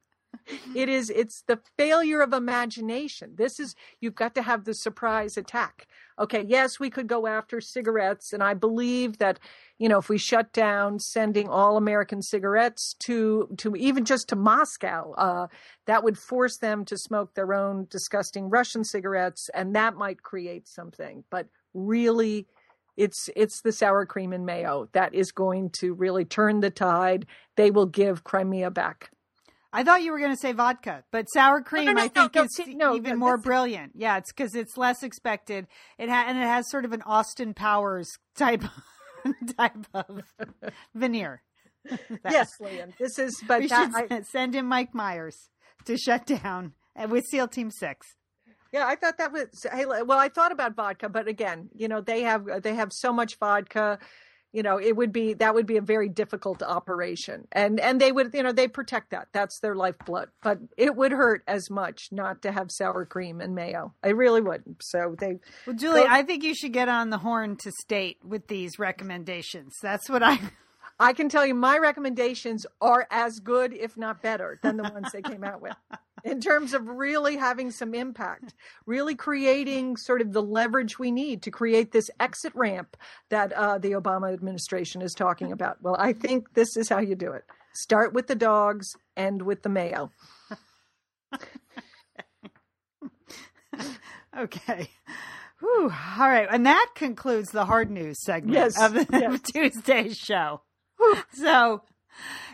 it 0.75 0.89
is 0.89 1.10
it's 1.10 1.43
the 1.47 1.60
failure 1.77 2.21
of 2.21 2.34
imagination. 2.34 3.34
This 3.38 3.60
is 3.60 3.75
you've 3.99 4.15
got 4.15 4.36
to 4.36 4.41
have 4.41 4.65
the 4.65 4.73
surprise 4.73 5.38
attack. 5.38 5.88
Okay 6.19 6.45
yes 6.47 6.79
we 6.79 6.89
could 6.89 7.08
go 7.08 7.25
after 7.25 7.60
cigarettes 7.60 8.34
and 8.34 8.43
i 8.43 8.53
believe 8.53 9.17
that 9.17 9.39
you 9.79 9.89
know 9.89 9.97
if 9.97 10.10
we 10.10 10.17
shut 10.19 10.53
down 10.53 10.99
sending 10.99 11.49
all 11.49 11.75
american 11.75 12.21
cigarettes 12.21 12.93
to 12.99 13.49
to 13.58 13.75
even 13.75 14.06
just 14.06 14.29
to 14.29 14.36
moscow 14.36 15.12
uh, 15.13 15.47
that 15.88 16.03
would 16.03 16.17
force 16.17 16.58
them 16.58 16.86
to 16.86 16.99
smoke 16.99 17.34
their 17.34 17.51
own 17.51 17.88
disgusting 17.89 18.47
russian 18.47 18.84
cigarettes 18.84 19.49
and 19.56 19.75
that 19.75 19.95
might 19.95 20.21
create 20.21 20.67
something. 20.67 21.23
But 21.29 21.47
really 21.73 22.47
it's 22.95 23.29
it's 23.36 23.62
the 23.62 23.71
sour 23.71 24.06
cream 24.06 24.34
and 24.34 24.45
mayo 24.45 24.88
that 24.93 25.13
is 25.15 25.32
going 25.32 25.71
to 25.71 25.93
really 25.93 26.25
turn 26.25 26.60
the 26.60 26.69
tide. 26.69 27.25
They 27.56 27.71
will 27.71 27.88
give 27.88 28.23
crimea 28.23 28.69
back 28.69 29.12
I 29.73 29.83
thought 29.83 30.03
you 30.03 30.12
were 30.12 30.19
going 30.19 30.31
to 30.31 30.38
say 30.38 30.51
vodka, 30.51 31.03
but 31.12 31.25
sour 31.33 31.62
cream 31.62 31.86
no, 31.86 31.93
no, 31.93 31.97
no, 31.97 32.03
I 32.03 32.07
think 32.07 32.36
is 32.36 32.59
even 32.59 33.17
more 33.17 33.38
brilliant. 33.38 33.93
Yeah, 33.95 34.17
it's 34.17 34.31
because 34.31 34.53
it's 34.53 34.77
less 34.77 35.01
expected. 35.01 35.67
It 35.97 36.09
ha- 36.09 36.25
and 36.27 36.38
it 36.38 36.41
has 36.41 36.69
sort 36.69 36.86
of 36.86 36.93
an 36.93 37.01
Austin 37.01 37.55
Powers 37.55 38.07
type 38.36 38.63
type 39.57 39.88
of 39.93 40.21
veneer. 40.93 41.41
yes, 42.29 42.49
Lian. 42.62 42.93
This 42.99 43.17
is 43.17 43.36
but 43.47 43.62
we 43.62 43.67
that, 43.67 43.91
should 43.91 44.13
I, 44.13 44.21
send 44.21 44.55
in 44.55 44.67
Mike 44.67 44.93
Myers 44.93 45.49
to 45.86 45.97
shut 45.97 46.27
down 46.27 46.73
with 47.09 47.25
SEAL 47.25 47.47
Team 47.47 47.71
Six. 47.71 48.05
Yeah, 48.71 48.86
I 48.88 48.95
thought 48.95 49.17
that 49.17 49.31
was 49.31 49.47
hey. 49.71 49.86
Well, 49.86 50.19
I 50.19 50.29
thought 50.29 50.51
about 50.51 50.75
vodka, 50.75 51.09
but 51.09 51.27
again, 51.27 51.69
you 51.75 51.88
know, 51.88 51.99
they 51.99 52.21
have 52.21 52.45
they 52.62 52.75
have 52.75 52.91
so 52.91 53.12
much 53.12 53.38
vodka 53.39 53.97
you 54.53 54.63
know 54.63 54.79
it 54.79 54.95
would 54.95 55.11
be 55.11 55.33
that 55.33 55.53
would 55.53 55.65
be 55.65 55.77
a 55.77 55.81
very 55.81 56.07
difficult 56.07 56.63
operation. 56.63 57.47
And 57.51 57.79
and 57.79 57.99
they 57.99 58.11
would 58.11 58.33
you 58.33 58.43
know 58.43 58.51
they 58.51 58.67
protect 58.67 59.09
that. 59.11 59.27
That's 59.33 59.59
their 59.59 59.75
lifeblood. 59.75 60.29
But 60.41 60.59
it 60.77 60.95
would 60.95 61.11
hurt 61.11 61.43
as 61.47 61.69
much 61.69 62.09
not 62.11 62.41
to 62.43 62.51
have 62.51 62.71
sour 62.71 63.05
cream 63.05 63.41
and 63.41 63.55
mayo. 63.55 63.93
I 64.03 64.09
really 64.09 64.41
would 64.41 64.63
so 64.79 65.15
they 65.19 65.39
well 65.67 65.75
julie 65.75 66.03
go, 66.03 66.07
i 66.09 66.23
think 66.23 66.43
you 66.43 66.55
should 66.55 66.73
get 66.73 66.87
on 66.87 67.09
the 67.09 67.17
horn 67.17 67.57
to 67.57 67.71
state 67.71 68.17
with 68.23 68.47
these 68.47 68.79
recommendations. 68.79 69.75
That's 69.81 70.09
what 70.09 70.23
i 70.23 70.39
I 70.99 71.13
can 71.13 71.29
tell 71.29 71.45
you 71.45 71.53
my 71.56 71.77
recommendations 71.77 72.65
are 72.82 73.08
as 73.12 73.39
good, 73.39 73.73
if 73.73 73.97
not 73.97 74.21
better, 74.21 74.60
than 74.62 74.77
the 74.77 74.84
ones 74.84 75.12
they 75.12 75.21
came 75.21 75.43
out 75.43 75.62
with 75.62 75.75
in 76.23 76.39
terms 76.39 76.73
of 76.73 76.88
really 76.88 77.36
having 77.36 77.71
some 77.71 77.93
impact, 77.93 78.53
really 78.86 79.15
creating 79.15 79.97
sort 79.97 80.21
of 80.21 80.32
the 80.34 80.41
leverage 80.41 80.97
we 80.99 81.12
need 81.12 81.41
to 81.43 81.51
create 81.51 81.91
this 81.91 82.10
exit 82.19 82.53
ramp 82.56 82.95
that 83.29 83.51
uh, 83.53 83.77
the 83.77 83.91
Obama 83.91 84.32
administration 84.34 85.01
is 85.01 85.13
talking 85.13 85.51
about. 85.53 85.82
Well, 85.82 85.95
I 85.99 86.13
think 86.13 86.53
this 86.53 86.77
is 86.77 86.89
how 86.89 86.99
you 86.99 87.15
do 87.15 87.34
it 87.34 87.43
start 87.75 88.13
with 88.13 88.27
the 88.27 88.36
dogs, 88.36 88.95
end 89.17 89.41
with 89.41 89.63
the 89.63 89.69
mayo. 89.69 90.12
okay. 94.38 94.89
Whew. 95.60 95.91
All 96.19 96.29
right. 96.29 96.47
And 96.51 96.65
that 96.65 96.89
concludes 96.93 97.49
the 97.51 97.65
hard 97.65 97.89
news 97.89 98.21
segment 98.21 98.53
Yes, 98.53 98.79
of 98.79 98.93
the 98.93 99.08
yes. 99.12 99.41
Tuesday's 99.41 100.17
show. 100.17 100.62
So 101.33 101.81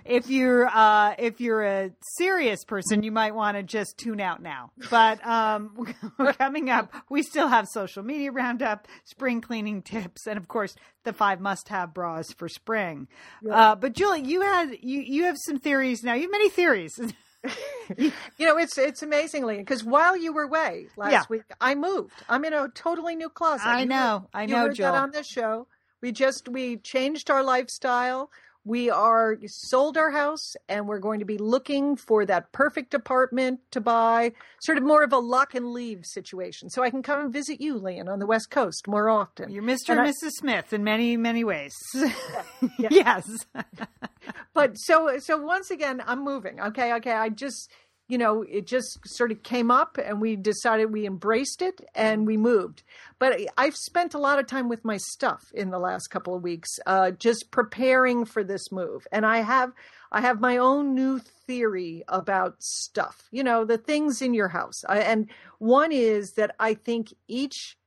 if 0.06 0.30
you're 0.30 0.66
uh, 0.68 1.16
if 1.20 1.42
you're 1.42 1.62
a 1.64 1.92
serious 2.18 2.64
person, 2.64 3.04
you 3.04 3.12
might 3.12 3.36
want 3.36 3.58
to 3.58 3.64
just 3.64 3.98
tune 3.98 4.20
out 4.22 4.42
now. 4.42 4.72
But 4.90 5.26
um, 5.28 5.94
coming 6.38 6.70
up, 6.70 6.94
we 7.10 7.22
still 7.24 7.48
have 7.50 7.68
social 7.68 8.02
media 8.04 8.32
roundup, 8.32 8.88
spring 9.04 9.42
cleaning 9.42 9.82
tips, 9.82 10.26
and 10.28 10.38
of 10.38 10.48
course 10.48 10.76
the 11.04 11.14
five 11.14 11.40
must-have 11.42 11.94
bras 11.94 12.32
for 12.32 12.48
spring. 12.48 13.08
Uh, 13.50 13.76
but 13.76 13.94
Julie, 13.94 14.22
you 14.24 14.42
had 14.42 14.72
you 14.82 15.02
you 15.02 15.24
have 15.26 15.36
some 15.46 15.60
theories 15.60 16.04
now. 16.04 16.14
You 16.14 16.24
have 16.24 16.32
many 16.32 16.50
theories. 16.50 17.00
You 18.38 18.46
know, 18.46 18.58
it's 18.58 18.78
it's 18.78 19.02
amazingly 19.02 19.58
because 19.58 19.82
while 19.84 20.18
you 20.18 20.34
were 20.34 20.44
away 20.44 20.88
last 20.98 21.12
Yeah. 21.12 21.24
week, 21.30 21.44
I 21.62 21.74
moved. 21.74 22.12
I'm 22.28 22.44
in 22.44 22.54
a 22.54 22.68
totally 22.68 23.16
new 23.16 23.30
closet. 23.30 23.66
I 23.66 23.80
You 23.82 23.86
know. 23.88 24.20
heard- 24.20 24.28
I 24.34 24.42
you 24.44 24.48
know, 24.50 24.58
heard 24.58 24.76
Jill. 24.76 24.92
that 24.92 25.02
on 25.02 25.12
this 25.12 25.26
show. 25.26 25.68
We 26.02 26.12
just 26.12 26.48
we 26.50 26.78
changed 26.78 27.30
our 27.30 27.44
lifestyle. 27.44 28.30
We 28.66 28.90
are 28.90 29.38
sold 29.48 29.98
our 29.98 30.12
house, 30.12 30.54
and 30.68 30.86
we're 30.88 31.00
going 31.00 31.20
to 31.20 31.26
be 31.26 31.38
looking 31.38 31.96
for 31.96 32.26
that 32.26 32.52
perfect 32.52 32.94
apartment 32.94 33.62
to 33.72 33.80
buy. 33.82 34.34
Sort 34.62 34.78
of 34.78 34.84
more 34.84 35.02
of 35.02 35.14
a 35.14 35.18
lock 35.18 35.56
and 35.56 35.72
leave 35.72 36.06
situation, 36.06 36.70
so 36.70 36.84
I 36.84 36.90
can 36.90 37.02
come 37.02 37.22
and 37.22 37.34
visit 37.34 37.62
you, 37.62 37.80
Lian, 37.80 38.10
on 38.10 38.20
the 38.20 38.28
West 38.28 38.50
Coast 38.52 38.88
more 38.88 39.10
often. 39.10 39.50
You're 39.50 39.64
Mr. 39.64 39.90
And 39.90 40.00
and 40.00 40.08
I- 40.08 40.12
Mrs. 40.12 40.32
Smith 40.32 40.74
in 40.74 40.84
many 40.84 41.16
many 41.18 41.44
ways. 41.44 41.74
yes. 42.80 43.28
but 44.54 44.74
so 44.76 45.18
so 45.20 45.38
once 45.38 45.72
again 45.72 46.04
i'm 46.06 46.24
moving 46.24 46.60
okay 46.60 46.94
okay 46.94 47.14
i 47.14 47.30
just 47.30 47.72
you 48.10 48.18
know 48.18 48.42
it 48.42 48.68
just 48.68 49.08
sort 49.08 49.32
of 49.32 49.42
came 49.44 49.72
up 49.72 49.98
and 50.04 50.20
we 50.20 50.36
decided 50.36 50.92
we 50.92 51.06
embraced 51.06 51.62
it 51.62 51.80
and 51.96 52.28
we 52.28 52.36
moved. 52.36 52.84
But 53.20 53.40
i've 53.58 53.76
spent 53.76 54.14
a 54.14 54.20
lot 54.20 54.40
of 54.40 54.48
time 54.48 54.68
with 54.68 54.84
my 54.84 54.98
stuff 54.98 55.52
in 55.54 55.70
the 55.70 55.80
last 55.80 56.08
couple 56.08 56.36
of 56.36 56.44
weeks 56.44 56.70
uh, 56.86 57.12
just 57.12 57.52
preparing 57.52 58.26
for 58.26 58.44
this 58.44 58.72
move. 58.72 59.08
And 59.12 59.26
i 59.26 59.38
have 59.38 59.72
i 60.12 60.20
have 60.20 60.42
my 60.42 60.58
own 60.58 60.96
new 60.96 61.20
theory 61.20 62.04
about 62.08 62.56
stuff 62.60 63.28
you 63.32 63.44
know 63.44 63.64
the 63.64 63.78
things 63.78 64.22
in 64.22 64.34
your 64.34 64.50
house. 64.50 64.84
I, 64.90 65.00
and 65.00 65.30
one 65.60 65.92
is 65.92 66.34
that 66.34 66.56
i 66.60 66.74
think 66.74 67.14
each 67.28 67.78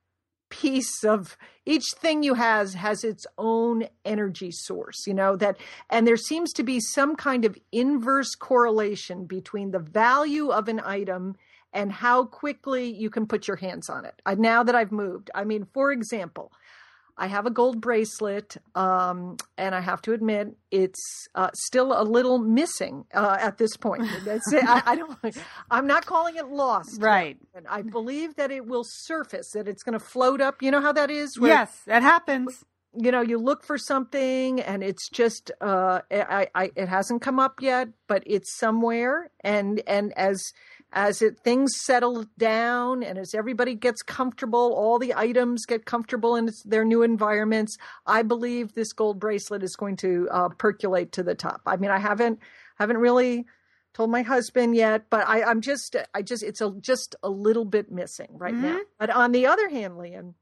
piece 0.53 1.03
of 1.03 1.39
each 1.65 1.87
thing 1.97 2.23
you 2.23 2.35
has 2.35 2.75
has 2.75 3.05
its 3.05 3.27
own 3.39 3.85
energy 4.05 4.51
source 4.51 5.07
you 5.07 5.15
know 5.15 5.35
that 5.35 5.57
and 5.89 6.07
there 6.07 6.17
seems 6.19 6.53
to 6.53 6.63
be 6.63 6.79
some 6.79 7.17
kind 7.17 7.47
of 7.47 7.57
inverse 7.73 8.35
correlation 8.35 9.25
between 9.25 9.71
the 9.71 9.79
value 9.79 10.51
of 10.51 10.69
an 10.69 10.79
item 10.85 11.35
and 11.73 11.91
how 11.91 12.27
quickly 12.27 12.93
you 12.93 13.09
can 13.09 13.27
put 13.27 13.49
your 13.49 13.57
hands 13.57 13.89
on 13.89 14.05
it. 14.05 14.21
Now 14.37 14.63
that 14.63 14.75
i've 14.75 14.93
moved 14.93 15.31
i 15.35 15.43
mean 15.43 15.67
for 15.73 15.91
example 15.91 16.53
i 17.17 17.27
have 17.27 17.47
a 17.47 17.51
gold 17.51 17.81
bracelet 17.81 18.57
um, 18.75 19.37
and 19.59 19.75
i 19.75 19.81
have 19.81 20.01
to 20.03 20.13
admit 20.13 20.49
it's 20.71 21.01
uh, 21.35 21.51
still 21.55 21.93
a 22.01 22.05
little 22.05 22.39
missing 22.39 23.05
uh, 23.15 23.37
at 23.41 23.59
this 23.59 23.77
point 23.77 24.03
That's 24.25 24.53
it. 24.53 24.65
I, 24.67 24.83
I 24.87 24.97
don't 24.97 25.37
i'm 25.71 25.87
not 25.87 26.07
calling 26.07 26.37
it 26.37 26.47
lost 26.49 27.01
Right. 27.01 27.37
and 27.55 27.67
I 27.69 27.83
believe 27.83 28.37
that 28.37 28.51
it 28.51 28.67
will 28.67 28.85
surface, 28.85 29.51
that 29.55 29.69
it's 29.69 29.83
going 29.83 29.99
to 29.99 30.05
float 30.05 30.41
up. 30.41 30.63
You 30.63 30.71
know 30.71 30.81
how 30.81 30.93
that 30.93 31.11
is? 31.11 31.39
Where, 31.39 31.51
Yes, 31.51 31.81
that 31.87 32.03
happens. 32.03 32.65
You 32.95 33.11
know, 33.11 33.21
you 33.23 33.39
look 33.39 33.65
for 33.65 33.79
something 33.79 34.61
and 34.61 34.83
it's 34.83 35.09
just, 35.09 35.51
uh, 35.61 36.01
I, 36.11 36.49
I, 36.55 36.71
it 36.77 36.89
hasn't 36.89 37.23
come 37.23 37.39
up 37.41 37.61
yet, 37.61 37.89
but 38.07 38.23
it's 38.27 38.57
somewhere. 38.59 39.31
And, 39.41 39.83
and 39.87 40.13
as, 40.17 40.53
as 40.93 41.23
it, 41.23 41.41
things 41.41 41.73
settle 41.77 42.27
down 42.37 43.03
and 43.03 43.19
as 43.19 43.35
everybody 43.35 43.75
gets 43.75 44.03
comfortable, 44.03 44.75
all 44.75 44.99
the 44.99 45.15
items 45.15 45.65
get 45.65 45.87
comfortable 45.87 46.37
in 46.37 46.51
their 46.65 46.85
new 46.85 47.03
environments, 47.03 47.79
I 48.07 48.23
believe 48.23 48.75
this 48.75 48.93
gold 48.93 49.19
bracelet 49.19 49.63
is 49.63 49.75
going 49.75 49.97
to 49.99 50.29
uh, 50.31 50.49
percolate 50.51 51.13
to 51.13 51.23
the 51.23 51.35
top. 51.35 51.63
I 51.67 51.77
mean, 51.77 51.91
I 51.91 51.99
haven't, 51.99 52.41
haven't 52.77 52.99
really 52.99 53.47
told 53.95 54.11
my 54.11 54.23
husband 54.23 54.77
yet, 54.77 55.07
but 55.09 55.27
I, 55.27 55.43
I'm 55.43 55.63
just, 55.63 55.97
I 56.15 56.23
just, 56.23 56.43
it's 56.43 56.61
a, 56.61 56.71
just 56.81 57.17
a 57.23 57.31
little 57.31 57.65
bit 57.65 57.91
missing 57.91 58.29
right 58.33 58.55
now. 58.55 58.81
But 58.99 59.11
on 59.11 59.33
the 59.33 59.47
other 59.47 59.69
hand, 59.71 59.97
Lian, 59.99 60.35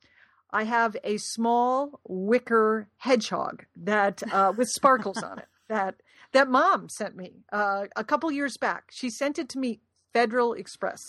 I 0.50 0.64
have 0.64 0.96
a 1.04 1.16
small 1.18 2.00
wicker 2.08 2.88
hedgehog 2.96 3.66
that, 3.76 4.22
uh, 4.32 4.52
with 4.56 4.68
sparkles 4.68 5.22
on 5.22 5.38
it 5.38 5.46
that, 5.68 5.96
that 6.32 6.48
mom 6.48 6.88
sent 6.88 7.16
me, 7.16 7.44
uh, 7.52 7.86
a 7.94 8.02
couple 8.04 8.30
years 8.32 8.56
back. 8.56 8.90
She 8.90 9.10
sent 9.10 9.38
it 9.38 9.48
to 9.50 9.58
me 9.58 9.80
Federal 10.12 10.52
Express 10.54 11.00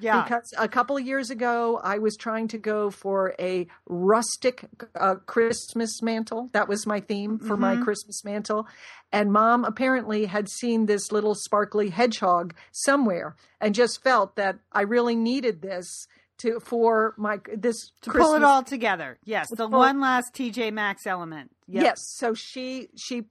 Yeah. 0.00 0.22
because 0.22 0.52
a 0.58 0.68
couple 0.68 0.96
of 0.96 1.06
years 1.06 1.30
ago 1.30 1.80
I 1.82 1.98
was 1.98 2.16
trying 2.16 2.48
to 2.48 2.58
go 2.58 2.90
for 2.90 3.34
a 3.38 3.66
rustic 3.86 4.64
uh, 4.94 5.16
Christmas 5.26 6.02
mantel. 6.02 6.50
That 6.52 6.68
was 6.68 6.86
my 6.86 7.00
theme 7.00 7.38
for 7.38 7.56
my 7.56 7.76
Christmas 7.76 8.24
mantel. 8.24 8.66
And 9.12 9.32
mom 9.32 9.64
apparently 9.64 10.26
had 10.26 10.48
seen 10.48 10.86
this 10.86 11.10
little 11.10 11.34
sparkly 11.34 11.90
hedgehog 11.90 12.54
somewhere 12.70 13.34
and 13.60 13.74
just 13.74 14.02
felt 14.02 14.36
that 14.36 14.56
I 14.72 14.82
really 14.82 15.16
needed 15.16 15.62
this 15.62 16.06
to 16.38 16.58
for 16.60 17.14
my 17.18 17.38
this 17.54 17.90
to 18.02 18.10
Christmas 18.10 18.28
pull 18.28 18.36
it 18.36 18.44
all 18.44 18.62
together. 18.62 19.18
Yes, 19.24 19.48
the 19.54 19.68
one 19.68 20.00
last 20.00 20.32
TJ 20.34 20.72
Maxx 20.72 21.06
element. 21.06 21.50
Yep. 21.68 21.84
Yes. 21.84 21.98
So 22.16 22.32
she 22.34 22.88
she 22.96 23.24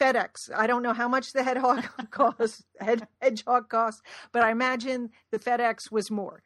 FedEx. 0.00 0.50
I 0.54 0.66
don't 0.66 0.82
know 0.82 0.92
how 0.92 1.08
much 1.08 1.32
the 1.32 1.42
hedgehog 1.42 1.84
cost. 2.10 2.64
Hedgehog 3.20 3.68
cost, 3.68 4.02
but 4.32 4.42
I 4.42 4.50
imagine 4.50 5.10
the 5.30 5.38
FedEx 5.38 5.90
was 5.90 6.10
more. 6.10 6.42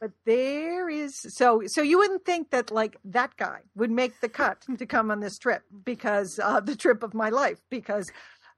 But 0.00 0.12
there 0.24 0.88
is 0.88 1.16
so 1.16 1.62
so 1.66 1.82
you 1.82 1.98
wouldn't 1.98 2.24
think 2.24 2.50
that 2.50 2.70
like 2.70 2.96
that 3.04 3.36
guy 3.36 3.60
would 3.74 3.90
make 3.90 4.20
the 4.20 4.28
cut 4.28 4.64
to 4.78 4.86
come 4.86 5.10
on 5.10 5.20
this 5.20 5.38
trip 5.38 5.62
because 5.84 6.38
uh, 6.42 6.60
the 6.60 6.76
trip 6.76 7.02
of 7.02 7.14
my 7.14 7.30
life 7.30 7.60
because. 7.70 8.10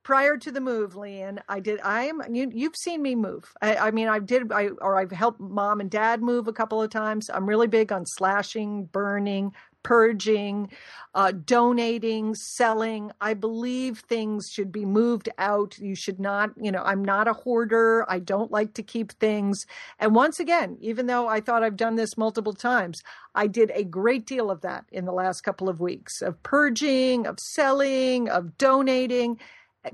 Prior 0.03 0.37
to 0.37 0.53
the 0.53 0.61
move, 0.61 0.97
Lian, 0.97 1.41
I 1.49 1.61
did. 1.61 1.81
I 1.81 2.05
am. 2.05 2.21
You, 2.31 2.51
you've 2.53 2.77
seen 2.77 3.01
me 3.01 3.15
move. 3.15 3.51
I, 3.63 3.77
I 3.77 3.91
mean, 3.91 4.07
I 4.07 4.19
did. 4.19 4.53
I 4.53 4.69
or 4.83 5.01
I've 5.01 5.11
helped 5.11 5.41
mom 5.41 5.81
and 5.81 5.91
dad 5.91 6.21
move 6.21 6.47
a 6.47 6.53
couple 6.53 6.83
of 6.83 6.91
times. 6.91 7.31
I'm 7.33 7.49
really 7.49 7.69
big 7.69 7.91
on 7.91 8.05
slashing, 8.05 8.85
burning, 8.85 9.55
purging, 9.85 10.69
uh, 11.15 11.31
donating, 11.31 12.35
selling. 12.35 13.13
I 13.21 13.35
believe 13.35 14.01
things 14.01 14.49
should 14.51 14.73
be 14.73 14.85
moved 14.85 15.29
out. 15.39 15.79
You 15.79 15.95
should 15.95 16.19
not, 16.19 16.51
you 16.61 16.73
know, 16.73 16.83
I'm 16.83 17.05
not 17.05 17.29
a 17.29 17.33
hoarder. 17.33 18.05
I 18.09 18.19
don't 18.19 18.51
like 18.51 18.75
to 18.75 18.83
keep 18.83 19.13
things. 19.13 19.65
And 20.01 20.15
once 20.15 20.41
again, 20.41 20.77
even 20.81 21.07
though 21.07 21.29
I 21.29 21.41
thought 21.41 21.63
I've 21.63 21.77
done 21.77 21.95
this 21.95 22.19
multiple 22.19 22.55
times, 22.55 23.01
I 23.37 23.47
did 23.47 23.71
a 23.75 23.85
great 23.85 24.27
deal 24.27 24.51
of 24.51 24.63
that 24.63 24.87
in 24.91 25.05
the 25.05 25.13
last 25.13 25.43
couple 25.43 25.69
of 25.69 25.79
weeks 25.79 26.21
of 26.21 26.43
purging, 26.43 27.27
of 27.27 27.39
selling, 27.39 28.29
of 28.29 28.59
donating. 28.59 29.39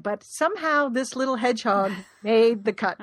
But 0.00 0.24
somehow 0.24 0.88
this 0.88 1.16
little 1.16 1.36
hedgehog 1.36 1.92
made 2.22 2.64
the 2.64 2.72
cut. 2.72 2.98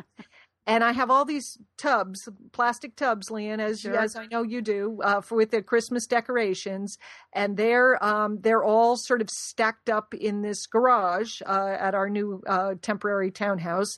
And 0.67 0.83
I 0.83 0.91
have 0.91 1.09
all 1.09 1.23
these 1.23 1.57
tubs, 1.77 2.27
plastic 2.51 2.97
tubs, 2.97 3.31
Lian, 3.31 3.61
as 3.61 3.79
Sure. 3.79 3.95
as 3.97 4.17
I 4.17 4.25
know 4.25 4.43
you 4.43 4.61
do, 4.61 4.99
uh, 5.01 5.21
for 5.21 5.35
with 5.37 5.51
the 5.51 5.61
Christmas 5.61 6.05
decorations, 6.07 6.97
and 7.31 7.55
they're 7.55 8.03
um, 8.03 8.39
they're 8.41 8.65
all 8.65 8.97
sort 8.97 9.21
of 9.21 9.29
stacked 9.29 9.89
up 9.89 10.13
in 10.13 10.41
this 10.41 10.67
garage 10.67 11.41
uh, 11.45 11.77
at 11.79 11.95
our 11.95 12.09
new 12.09 12.43
uh, 12.45 12.75
temporary 12.81 13.31
townhouse. 13.31 13.97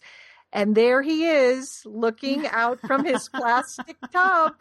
And 0.53 0.75
there 0.75 1.01
he 1.01 1.25
is, 1.25 1.81
looking 1.85 2.45
out 2.47 2.79
from 2.81 3.03
his 3.03 3.29
plastic 3.33 3.97
tub, 4.13 4.53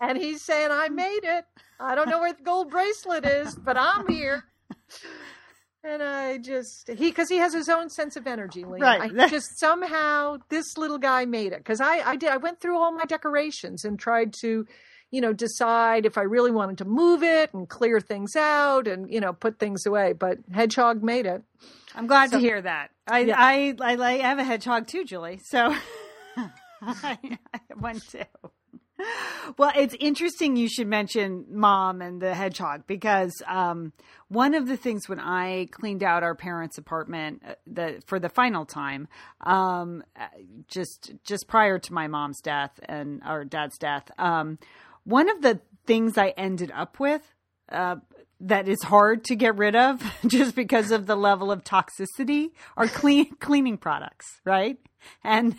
and 0.00 0.16
he's 0.16 0.42
saying, 0.42 0.68
"I 0.70 0.90
made 0.90 1.24
it. 1.24 1.44
I 1.80 1.96
don't 1.96 2.08
know 2.08 2.20
where 2.20 2.32
the 2.32 2.42
gold 2.44 2.70
bracelet 2.70 3.24
is, 3.24 3.56
but 3.56 3.76
I'm 3.76 4.06
here." 4.06 4.44
And 5.86 6.02
I 6.02 6.38
just 6.38 6.88
he 6.88 7.10
because 7.10 7.28
he 7.28 7.36
has 7.36 7.52
his 7.52 7.68
own 7.68 7.90
sense 7.90 8.16
of 8.16 8.26
energy, 8.26 8.64
Lian. 8.64 8.80
Right. 8.80 9.12
I 9.20 9.28
just 9.28 9.58
somehow 9.58 10.38
this 10.48 10.78
little 10.78 10.96
guy 10.98 11.26
made 11.26 11.52
it 11.52 11.58
because 11.58 11.80
I 11.80 11.98
I 11.98 12.16
did 12.16 12.30
I 12.30 12.38
went 12.38 12.58
through 12.60 12.78
all 12.78 12.90
my 12.92 13.04
decorations 13.04 13.84
and 13.84 13.98
tried 13.98 14.32
to, 14.40 14.66
you 15.10 15.20
know, 15.20 15.34
decide 15.34 16.06
if 16.06 16.16
I 16.16 16.22
really 16.22 16.50
wanted 16.50 16.78
to 16.78 16.86
move 16.86 17.22
it 17.22 17.52
and 17.52 17.68
clear 17.68 18.00
things 18.00 18.34
out 18.34 18.88
and 18.88 19.12
you 19.12 19.20
know 19.20 19.34
put 19.34 19.58
things 19.58 19.84
away. 19.84 20.14
But 20.14 20.38
Hedgehog 20.52 21.02
made 21.02 21.26
it. 21.26 21.42
I'm 21.94 22.06
glad 22.06 22.30
So- 22.30 22.38
to 22.38 22.40
hear 22.40 22.62
that. 22.62 22.90
I, 23.06 23.18
Yeah. 23.20 23.34
I, 23.38 23.76
I, 23.82 23.96
I 24.02 24.12
have 24.20 24.38
a 24.38 24.44
hedgehog 24.44 24.86
too, 24.86 25.04
Julie. 25.04 25.38
So 25.44 25.74
I, 26.36 26.48
I 26.82 27.60
have 27.68 27.78
one 27.80 28.00
too. 28.00 28.24
well, 29.58 29.72
it's 29.76 29.94
interesting 29.98 30.56
you 30.56 30.68
should 30.68 30.86
mention 30.86 31.46
mom 31.50 32.00
and 32.00 32.20
the 32.20 32.34
hedgehog 32.34 32.86
because 32.86 33.32
um, 33.46 33.92
one 34.28 34.54
of 34.54 34.66
the 34.66 34.76
things 34.76 35.08
when 35.08 35.20
I 35.20 35.68
cleaned 35.70 36.02
out 36.02 36.22
our 36.22 36.34
parents' 36.34 36.78
apartment 36.78 37.42
uh, 37.46 37.54
the, 37.66 38.02
for 38.06 38.18
the 38.18 38.28
final 38.28 38.64
time, 38.64 39.08
um, 39.40 40.02
uh, 40.18 40.26
just 40.68 41.12
just 41.24 41.46
prior 41.48 41.78
to 41.78 41.92
my 41.92 42.06
mom's 42.06 42.40
death 42.40 42.78
and 42.84 43.22
our 43.24 43.44
dad's 43.44 43.78
death, 43.78 44.10
um, 44.18 44.58
one 45.04 45.28
of 45.28 45.42
the 45.42 45.60
things 45.86 46.18
I 46.18 46.28
ended 46.36 46.72
up 46.74 46.98
with. 47.00 47.22
Uh, 47.68 47.96
that 48.40 48.68
is 48.68 48.82
hard 48.82 49.24
to 49.24 49.36
get 49.36 49.56
rid 49.56 49.74
of 49.74 50.02
just 50.26 50.54
because 50.54 50.90
of 50.90 51.06
the 51.06 51.16
level 51.16 51.50
of 51.50 51.64
toxicity 51.64 52.50
are 52.76 52.88
clean 52.88 53.34
cleaning 53.36 53.78
products, 53.78 54.26
right? 54.44 54.76
And 55.22 55.56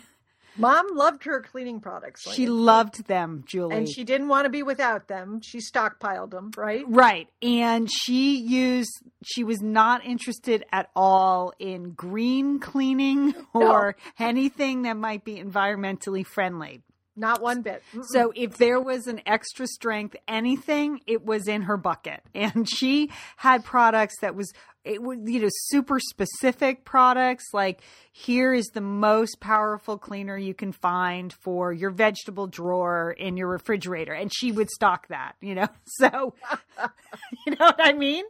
Mom 0.56 0.96
loved 0.96 1.24
her 1.24 1.40
cleaning 1.40 1.80
products. 1.80 2.30
She 2.32 2.46
loved 2.46 3.06
them, 3.06 3.44
Julie. 3.46 3.76
And 3.76 3.88
she 3.88 4.04
didn't 4.04 4.28
want 4.28 4.44
to 4.44 4.50
be 4.50 4.62
without 4.62 5.08
them. 5.08 5.40
She 5.42 5.58
stockpiled 5.58 6.30
them, 6.30 6.50
right? 6.56 6.84
Right. 6.86 7.28
And 7.42 7.90
she 7.90 8.38
used, 8.38 8.90
she 9.24 9.44
was 9.44 9.60
not 9.60 10.04
interested 10.04 10.64
at 10.72 10.90
all 10.94 11.52
in 11.58 11.92
green 11.92 12.58
cleaning 12.58 13.34
or 13.54 13.96
no. 14.18 14.26
anything 14.26 14.82
that 14.82 14.96
might 14.96 15.24
be 15.24 15.36
environmentally 15.36 16.26
friendly. 16.26 16.82
Not 17.18 17.40
one 17.40 17.62
bit. 17.62 17.82
Mm-mm. 17.94 18.04
So 18.12 18.30
if 18.36 18.58
there 18.58 18.78
was 18.78 19.06
an 19.06 19.22
extra 19.24 19.66
strength 19.66 20.16
anything, 20.28 21.00
it 21.06 21.24
was 21.24 21.48
in 21.48 21.62
her 21.62 21.78
bucket. 21.78 22.20
And 22.34 22.68
she 22.68 23.10
had 23.36 23.64
products 23.64 24.20
that 24.20 24.34
was 24.34 24.52
it 24.86 25.02
was 25.02 25.18
you 25.24 25.40
know 25.40 25.48
super 25.50 25.98
specific 26.00 26.84
products 26.84 27.46
like 27.52 27.80
here 28.12 28.54
is 28.54 28.66
the 28.68 28.80
most 28.80 29.40
powerful 29.40 29.98
cleaner 29.98 30.38
you 30.38 30.54
can 30.54 30.72
find 30.72 31.32
for 31.32 31.72
your 31.72 31.90
vegetable 31.90 32.46
drawer 32.46 33.14
in 33.18 33.36
your 33.36 33.48
refrigerator. 33.48 34.12
And 34.12 34.32
she 34.34 34.52
would 34.52 34.70
stock 34.70 35.08
that 35.08 35.34
you 35.40 35.54
know? 35.54 35.66
So 35.98 36.34
you 37.46 37.54
know 37.58 37.66
what 37.66 37.80
i 37.80 37.92
mean 37.92 38.24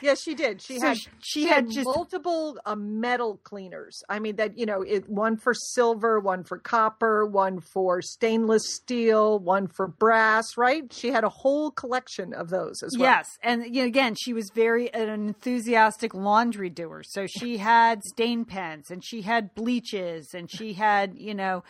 Yes, 0.00 0.22
she 0.22 0.34
did. 0.34 0.60
She 0.62 0.78
so 0.78 0.88
had 0.88 0.96
she, 0.98 1.08
she 1.20 1.42
had, 1.44 1.64
had 1.64 1.70
just, 1.70 1.84
multiple 1.84 2.58
uh, 2.64 2.74
metal 2.76 3.40
cleaners. 3.44 4.02
I 4.08 4.18
mean 4.18 4.36
that 4.36 4.58
you 4.58 4.66
know, 4.66 4.82
it, 4.82 5.08
one 5.08 5.36
for 5.36 5.54
silver, 5.54 6.20
one 6.20 6.44
for 6.44 6.58
copper, 6.58 7.26
one 7.26 7.60
for 7.60 8.02
stainless 8.02 8.74
steel, 8.74 9.38
one 9.38 9.68
for 9.68 9.86
brass. 9.86 10.56
Right? 10.56 10.92
She 10.92 11.08
had 11.08 11.24
a 11.24 11.28
whole 11.28 11.70
collection 11.70 12.32
of 12.34 12.50
those 12.50 12.82
as 12.82 12.96
well. 12.98 13.10
Yes, 13.10 13.38
and 13.42 13.64
you 13.74 13.82
know, 13.82 13.88
again, 13.88 14.14
she 14.14 14.32
was 14.32 14.50
very 14.54 14.92
an 14.92 15.08
enthusiastic 15.08 16.14
laundry 16.14 16.70
doer. 16.70 17.02
So 17.04 17.26
she 17.26 17.58
had 17.58 18.02
stain 18.04 18.44
pens, 18.44 18.90
and 18.90 19.04
she 19.04 19.22
had 19.22 19.54
bleaches, 19.54 20.34
and 20.34 20.50
she 20.50 20.74
had 20.74 21.14
you 21.16 21.34
know 21.34 21.64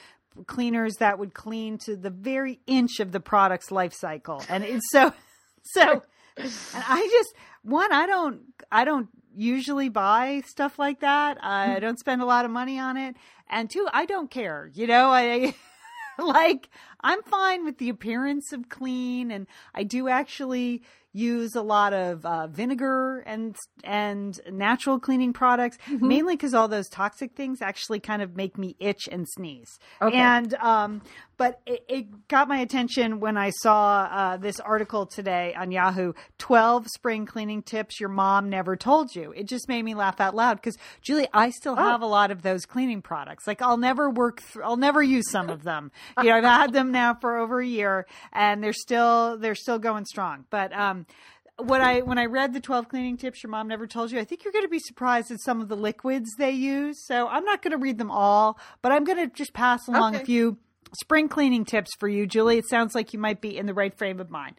cleaners 0.46 0.96
that 0.96 1.18
would 1.18 1.34
clean 1.34 1.78
to 1.78 1.96
the 1.96 2.10
very 2.10 2.60
inch 2.66 3.00
of 3.00 3.12
the 3.12 3.20
product's 3.20 3.70
life 3.70 3.94
cycle, 3.94 4.42
and 4.48 4.64
it's 4.64 4.90
so 4.90 5.12
so. 5.62 6.02
And 6.36 6.52
I 6.74 7.08
just 7.10 7.34
one, 7.62 7.92
I 7.92 8.06
don't, 8.06 8.40
I 8.70 8.84
don't 8.84 9.08
usually 9.34 9.88
buy 9.88 10.42
stuff 10.46 10.78
like 10.78 11.00
that. 11.00 11.38
I 11.42 11.74
hmm. 11.74 11.80
don't 11.80 11.98
spend 11.98 12.22
a 12.22 12.26
lot 12.26 12.44
of 12.44 12.50
money 12.50 12.78
on 12.78 12.96
it. 12.96 13.16
And 13.48 13.70
two, 13.70 13.86
I 13.92 14.06
don't 14.06 14.30
care. 14.30 14.70
You 14.74 14.86
know, 14.86 15.10
I 15.10 15.54
like, 16.18 16.68
I'm 17.00 17.22
fine 17.22 17.64
with 17.64 17.78
the 17.78 17.88
appearance 17.88 18.52
of 18.52 18.68
clean 18.68 19.30
and 19.30 19.46
I 19.74 19.82
do 19.82 20.08
actually 20.08 20.82
use 21.16 21.56
a 21.56 21.62
lot 21.62 21.94
of 21.94 22.26
uh, 22.26 22.46
vinegar 22.46 23.20
and 23.20 23.56
and 23.82 24.38
natural 24.52 25.00
cleaning 25.00 25.32
products, 25.32 25.78
mm-hmm. 25.86 26.06
mainly 26.06 26.34
because 26.34 26.52
all 26.52 26.68
those 26.68 26.90
toxic 26.90 27.34
things 27.34 27.62
actually 27.62 28.00
kind 28.00 28.20
of 28.20 28.36
make 28.36 28.58
me 28.58 28.76
itch 28.78 29.08
and 29.10 29.26
sneeze. 29.26 29.78
Okay. 30.02 30.16
And 30.16 30.52
um, 30.54 31.00
but 31.36 31.60
it, 31.66 31.84
it, 31.88 32.28
got 32.28 32.48
my 32.48 32.58
attention 32.58 33.20
when 33.20 33.36
I 33.36 33.50
saw 33.50 34.08
uh, 34.10 34.36
this 34.36 34.58
article 34.60 35.06
today 35.06 35.54
on 35.56 35.70
Yahoo 35.70 36.12
12 36.38 36.86
spring 36.88 37.26
cleaning 37.26 37.62
tips 37.62 38.00
your 38.00 38.08
mom 38.08 38.48
never 38.48 38.76
told 38.76 39.14
you. 39.14 39.32
It 39.32 39.46
just 39.46 39.68
made 39.68 39.84
me 39.84 39.94
laugh 39.94 40.20
out 40.20 40.34
loud 40.34 40.56
because, 40.56 40.76
Julie, 41.02 41.28
I 41.32 41.50
still 41.50 41.74
oh. 41.76 41.82
have 41.82 42.02
a 42.02 42.06
lot 42.06 42.30
of 42.30 42.42
those 42.42 42.64
cleaning 42.64 43.02
products. 43.02 43.46
Like, 43.46 43.60
I'll 43.62 43.76
never 43.76 44.10
work, 44.10 44.40
through, 44.40 44.64
I'll 44.64 44.76
never 44.76 45.02
use 45.02 45.30
some 45.30 45.50
of 45.50 45.62
them. 45.62 45.92
you 46.22 46.30
know, 46.30 46.36
I've 46.36 46.44
had 46.44 46.72
them 46.72 46.90
now 46.90 47.14
for 47.14 47.36
over 47.36 47.60
a 47.60 47.66
year 47.66 48.06
and 48.32 48.62
they're 48.62 48.72
still, 48.72 49.36
they're 49.38 49.54
still 49.54 49.78
going 49.78 50.06
strong. 50.06 50.46
But, 50.50 50.72
um, 50.72 51.06
when 51.58 51.80
I 51.80 52.00
when 52.00 52.18
I 52.18 52.26
read 52.26 52.52
the 52.52 52.60
12 52.60 52.88
cleaning 52.88 53.16
tips 53.16 53.42
your 53.42 53.50
mom 53.50 53.68
never 53.68 53.86
told 53.86 54.12
you, 54.12 54.18
I 54.18 54.24
think 54.24 54.44
you're 54.44 54.52
going 54.52 54.66
to 54.66 54.70
be 54.70 54.78
surprised 54.78 55.30
at 55.30 55.40
some 55.40 55.62
of 55.62 55.68
the 55.68 55.76
liquids 55.76 56.28
they 56.36 56.50
use. 56.50 57.06
So 57.06 57.28
I'm 57.28 57.44
not 57.44 57.62
going 57.62 57.70
to 57.70 57.78
read 57.78 57.96
them 57.96 58.10
all, 58.10 58.58
but 58.82 58.92
I'm 58.92 59.04
going 59.04 59.18
to 59.18 59.34
just 59.34 59.54
pass 59.54 59.88
along 59.88 60.16
okay. 60.16 60.22
a 60.22 60.26
few 60.26 60.58
spring 60.94 61.28
cleaning 61.28 61.64
tips 61.64 61.90
for 61.98 62.08
you, 62.08 62.26
Julie. 62.26 62.58
It 62.58 62.68
sounds 62.68 62.94
like 62.94 63.12
you 63.12 63.18
might 63.18 63.40
be 63.40 63.56
in 63.56 63.66
the 63.66 63.74
right 63.74 63.96
frame 63.96 64.20
of 64.20 64.30
mind. 64.30 64.56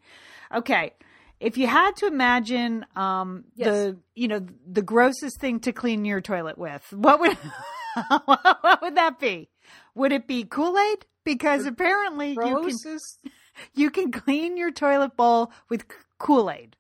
Okay. 0.53 0.93
If 1.39 1.57
you 1.57 1.67
had 1.67 1.95
to 1.97 2.07
imagine 2.07 2.86
um, 2.95 3.43
yes. 3.55 3.67
the 3.67 3.97
you 4.15 4.28
know 4.28 4.45
the 4.65 4.82
grossest 4.82 5.39
thing 5.39 5.59
to 5.61 5.71
clean 5.71 6.03
your 6.03 6.19
toilet 6.19 6.57
with, 6.57 6.84
what 6.91 7.19
would 7.19 7.38
what 8.25 8.82
would 8.82 8.95
that 8.95 9.19
be? 9.19 9.49
Would 9.93 10.11
it 10.11 10.28
be 10.28 10.43
Kool 10.43 10.78
Aid? 10.78 11.05
Because 11.23 11.63
the 11.63 11.69
apparently 11.69 12.34
grossest... 12.34 13.19
you 13.23 13.30
can 13.30 13.32
you 13.75 13.91
can 13.91 14.11
clean 14.11 14.57
your 14.57 14.71
toilet 14.71 15.15
bowl 15.15 15.51
with 15.69 15.86
Kool 16.17 16.49
Aid. 16.49 16.75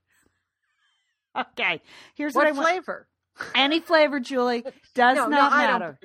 Okay. 1.37 1.81
Here's 2.15 2.33
what, 2.33 2.53
what 2.53 2.65
I 2.65 2.71
flavor. 2.71 3.07
Want. 3.39 3.51
Any 3.55 3.79
flavor, 3.79 4.19
Julie. 4.19 4.63
Does 4.95 5.17
no, 5.17 5.27
not 5.27 5.51
no, 5.51 5.57
matter. 5.57 5.99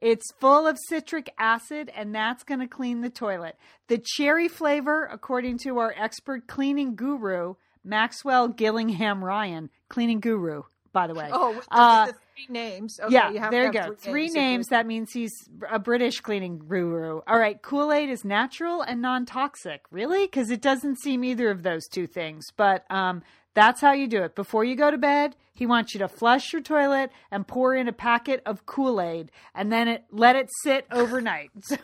It's 0.00 0.30
full 0.38 0.66
of 0.66 0.78
citric 0.88 1.32
acid, 1.38 1.90
and 1.94 2.14
that's 2.14 2.44
going 2.44 2.60
to 2.60 2.66
clean 2.66 3.00
the 3.00 3.10
toilet. 3.10 3.56
The 3.88 3.98
cherry 3.98 4.48
flavor, 4.48 5.08
according 5.10 5.58
to 5.64 5.78
our 5.78 5.94
expert 5.96 6.46
cleaning 6.46 6.96
guru, 6.96 7.54
Maxwell 7.82 8.48
Gillingham 8.48 9.24
Ryan, 9.24 9.70
cleaning 9.88 10.20
guru, 10.20 10.62
by 10.92 11.06
the 11.06 11.14
way. 11.14 11.30
Oh, 11.32 11.60
uh, 11.70 12.06
three 12.06 12.46
names. 12.50 12.98
Okay, 13.00 13.14
yeah, 13.14 13.30
you 13.30 13.50
there 13.50 13.66
you 13.66 13.72
go. 13.72 13.94
Three, 13.94 14.24
names. 14.24 14.34
names. 14.34 14.66
That 14.68 14.86
means 14.86 15.12
he's 15.12 15.32
a 15.70 15.78
British 15.78 16.20
cleaning 16.20 16.58
guru. 16.58 17.20
All 17.26 17.38
right, 17.38 17.60
Kool 17.62 17.92
Aid 17.92 18.10
is 18.10 18.24
natural 18.24 18.82
and 18.82 19.00
non 19.00 19.24
toxic. 19.24 19.82
Really? 19.90 20.26
Because 20.26 20.50
it 20.50 20.60
doesn't 20.60 20.98
seem 21.00 21.24
either 21.24 21.50
of 21.50 21.62
those 21.62 21.86
two 21.86 22.06
things. 22.06 22.48
But 22.56 22.84
um, 22.90 23.22
that's 23.56 23.80
how 23.80 23.92
you 23.92 24.06
do 24.06 24.22
it. 24.22 24.36
Before 24.36 24.64
you 24.64 24.76
go 24.76 24.90
to 24.90 24.98
bed, 24.98 25.34
he 25.54 25.66
wants 25.66 25.94
you 25.94 25.98
to 26.00 26.08
flush 26.08 26.52
your 26.52 26.60
toilet 26.60 27.10
and 27.30 27.46
pour 27.46 27.74
in 27.74 27.88
a 27.88 27.92
packet 27.92 28.42
of 28.44 28.66
Kool 28.66 29.00
Aid, 29.00 29.32
and 29.54 29.72
then 29.72 29.88
it, 29.88 30.04
let 30.12 30.36
it 30.36 30.50
sit 30.62 30.86
overnight. 30.92 31.50
So, 31.62 31.76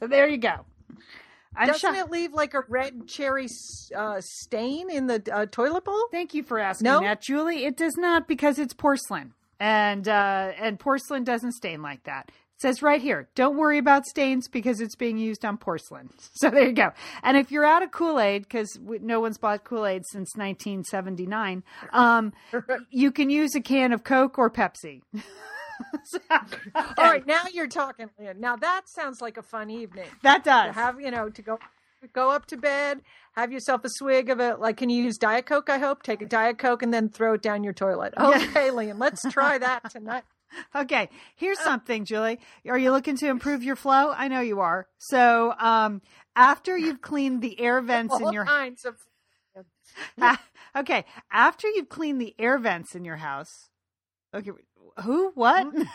so 0.00 0.06
there 0.06 0.28
you 0.28 0.36
go. 0.36 0.66
I'm 1.56 1.66
Doesn't 1.66 1.94
it 1.94 2.10
leave 2.10 2.34
like 2.34 2.52
a 2.52 2.60
red 2.68 3.08
cherry 3.08 3.46
uh, 3.96 4.20
stain 4.20 4.90
in 4.90 5.06
the 5.06 5.22
uh, 5.32 5.46
toilet 5.46 5.84
bowl? 5.84 6.08
Thank 6.10 6.34
you 6.34 6.42
for 6.42 6.58
asking 6.58 6.84
no? 6.84 7.00
that, 7.00 7.22
Julie. 7.22 7.64
It 7.64 7.78
does 7.78 7.96
not 7.96 8.28
because 8.28 8.58
it's 8.58 8.74
porcelain, 8.74 9.32
and 9.58 10.06
uh, 10.06 10.52
and 10.58 10.78
porcelain 10.78 11.24
doesn't 11.24 11.52
stain 11.52 11.80
like 11.80 12.02
that 12.04 12.30
says 12.62 12.80
right 12.80 13.02
here, 13.02 13.28
don't 13.34 13.56
worry 13.56 13.78
about 13.78 14.06
stains 14.06 14.48
because 14.48 14.80
it's 14.80 14.94
being 14.94 15.18
used 15.18 15.44
on 15.44 15.58
porcelain. 15.58 16.10
So 16.34 16.50
there 16.50 16.66
you 16.66 16.72
go. 16.72 16.90
And 17.22 17.36
if 17.36 17.52
you're 17.52 17.64
out 17.64 17.82
of 17.82 17.92
Kool 17.92 18.18
Aid, 18.18 18.42
because 18.42 18.78
no 18.80 19.20
one's 19.20 19.38
bought 19.38 19.64
Kool 19.64 19.86
Aid 19.86 20.02
since 20.06 20.34
1979, 20.34 21.62
um, 21.92 22.32
you 22.90 23.12
can 23.12 23.30
use 23.30 23.54
a 23.54 23.60
can 23.60 23.92
of 23.92 24.02
Coke 24.02 24.38
or 24.38 24.50
Pepsi. 24.50 25.02
so. 26.04 26.18
All 26.74 27.04
right, 27.04 27.26
now 27.26 27.42
you're 27.52 27.68
talking. 27.68 28.08
Now 28.38 28.56
that 28.56 28.82
sounds 28.86 29.20
like 29.20 29.36
a 29.36 29.42
fun 29.42 29.70
evening. 29.70 30.06
That 30.22 30.42
does. 30.42 30.68
To 30.68 30.72
have 30.72 31.00
you 31.00 31.10
know 31.10 31.28
to 31.28 31.42
go 31.42 31.58
go 32.12 32.30
up 32.30 32.46
to 32.46 32.56
bed, 32.56 33.00
have 33.34 33.52
yourself 33.52 33.84
a 33.84 33.88
swig 33.88 34.30
of 34.30 34.40
it. 34.40 34.58
Like, 34.58 34.76
can 34.76 34.90
you 34.90 35.02
use 35.02 35.18
Diet 35.18 35.46
Coke? 35.46 35.70
I 35.70 35.78
hope 35.78 36.02
take 36.02 36.22
a 36.22 36.26
Diet 36.26 36.58
Coke 36.58 36.82
and 36.82 36.92
then 36.92 37.08
throw 37.08 37.34
it 37.34 37.42
down 37.42 37.62
your 37.62 37.72
toilet. 37.72 38.14
Okay, 38.18 38.66
yeah. 38.66 38.72
Lian, 38.72 38.98
let's 38.98 39.22
try 39.30 39.58
that 39.58 39.90
tonight. 39.90 40.24
Okay, 40.74 41.08
here's 41.36 41.58
uh, 41.58 41.64
something, 41.64 42.04
Julie. 42.04 42.38
Are 42.68 42.78
you 42.78 42.90
looking 42.90 43.16
to 43.18 43.28
improve 43.28 43.62
your 43.62 43.76
flow? 43.76 44.12
I 44.14 44.28
know 44.28 44.40
you 44.40 44.60
are. 44.60 44.86
So, 44.98 45.54
um, 45.58 46.02
after 46.36 46.76
you've 46.76 47.00
cleaned 47.02 47.42
the 47.42 47.58
air 47.60 47.80
vents 47.80 48.12
All 48.12 48.28
in 48.28 48.32
your 48.32 48.44
kinds 48.44 48.84
of 48.84 48.96
ah, 50.20 50.42
okay, 50.76 51.04
after 51.30 51.68
you've 51.68 51.88
cleaned 51.88 52.20
the 52.20 52.34
air 52.38 52.58
vents 52.58 52.94
in 52.94 53.04
your 53.04 53.16
house. 53.16 53.68
Okay, 54.34 54.50
who? 55.02 55.32
What? 55.34 55.64
When 55.64 55.74
would 55.74 55.86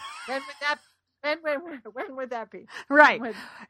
that? 0.61 0.79
When 1.21 1.39
when 1.41 1.81
when 1.93 2.15
would 2.15 2.29
that 2.29 2.51
be? 2.51 2.67
Right. 2.89 3.21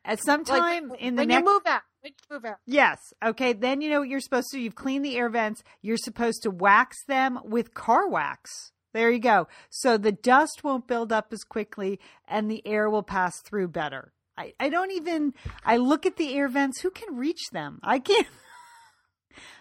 At 0.03 0.23
some 0.23 0.43
time 0.43 0.89
like, 0.89 1.01
in 1.01 1.15
the 1.15 1.21
when 1.21 1.29
next. 1.29 1.39
you 1.39 1.53
move 1.53 1.61
out. 1.65 1.81
When 2.01 2.11
you 2.11 2.35
move 2.35 2.45
out. 2.45 2.57
Yes. 2.65 2.97
Okay. 3.23 3.53
Then 3.53 3.81
you 3.81 3.89
know 3.89 3.99
what 4.01 4.09
you're 4.09 4.19
supposed 4.19 4.49
to. 4.51 4.59
You've 4.59 4.75
cleaned 4.75 5.05
the 5.05 5.15
air 5.15 5.29
vents. 5.29 5.63
You're 5.81 5.97
supposed 5.97 6.43
to 6.43 6.51
wax 6.51 6.97
them 7.07 7.39
with 7.43 7.73
car 7.73 8.09
wax. 8.09 8.71
There 8.97 9.11
you 9.11 9.19
go. 9.19 9.47
So 9.69 9.95
the 9.95 10.11
dust 10.11 10.63
won't 10.63 10.87
build 10.87 11.13
up 11.13 11.31
as 11.31 11.43
quickly 11.43 11.99
and 12.27 12.49
the 12.49 12.65
air 12.65 12.89
will 12.89 13.03
pass 13.03 13.41
through 13.41 13.67
better. 13.67 14.11
I, 14.35 14.53
I 14.59 14.69
don't 14.69 14.91
even, 14.91 15.35
I 15.63 15.77
look 15.77 16.07
at 16.07 16.15
the 16.15 16.33
air 16.33 16.47
vents. 16.47 16.81
Who 16.81 16.89
can 16.89 17.15
reach 17.15 17.51
them? 17.51 17.79
I 17.83 17.99
can't. 17.99 18.25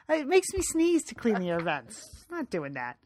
It 0.08 0.26
makes 0.28 0.46
me 0.54 0.60
sneeze 0.62 1.02
to 1.04 1.14
clean 1.14 1.34
the 1.40 1.58
vents. 1.62 2.00
Not 2.30 2.50
doing 2.50 2.72
that. 2.74 2.96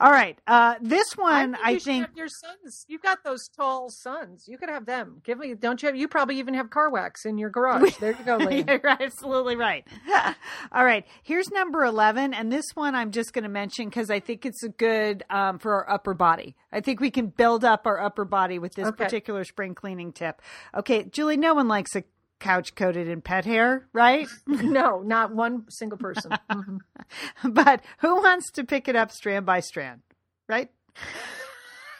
All 0.00 0.10
right. 0.10 0.38
Uh, 0.46 0.74
this 0.82 1.06
one, 1.16 1.52
think 1.54 1.66
I 1.66 1.70
you 1.70 1.78
should 1.78 1.84
think. 1.84 2.06
have 2.06 2.16
your 2.16 2.28
sons. 2.28 2.84
You've 2.88 3.02
got 3.02 3.24
those 3.24 3.48
tall 3.56 3.88
sons. 3.90 4.44
You 4.46 4.58
could 4.58 4.68
have 4.68 4.84
them. 4.86 5.22
Give 5.24 5.38
me. 5.38 5.54
Don't 5.54 5.82
you 5.82 5.88
have? 5.88 5.96
You 5.96 6.08
probably 6.08 6.38
even 6.38 6.54
have 6.54 6.68
car 6.70 6.90
wax 6.90 7.24
in 7.24 7.38
your 7.38 7.48
garage. 7.50 7.96
There 7.96 8.12
you 8.12 8.24
go, 8.24 8.36
Lynn. 8.38 8.66
You're 8.68 8.86
absolutely 8.86 9.56
right. 9.56 9.86
All 10.72 10.84
right. 10.84 11.06
Here's 11.22 11.50
number 11.50 11.84
11. 11.84 12.34
And 12.34 12.52
this 12.52 12.66
one 12.74 12.94
I'm 12.94 13.12
just 13.12 13.32
going 13.32 13.44
to 13.44 13.48
mention 13.50 13.86
because 13.88 14.10
I 14.10 14.20
think 14.20 14.44
it's 14.44 14.62
a 14.62 14.68
good 14.68 15.24
um, 15.30 15.58
for 15.58 15.72
our 15.74 15.90
upper 15.90 16.12
body. 16.14 16.54
I 16.72 16.80
think 16.80 17.00
we 17.00 17.10
can 17.10 17.28
build 17.28 17.64
up 17.64 17.86
our 17.86 18.00
upper 18.00 18.24
body 18.26 18.58
with 18.58 18.74
this 18.74 18.86
Okay. 18.88 19.04
particular 19.04 19.44
spring 19.44 19.74
cleaning 19.74 20.12
tip. 20.12 20.42
Okay. 20.76 21.04
Julie, 21.04 21.38
no 21.38 21.54
one 21.54 21.66
likes 21.68 21.96
a 21.96 22.04
couch 22.38 22.74
coated 22.74 23.08
in 23.08 23.20
pet 23.22 23.44
hair, 23.44 23.86
right? 23.92 24.28
no, 24.46 25.00
not 25.00 25.34
one 25.34 25.64
single 25.70 25.98
person. 25.98 26.32
Mhm. 26.50 26.78
but 27.44 27.82
who 27.98 28.16
wants 28.16 28.50
to 28.52 28.64
pick 28.64 28.88
it 28.88 28.96
up 28.96 29.10
strand 29.12 29.46
by 29.46 29.60
strand, 29.60 30.02
right? 30.48 30.70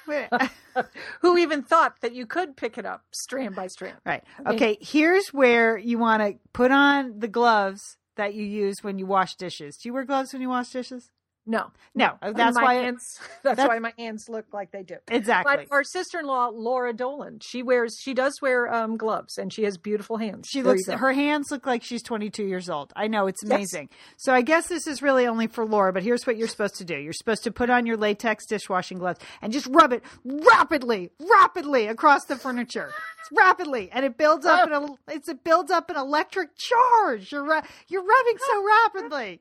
Who 1.20 1.36
even 1.38 1.62
thought 1.62 2.00
that 2.00 2.14
you 2.14 2.26
could 2.26 2.56
pick 2.56 2.78
it 2.78 2.86
up 2.86 3.02
strand 3.10 3.54
by 3.54 3.66
strand? 3.66 3.96
right. 4.04 4.22
Okay. 4.46 4.78
Here's 4.80 5.28
where 5.28 5.76
you 5.78 5.98
want 5.98 6.22
to 6.22 6.34
put 6.52 6.70
on 6.70 7.18
the 7.18 7.28
gloves 7.28 7.96
that 8.16 8.34
you 8.34 8.44
use 8.44 8.82
when 8.82 8.98
you 8.98 9.06
wash 9.06 9.36
dishes. 9.36 9.76
Do 9.76 9.88
you 9.88 9.92
wear 9.92 10.04
gloves 10.04 10.32
when 10.32 10.42
you 10.42 10.48
wash 10.48 10.70
dishes? 10.70 11.10
No, 11.48 11.70
No. 11.94 12.14
That's 12.20 12.56
why. 12.56 12.74
hands. 12.74 13.02
That's, 13.44 13.56
that's- 13.56 13.68
why 13.68 13.78
my 13.78 13.92
hands 13.96 14.28
look 14.28 14.46
like 14.52 14.72
they 14.72 14.82
do. 14.82 14.96
exactly. 15.08 15.56
But 15.56 15.66
our 15.74 15.84
sister-in-law 15.84 16.48
Laura 16.54 16.92
Dolan, 16.92 17.38
she 17.40 17.62
wears, 17.62 17.96
she 18.00 18.14
does 18.14 18.34
wear 18.42 18.72
um, 18.72 18.96
gloves, 18.96 19.38
and 19.38 19.52
she 19.52 19.62
has 19.62 19.78
beautiful 19.78 20.16
hands. 20.16 20.48
She 20.50 20.60
There 20.60 20.72
looks. 20.74 20.88
Her 20.88 21.12
hands 21.12 21.46
look 21.52 21.64
like 21.64 21.82
she's 21.84 22.02
22 22.02 22.44
years 22.44 22.68
old. 22.68 22.92
I 22.96 23.06
know 23.06 23.28
it's 23.28 23.40
Yes. 23.44 23.52
amazing. 23.52 23.90
So 24.16 24.32
I 24.34 24.42
guess 24.42 24.66
this 24.68 24.86
is 24.88 25.02
really 25.02 25.26
only 25.26 25.46
for 25.46 25.64
Laura. 25.64 25.92
But 25.92 26.02
here's 26.02 26.26
what 26.26 26.36
you're 26.36 26.48
supposed 26.48 26.76
to 26.76 26.84
do. 26.84 26.96
You're 26.96 27.12
supposed 27.12 27.44
to 27.44 27.52
put 27.52 27.70
on 27.70 27.86
your 27.86 27.96
latex 27.96 28.46
dishwashing 28.46 28.98
gloves 28.98 29.20
and 29.40 29.52
just 29.52 29.66
rub 29.68 29.92
it 29.92 30.02
rapidly, 30.24 31.10
rapidly 31.20 31.86
across 31.86 32.24
the 32.24 32.36
furniture. 32.36 32.90
Rapidly, 33.36 33.90
and 33.92 34.04
it 34.04 34.16
builds 34.16 34.46
up. 34.46 34.70
An, 34.70 34.96
it's 35.08 35.28
it 35.28 35.42
builds 35.42 35.70
up 35.70 35.90
an 35.90 35.96
electric 35.96 36.50
charge. 36.56 37.32
You're 37.32 37.44
you're 37.88 38.04
rubbing 38.04 38.36
so 38.38 38.64
rapidly, 38.64 39.40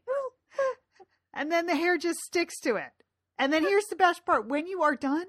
and 1.36 1.51
then 1.51 1.65
the 1.65 1.75
hair 1.75 1.97
just 1.97 2.19
sticks 2.19 2.59
to 2.61 2.75
it. 2.75 2.91
And 3.38 3.51
then 3.51 3.63
here's 3.63 3.86
the 3.86 3.95
best 3.95 4.25
part: 4.25 4.47
when 4.47 4.67
you 4.67 4.81
are 4.81 4.95
done. 4.95 5.25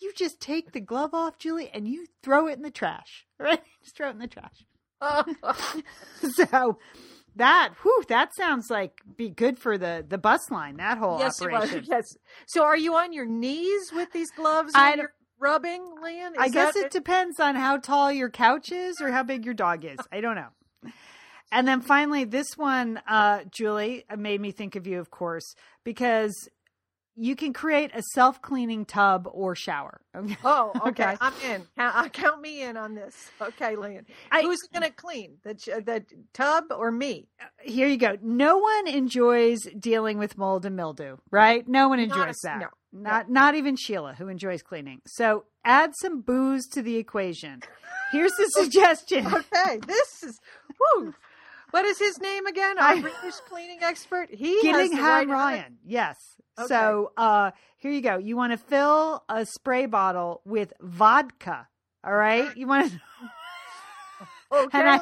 You 0.00 0.12
just 0.16 0.40
take 0.40 0.72
the 0.72 0.80
glove 0.80 1.14
off, 1.14 1.38
Julie, 1.38 1.70
and 1.72 1.86
you 1.86 2.06
throw 2.24 2.48
it 2.48 2.54
in 2.54 2.62
the 2.62 2.72
trash. 2.72 3.26
Right? 3.38 3.62
Just 3.84 3.96
throw 3.96 4.08
it 4.08 4.12
in 4.12 4.18
the 4.18 4.26
trash. 4.26 4.64
so 6.34 6.78
that 7.36 7.72
whew, 7.82 8.04
that 8.08 8.34
sounds 8.36 8.70
like 8.70 9.00
be 9.16 9.30
good 9.30 9.58
for 9.58 9.78
the 9.78 10.04
the 10.06 10.18
bus 10.18 10.50
line 10.50 10.76
that 10.76 10.98
whole 10.98 11.18
yes, 11.18 11.40
operation 11.40 11.84
Yes. 11.86 12.16
So, 12.46 12.62
are 12.62 12.76
you 12.76 12.94
on 12.94 13.12
your 13.12 13.26
knees 13.26 13.90
with 13.92 14.12
these 14.12 14.30
gloves? 14.30 14.72
I 14.74 14.94
you're 14.94 15.12
rubbing, 15.40 15.84
Lynn? 16.00 16.34
i 16.38 16.48
guess 16.48 16.76
it 16.76 16.92
depends 16.92 17.40
on 17.40 17.56
how 17.56 17.76
tall 17.76 18.12
your 18.12 18.30
couch 18.30 18.70
is 18.70 19.00
or 19.00 19.10
how 19.10 19.24
big 19.24 19.44
your 19.44 19.54
dog 19.54 19.84
is 19.84 19.98
i 20.12 20.20
don't 20.20 20.36
know 20.36 20.50
and 21.52 21.68
then 21.68 21.80
finally 21.80 22.24
this 22.24 22.56
one 22.56 23.00
uh 23.06 23.40
julie 23.50 24.04
uh, 24.10 24.16
made 24.16 24.40
me 24.40 24.50
think 24.50 24.74
of 24.74 24.86
you 24.86 24.98
of 24.98 25.10
course 25.10 25.54
because 25.84 26.48
you 27.14 27.36
can 27.36 27.52
create 27.52 27.90
a 27.94 28.02
self-cleaning 28.14 28.86
tub 28.86 29.28
or 29.30 29.54
shower 29.54 30.00
Oh, 30.44 30.72
okay. 30.88 31.04
Okay. 31.04 31.16
I'm 31.20 31.32
in. 31.44 31.66
Count, 31.78 31.96
uh, 31.96 32.08
count 32.08 32.40
me 32.42 32.62
in 32.62 32.76
on 32.76 32.94
this. 32.94 33.30
Okay, 33.40 33.76
Lynn. 33.76 34.04
I- 34.30 34.42
Who's 34.42 34.58
going 34.72 34.82
to 34.82 34.90
clean 34.90 35.36
the 35.42 35.50
uh, 35.74 35.80
the 35.80 36.04
tub 36.34 36.64
or 36.70 36.90
me? 36.90 37.28
here 37.62 37.86
you 37.86 37.96
go 37.98 38.16
no 38.22 38.58
one 38.58 38.88
enjoys 38.88 39.60
dealing 39.78 40.18
with 40.18 40.36
mold 40.38 40.64
and 40.66 40.74
mildew 40.76 41.16
right 41.30 41.68
no 41.68 41.88
one 41.88 41.98
enjoys 42.00 42.36
a- 42.44 42.46
that 42.48 42.60
no, 42.60 42.68
not 42.92 43.30
not 43.30 43.54
even 43.54 43.76
sheila 43.76 44.14
who 44.14 44.28
enjoys 44.28 44.62
cleaning 44.62 45.00
so 45.06 45.44
add 45.64 45.92
some 46.00 46.20
booze 46.22 46.66
to 46.66 46.82
the 46.82 46.96
equation 46.96 47.60
here's 48.10 48.32
the 48.32 48.46
suggestion 48.58 49.26
Okay, 49.26 49.78
this 49.86 50.22
is 50.22 50.38
whoo. 50.96 51.14
What 51.72 51.84
is 51.84 51.98
his 51.98 52.20
name 52.20 52.46
again? 52.46 52.78
Our 52.78 52.84
I- 52.94 53.00
British 53.00 53.34
cleaning 53.48 53.78
expert. 53.82 54.28
He 54.32 54.60
Gillingham 54.62 55.02
right- 55.04 55.28
Ryan. 55.28 55.78
Yes. 55.84 56.16
Okay. 56.58 56.68
So 56.68 57.12
uh 57.16 57.50
here 57.78 57.90
you 57.90 58.02
go. 58.02 58.18
You 58.18 58.36
want 58.36 58.52
to 58.52 58.58
fill 58.58 59.24
a 59.28 59.44
spray 59.44 59.86
bottle 59.86 60.42
with 60.44 60.72
vodka. 60.80 61.66
All 62.04 62.14
right. 62.14 62.56
You 62.56 62.66
want 62.66 62.92
to 62.92 63.00
Okay. 64.52 64.78
I- 64.78 65.00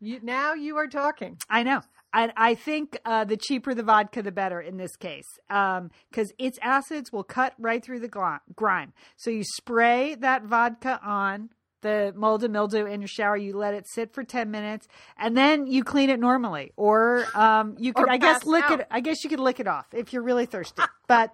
you, 0.00 0.20
now 0.22 0.54
you 0.54 0.76
are 0.76 0.88
talking. 0.88 1.38
I 1.48 1.62
know. 1.62 1.80
I, 2.12 2.32
I 2.36 2.54
think 2.54 2.98
uh, 3.04 3.24
the 3.24 3.36
cheaper 3.36 3.74
the 3.74 3.82
vodka, 3.82 4.22
the 4.22 4.32
better 4.32 4.60
in 4.60 4.76
this 4.76 4.94
case, 4.96 5.26
because 5.48 6.32
its 6.38 6.58
acids 6.62 7.12
will 7.12 7.24
cut 7.24 7.54
right 7.58 7.82
through 7.84 8.00
the 8.00 8.40
grime. 8.54 8.92
So 9.16 9.30
you 9.30 9.42
spray 9.44 10.14
that 10.16 10.44
vodka 10.44 11.00
on 11.04 11.50
the 11.84 12.12
mold 12.16 12.42
and 12.42 12.52
mildew 12.52 12.86
in 12.86 13.00
your 13.00 13.06
shower. 13.08 13.36
You 13.36 13.56
let 13.56 13.74
it 13.74 13.86
sit 13.86 14.12
for 14.12 14.24
ten 14.24 14.50
minutes, 14.50 14.88
and 15.16 15.36
then 15.36 15.68
you 15.68 15.84
clean 15.84 16.10
it 16.10 16.18
normally. 16.18 16.72
Or 16.76 17.24
um, 17.34 17.76
you 17.78 17.92
could, 17.92 18.08
I 18.08 18.16
guess, 18.16 18.44
lick 18.44 18.64
out. 18.64 18.80
it. 18.80 18.88
I 18.90 18.98
guess 19.00 19.22
you 19.22 19.30
could 19.30 19.38
lick 19.40 19.60
it 19.60 19.68
off 19.68 19.86
if 19.94 20.12
you're 20.12 20.22
really 20.24 20.46
thirsty. 20.46 20.82
but 21.06 21.30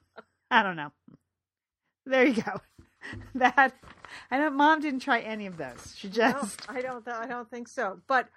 I 0.50 0.62
don't 0.62 0.76
know. 0.76 0.90
There 2.06 2.24
you 2.24 2.42
go. 2.42 2.52
That 3.36 3.72
I 4.30 4.38
know. 4.38 4.50
Mom 4.50 4.80
didn't 4.80 5.00
try 5.00 5.20
any 5.20 5.46
of 5.46 5.56
those. 5.56 5.94
She 5.96 6.08
No, 6.08 6.14
just. 6.14 6.68
I 6.68 6.82
don't. 6.82 7.06
I 7.08 7.26
don't 7.26 7.48
think 7.48 7.68
so. 7.68 8.00
But 8.06 8.28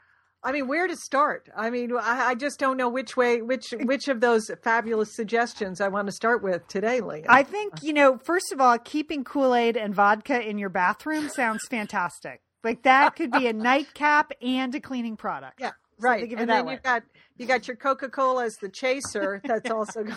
I 0.43 0.51
mean, 0.51 0.67
where 0.67 0.87
to 0.87 0.95
start? 0.95 1.49
I 1.55 1.69
mean, 1.69 1.91
I, 1.95 2.29
I 2.29 2.35
just 2.35 2.59
don't 2.59 2.75
know 2.77 2.89
which 2.89 3.15
way, 3.15 3.41
which 3.41 3.73
which 3.83 4.07
of 4.07 4.21
those 4.21 4.49
fabulous 4.63 5.15
suggestions 5.15 5.79
I 5.81 5.87
want 5.87 6.07
to 6.07 6.11
start 6.11 6.41
with 6.41 6.67
today, 6.67 6.99
Leah. 7.01 7.25
I 7.29 7.43
think, 7.43 7.83
you 7.83 7.93
know, 7.93 8.17
first 8.17 8.51
of 8.51 8.59
all, 8.59 8.77
keeping 8.79 9.23
Kool 9.23 9.53
Aid 9.53 9.77
and 9.77 9.93
vodka 9.93 10.41
in 10.41 10.57
your 10.57 10.69
bathroom 10.69 11.29
sounds 11.29 11.61
fantastic. 11.69 12.41
Like 12.63 12.83
that 12.83 13.15
could 13.15 13.31
be 13.31 13.47
a 13.47 13.53
nightcap 13.53 14.31
and 14.41 14.73
a 14.73 14.79
cleaning 14.79 15.15
product. 15.17 15.59
yeah, 15.59 15.69
So 15.99 16.07
right. 16.07 16.21
think 16.21 16.33
of 16.33 16.39
it 16.39 16.41
and 16.41 16.49
then 16.49 16.65
way. 16.65 16.73
you 16.73 16.79
got 16.79 17.03
you 17.37 17.45
got 17.45 17.67
your 17.67 17.77
Coca 17.77 18.09
Cola 18.09 18.45
as 18.45 18.55
the 18.57 18.69
chaser. 18.69 19.41
That's 19.43 19.69
also. 19.69 20.05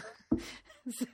So, 0.91 1.07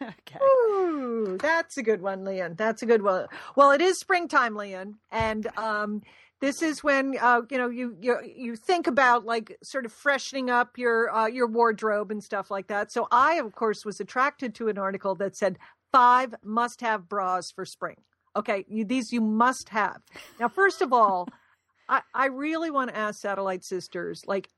okay. 0.00 0.38
Ooh, 0.40 1.36
that's 1.40 1.76
a 1.78 1.82
good 1.82 2.00
one, 2.00 2.24
Lian. 2.24 2.56
That's 2.56 2.82
a 2.82 2.86
good 2.86 3.02
one. 3.02 3.26
Well, 3.56 3.72
it 3.72 3.80
is 3.80 3.98
springtime, 3.98 4.54
Lian, 4.54 4.94
and 5.10 5.48
um, 5.56 6.02
this 6.40 6.62
is 6.62 6.84
when 6.84 7.16
uh, 7.20 7.42
you 7.50 7.58
know 7.58 7.68
you 7.68 7.96
you 8.00 8.16
you 8.24 8.56
think 8.56 8.86
about 8.86 9.24
like 9.24 9.56
sort 9.62 9.84
of 9.84 9.92
freshening 9.92 10.50
up 10.50 10.78
your 10.78 11.10
uh, 11.14 11.26
your 11.26 11.46
wardrobe 11.46 12.10
and 12.10 12.22
stuff 12.22 12.50
like 12.50 12.68
that. 12.68 12.92
So 12.92 13.08
I, 13.10 13.34
of 13.34 13.54
course, 13.54 13.84
was 13.84 14.00
attracted 14.00 14.54
to 14.56 14.68
an 14.68 14.78
article 14.78 15.14
that 15.16 15.36
said 15.36 15.58
five 15.92 16.34
must-have 16.42 17.08
bras 17.08 17.50
for 17.50 17.64
spring. 17.64 17.96
Okay, 18.36 18.64
you, 18.68 18.84
these 18.84 19.12
you 19.12 19.20
must 19.20 19.68
have. 19.70 20.00
Now, 20.38 20.48
first 20.48 20.82
of 20.82 20.92
all, 20.92 21.28
I, 21.88 22.02
I 22.14 22.26
really 22.26 22.70
want 22.70 22.90
to 22.90 22.96
ask 22.96 23.20
Satellite 23.20 23.64
Sisters, 23.64 24.22
like, 24.26 24.48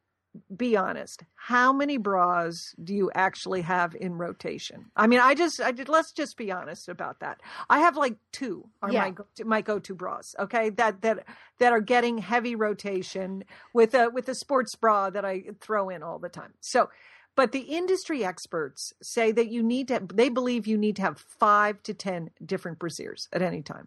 be 0.56 0.76
honest. 0.76 1.24
How 1.34 1.72
many 1.72 1.96
bras 1.96 2.74
do 2.82 2.94
you 2.94 3.10
actually 3.14 3.62
have 3.62 3.94
in 3.94 4.14
rotation? 4.14 4.86
I 4.96 5.06
mean, 5.06 5.20
I 5.20 5.34
just, 5.34 5.60
I 5.60 5.72
did. 5.72 5.88
Let's 5.88 6.12
just 6.12 6.36
be 6.36 6.52
honest 6.52 6.88
about 6.88 7.20
that. 7.20 7.40
I 7.68 7.80
have 7.80 7.96
like 7.96 8.16
two 8.32 8.68
are 8.82 8.92
Yeah. 8.92 9.02
my 9.02 9.10
go 9.10 9.26
my 9.44 9.60
go 9.60 9.78
to 9.80 9.94
bras. 9.94 10.34
Okay, 10.38 10.70
that 10.70 11.02
that 11.02 11.26
that 11.58 11.72
are 11.72 11.80
getting 11.80 12.18
heavy 12.18 12.54
rotation 12.54 13.44
with 13.74 13.94
a 13.94 14.10
with 14.10 14.28
a 14.28 14.34
sports 14.34 14.74
bra 14.76 15.10
that 15.10 15.24
I 15.24 15.44
throw 15.60 15.88
in 15.88 16.02
all 16.02 16.18
the 16.18 16.28
time. 16.28 16.54
So. 16.60 16.90
But 17.36 17.52
the 17.52 17.60
industry 17.60 18.24
experts 18.24 18.92
say 19.02 19.30
that 19.30 19.48
you 19.48 19.62
need 19.62 19.88
to, 19.88 20.02
they 20.12 20.28
believe 20.28 20.66
you 20.66 20.76
need 20.76 20.96
to 20.96 21.02
have 21.02 21.20
five 21.38 21.80
to 21.84 21.94
10 21.94 22.30
different 22.44 22.80
brasiers 22.80 23.28
at 23.32 23.40
any 23.40 23.62
time. 23.62 23.86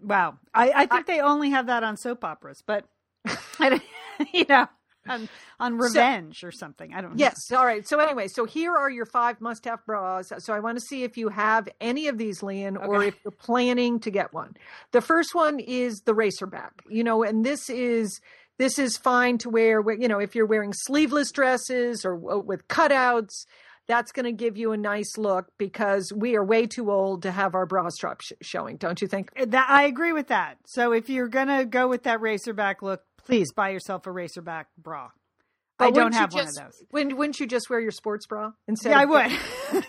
Wow. 0.00 0.38
I, 0.54 0.70
I 0.70 0.86
think 0.86 1.06
they 1.06 1.20
only 1.20 1.50
have 1.50 1.66
that 1.66 1.82
on 1.82 1.96
soap 1.96 2.24
operas, 2.24 2.62
but, 2.64 2.86
I 3.58 3.82
you 4.32 4.46
know, 4.48 4.68
on, 5.08 5.28
on 5.60 5.76
revenge 5.76 6.44
or 6.44 6.52
something. 6.52 6.94
I 6.94 7.00
don't 7.00 7.10
know. 7.10 7.16
Yes. 7.18 7.36
All 7.52 7.64
right. 7.64 7.86
So 7.86 7.98
anyway, 8.00 8.28
so 8.28 8.44
here 8.44 8.74
are 8.74 8.90
your 8.90 9.06
five 9.06 9.40
must-have 9.40 9.84
bras. 9.86 10.32
So 10.38 10.52
I 10.54 10.60
want 10.60 10.78
to 10.78 10.84
see 10.88 11.04
if 11.04 11.16
you 11.16 11.28
have 11.28 11.68
any 11.80 12.08
of 12.08 12.18
these, 12.18 12.42
Lian, 12.42 12.76
or 12.76 13.04
if 13.04 13.14
you're 13.24 13.32
planning 13.32 14.00
to 14.00 14.10
get 14.10 14.32
one. 14.32 14.56
The 14.92 15.00
first 15.00 15.34
one 15.34 15.60
is 15.60 16.02
the 16.04 16.14
racerback. 16.14 16.70
You 16.88 17.04
know, 17.04 17.22
and 17.22 17.44
this 17.44 17.68
is 17.70 18.20
this 18.58 18.78
is 18.78 18.96
fine 18.96 19.38
to 19.38 19.50
wear. 19.50 19.82
You 19.92 20.08
know, 20.08 20.20
if 20.20 20.34
you're 20.34 20.46
wearing 20.46 20.72
sleeveless 20.72 21.32
dresses 21.32 22.04
or 22.04 22.16
with 22.16 22.66
cutouts, 22.68 23.46
that's 23.86 24.12
going 24.12 24.24
to 24.24 24.32
give 24.32 24.56
you 24.56 24.72
a 24.72 24.76
nice 24.76 25.18
look 25.18 25.46
because 25.58 26.12
we 26.14 26.36
are 26.36 26.44
way 26.44 26.66
too 26.66 26.90
old 26.90 27.22
to 27.22 27.30
have 27.30 27.54
our 27.54 27.66
bra 27.66 27.88
strap 27.90 28.22
sh- 28.22 28.32
showing. 28.40 28.76
Don't 28.76 29.02
you 29.02 29.08
think? 29.08 29.30
That, 29.36 29.68
I 29.68 29.84
agree 29.84 30.12
with 30.12 30.28
that. 30.28 30.56
So 30.66 30.92
if 30.92 31.10
you're 31.10 31.28
going 31.28 31.48
to 31.48 31.64
go 31.64 31.88
with 31.88 32.04
that 32.04 32.20
racerback 32.20 32.76
look, 32.80 33.02
please 33.24 33.52
buy 33.52 33.70
yourself 33.70 34.06
a 34.06 34.10
racerback 34.10 34.66
bra. 34.78 35.10
I 35.78 35.90
don't 35.90 36.14
have 36.14 36.32
one 36.32 36.46
of 36.46 36.54
those. 36.54 36.84
Wouldn't, 36.92 37.16
wouldn't 37.16 37.40
you 37.40 37.46
just 37.46 37.68
wear 37.68 37.80
your 37.80 37.90
sports 37.90 38.26
bra 38.26 38.52
instead? 38.68 38.90
Yeah, 38.90 39.00
I 39.00 39.04
would. 39.04 39.32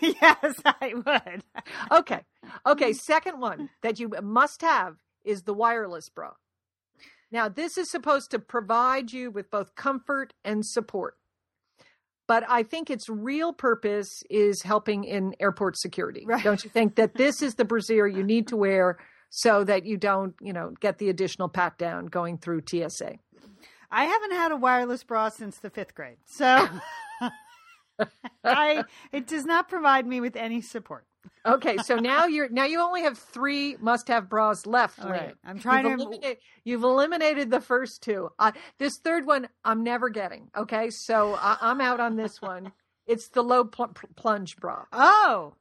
yes, 0.00 0.54
I 0.64 0.94
would. 0.94 1.44
Okay. 1.92 2.24
Okay. 2.66 2.92
Second 2.92 3.40
one 3.40 3.70
that 3.82 4.00
you 4.00 4.10
must 4.22 4.62
have 4.62 4.96
is 5.24 5.42
the 5.42 5.54
wireless 5.54 6.08
bra. 6.08 6.32
Now, 7.30 7.48
this 7.48 7.76
is 7.76 7.90
supposed 7.90 8.30
to 8.32 8.38
provide 8.38 9.12
you 9.12 9.30
with 9.30 9.50
both 9.50 9.74
comfort 9.74 10.32
and 10.44 10.64
support. 10.64 11.16
But 12.28 12.44
I 12.48 12.64
think 12.64 12.90
its 12.90 13.08
real 13.08 13.52
purpose 13.52 14.22
is 14.28 14.62
helping 14.62 15.04
in 15.04 15.34
airport 15.38 15.78
security. 15.78 16.24
Right. 16.26 16.42
Don't 16.42 16.62
you 16.64 16.70
think 16.70 16.96
that 16.96 17.14
this 17.14 17.42
is 17.42 17.54
the 17.54 17.64
brassiere 17.64 18.08
you 18.08 18.24
need 18.24 18.48
to 18.48 18.56
wear 18.56 18.98
so 19.30 19.62
that 19.64 19.84
you 19.84 19.96
don't, 19.96 20.34
you 20.40 20.52
know, 20.52 20.72
get 20.80 20.98
the 20.98 21.08
additional 21.08 21.48
pat 21.48 21.78
down 21.78 22.06
going 22.06 22.38
through 22.38 22.62
TSA? 22.68 23.14
I 23.90 24.04
haven't 24.04 24.32
had 24.32 24.52
a 24.52 24.56
wireless 24.56 25.04
bra 25.04 25.28
since 25.28 25.58
the 25.58 25.70
fifth 25.70 25.94
grade, 25.94 26.18
so 26.24 26.68
I 28.44 28.84
it 29.12 29.26
does 29.26 29.44
not 29.44 29.68
provide 29.68 30.06
me 30.06 30.20
with 30.20 30.36
any 30.36 30.60
support. 30.60 31.06
Okay, 31.44 31.76
so 31.78 31.96
now 31.96 32.26
you're 32.26 32.48
now 32.48 32.64
you 32.64 32.80
only 32.80 33.02
have 33.02 33.18
three 33.18 33.76
must-have 33.80 34.28
bras 34.28 34.66
left. 34.66 35.02
All 35.02 35.10
right, 35.10 35.34
I'm 35.44 35.58
trying 35.58 35.86
you've 35.86 35.98
to- 35.98 36.04
eliminate, 36.04 36.38
you've 36.64 36.82
eliminated 36.84 37.50
the 37.50 37.60
first 37.60 38.02
two. 38.02 38.30
Uh, 38.38 38.52
this 38.78 38.98
third 38.98 39.26
one, 39.26 39.48
I'm 39.64 39.82
never 39.82 40.08
getting. 40.08 40.50
Okay, 40.56 40.90
so 40.90 41.34
I, 41.34 41.56
I'm 41.60 41.80
out 41.80 42.00
on 42.00 42.16
this 42.16 42.40
one. 42.40 42.72
It's 43.08 43.28
the 43.28 43.42
low 43.44 43.62
pl- 43.62 43.94
plunge 44.16 44.56
bra. 44.56 44.82
Oh, 44.92 45.54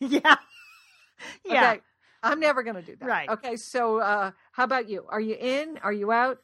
yeah, 0.00 0.36
yeah. 1.44 1.72
Okay, 1.72 1.80
I'm 2.22 2.40
never 2.40 2.62
going 2.62 2.76
to 2.76 2.80
do 2.80 2.96
that. 2.96 3.06
Right. 3.06 3.28
Okay, 3.28 3.56
so 3.56 3.98
uh, 3.98 4.30
how 4.52 4.64
about 4.64 4.88
you? 4.88 5.04
Are 5.10 5.20
you 5.20 5.36
in? 5.38 5.78
Are 5.82 5.92
you 5.92 6.10
out? 6.10 6.38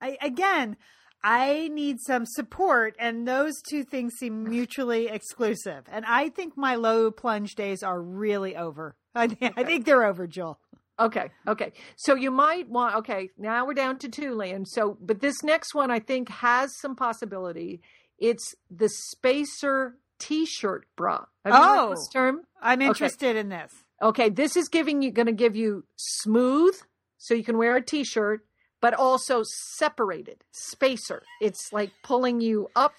I, 0.00 0.16
again, 0.22 0.76
I 1.22 1.68
need 1.72 1.98
some 2.00 2.24
support, 2.26 2.94
and 2.98 3.26
those 3.26 3.54
two 3.68 3.82
things 3.84 4.14
seem 4.14 4.44
mutually 4.44 5.08
exclusive. 5.08 5.84
And 5.90 6.04
I 6.06 6.28
think 6.28 6.56
my 6.56 6.76
low 6.76 7.10
plunge 7.10 7.54
days 7.56 7.82
are 7.82 8.00
really 8.00 8.56
over. 8.56 8.94
I, 9.14 9.28
thi- 9.28 9.50
I 9.56 9.64
think 9.64 9.84
they're 9.84 10.04
over, 10.04 10.26
Joel. 10.26 10.58
Okay, 11.00 11.30
okay. 11.46 11.72
So 11.96 12.14
you 12.16 12.30
might 12.32 12.68
want. 12.68 12.96
Okay, 12.96 13.30
now 13.38 13.66
we're 13.66 13.74
down 13.74 13.98
to 13.98 14.08
two, 14.08 14.34
Lynn. 14.34 14.64
So, 14.66 14.96
but 15.00 15.20
this 15.20 15.42
next 15.44 15.72
one 15.74 15.90
I 15.92 16.00
think 16.00 16.28
has 16.28 16.70
some 16.80 16.96
possibility. 16.96 17.80
It's 18.18 18.54
the 18.68 18.88
spacer 18.88 19.94
T-shirt 20.18 20.86
bra. 20.96 21.24
Have 21.44 21.54
you 21.54 21.60
Oh. 21.62 21.90
this 21.90 22.08
term? 22.12 22.40
I'm 22.60 22.82
interested 22.82 23.36
in 23.36 23.48
this. 23.48 23.72
Okay, 24.02 24.28
this 24.28 24.56
is 24.56 24.68
giving 24.68 25.00
you 25.02 25.12
going 25.12 25.26
to 25.26 25.32
give 25.32 25.54
you 25.54 25.84
smooth, 25.96 26.74
so 27.18 27.34
you 27.34 27.44
can 27.44 27.58
wear 27.58 27.76
a 27.76 27.82
T-shirt, 27.82 28.44
but 28.80 28.94
also 28.94 29.42
separated 29.76 30.44
spacer. 30.52 31.22
It's 31.40 31.72
like 31.72 31.90
pulling 32.02 32.40
you 32.40 32.68
up 32.76 32.94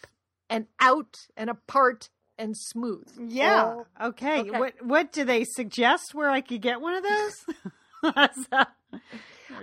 and 0.50 0.68
out 0.80 1.18
and 1.38 1.50
apart 1.50 2.10
and 2.38 2.56
smooth. 2.58 3.08
Yeah. 3.18 3.64
All- 3.64 3.88
okay. 4.10 4.42
okay. 4.42 4.60
What 4.60 4.74
What 4.82 5.12
do 5.12 5.24
they 5.24 5.44
suggest 5.44 6.14
where 6.14 6.30
I 6.30 6.42
could 6.42 6.62
get 6.62 6.82
one 6.82 6.96
of 6.96 7.04
those? 7.04 7.46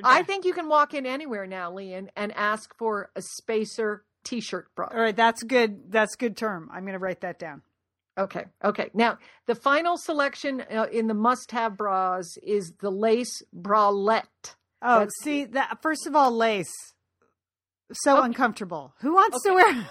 I 0.04 0.22
think 0.22 0.44
you 0.44 0.52
can 0.52 0.68
walk 0.68 0.94
in 0.94 1.06
anywhere 1.06 1.46
now, 1.46 1.72
Lian, 1.72 2.10
and 2.16 2.32
ask 2.36 2.76
for 2.76 3.10
a 3.16 3.22
spacer 3.22 4.04
T-shirt 4.24 4.68
bra. 4.74 4.88
All 4.92 5.00
right, 5.00 5.14
that's 5.14 5.42
good. 5.42 5.90
That's 5.92 6.16
good 6.16 6.36
term. 6.36 6.68
I'm 6.72 6.82
going 6.82 6.94
to 6.94 6.98
write 6.98 7.20
that 7.20 7.38
down. 7.38 7.62
Okay, 8.18 8.46
okay. 8.64 8.90
Now 8.94 9.18
the 9.46 9.54
final 9.54 9.96
selection 9.96 10.62
uh, 10.62 10.86
in 10.90 11.06
the 11.06 11.14
must-have 11.14 11.76
bras 11.76 12.36
is 12.42 12.72
the 12.80 12.90
lace 12.90 13.42
bralette. 13.54 14.56
Oh, 14.82 14.98
That's- 15.00 15.12
see 15.22 15.44
that. 15.46 15.78
First 15.82 16.06
of 16.06 16.14
all, 16.16 16.30
lace. 16.30 16.72
So 17.92 18.16
Okay. 18.18 18.26
uncomfortable. 18.26 18.94
Who 19.00 19.14
wants 19.14 19.42
to 19.44 19.52
wear? 19.52 19.86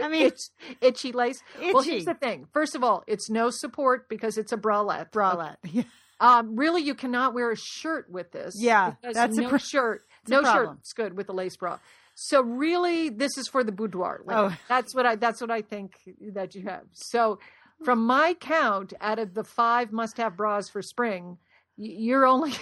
I 0.00 0.08
mean, 0.08 0.26
Itch, 0.26 0.40
itchy 0.80 1.12
lace. 1.12 1.38
Well, 1.60 1.82
here's 1.82 2.04
the 2.06 2.14
thing. 2.14 2.46
First 2.52 2.74
of 2.74 2.82
all, 2.82 3.04
it's 3.06 3.28
no 3.30 3.50
support 3.50 4.08
because 4.08 4.38
it's 4.38 4.52
a 4.52 4.56
bralette. 4.56 5.10
bralette. 5.10 5.56
Yeah. 5.64 5.82
Um, 6.20 6.54
really, 6.54 6.82
you 6.82 6.94
cannot 6.94 7.34
wear 7.34 7.50
a 7.50 7.56
shirt 7.56 8.08
with 8.08 8.30
this. 8.30 8.54
Yeah, 8.56 8.92
that's 9.02 9.36
a 9.36 9.40
no 9.40 9.48
pro- 9.48 9.58
shirt. 9.58 10.02
a 10.28 10.30
No 10.30 10.42
problem. 10.42 10.76
shirt's 10.76 10.92
good 10.92 11.16
with 11.16 11.28
a 11.28 11.32
lace 11.32 11.56
bra. 11.56 11.80
So 12.14 12.40
really, 12.42 13.08
this 13.08 13.36
is 13.36 13.48
for 13.48 13.64
the 13.64 13.72
boudoir. 13.72 14.20
Like, 14.24 14.36
Oh. 14.36 14.56
that's 14.68 14.94
what 14.94 15.04
I. 15.04 15.16
That's 15.16 15.40
what 15.40 15.50
I 15.50 15.62
think 15.62 15.94
that 16.32 16.54
you 16.54 16.62
have. 16.68 16.82
So, 16.92 17.40
from 17.84 18.06
my 18.06 18.34
count, 18.34 18.92
out 19.00 19.18
of 19.18 19.34
the 19.34 19.42
five 19.42 19.90
must-have 19.90 20.36
bras 20.36 20.68
for 20.68 20.80
spring, 20.80 21.38
you're 21.76 22.24
only 22.24 22.52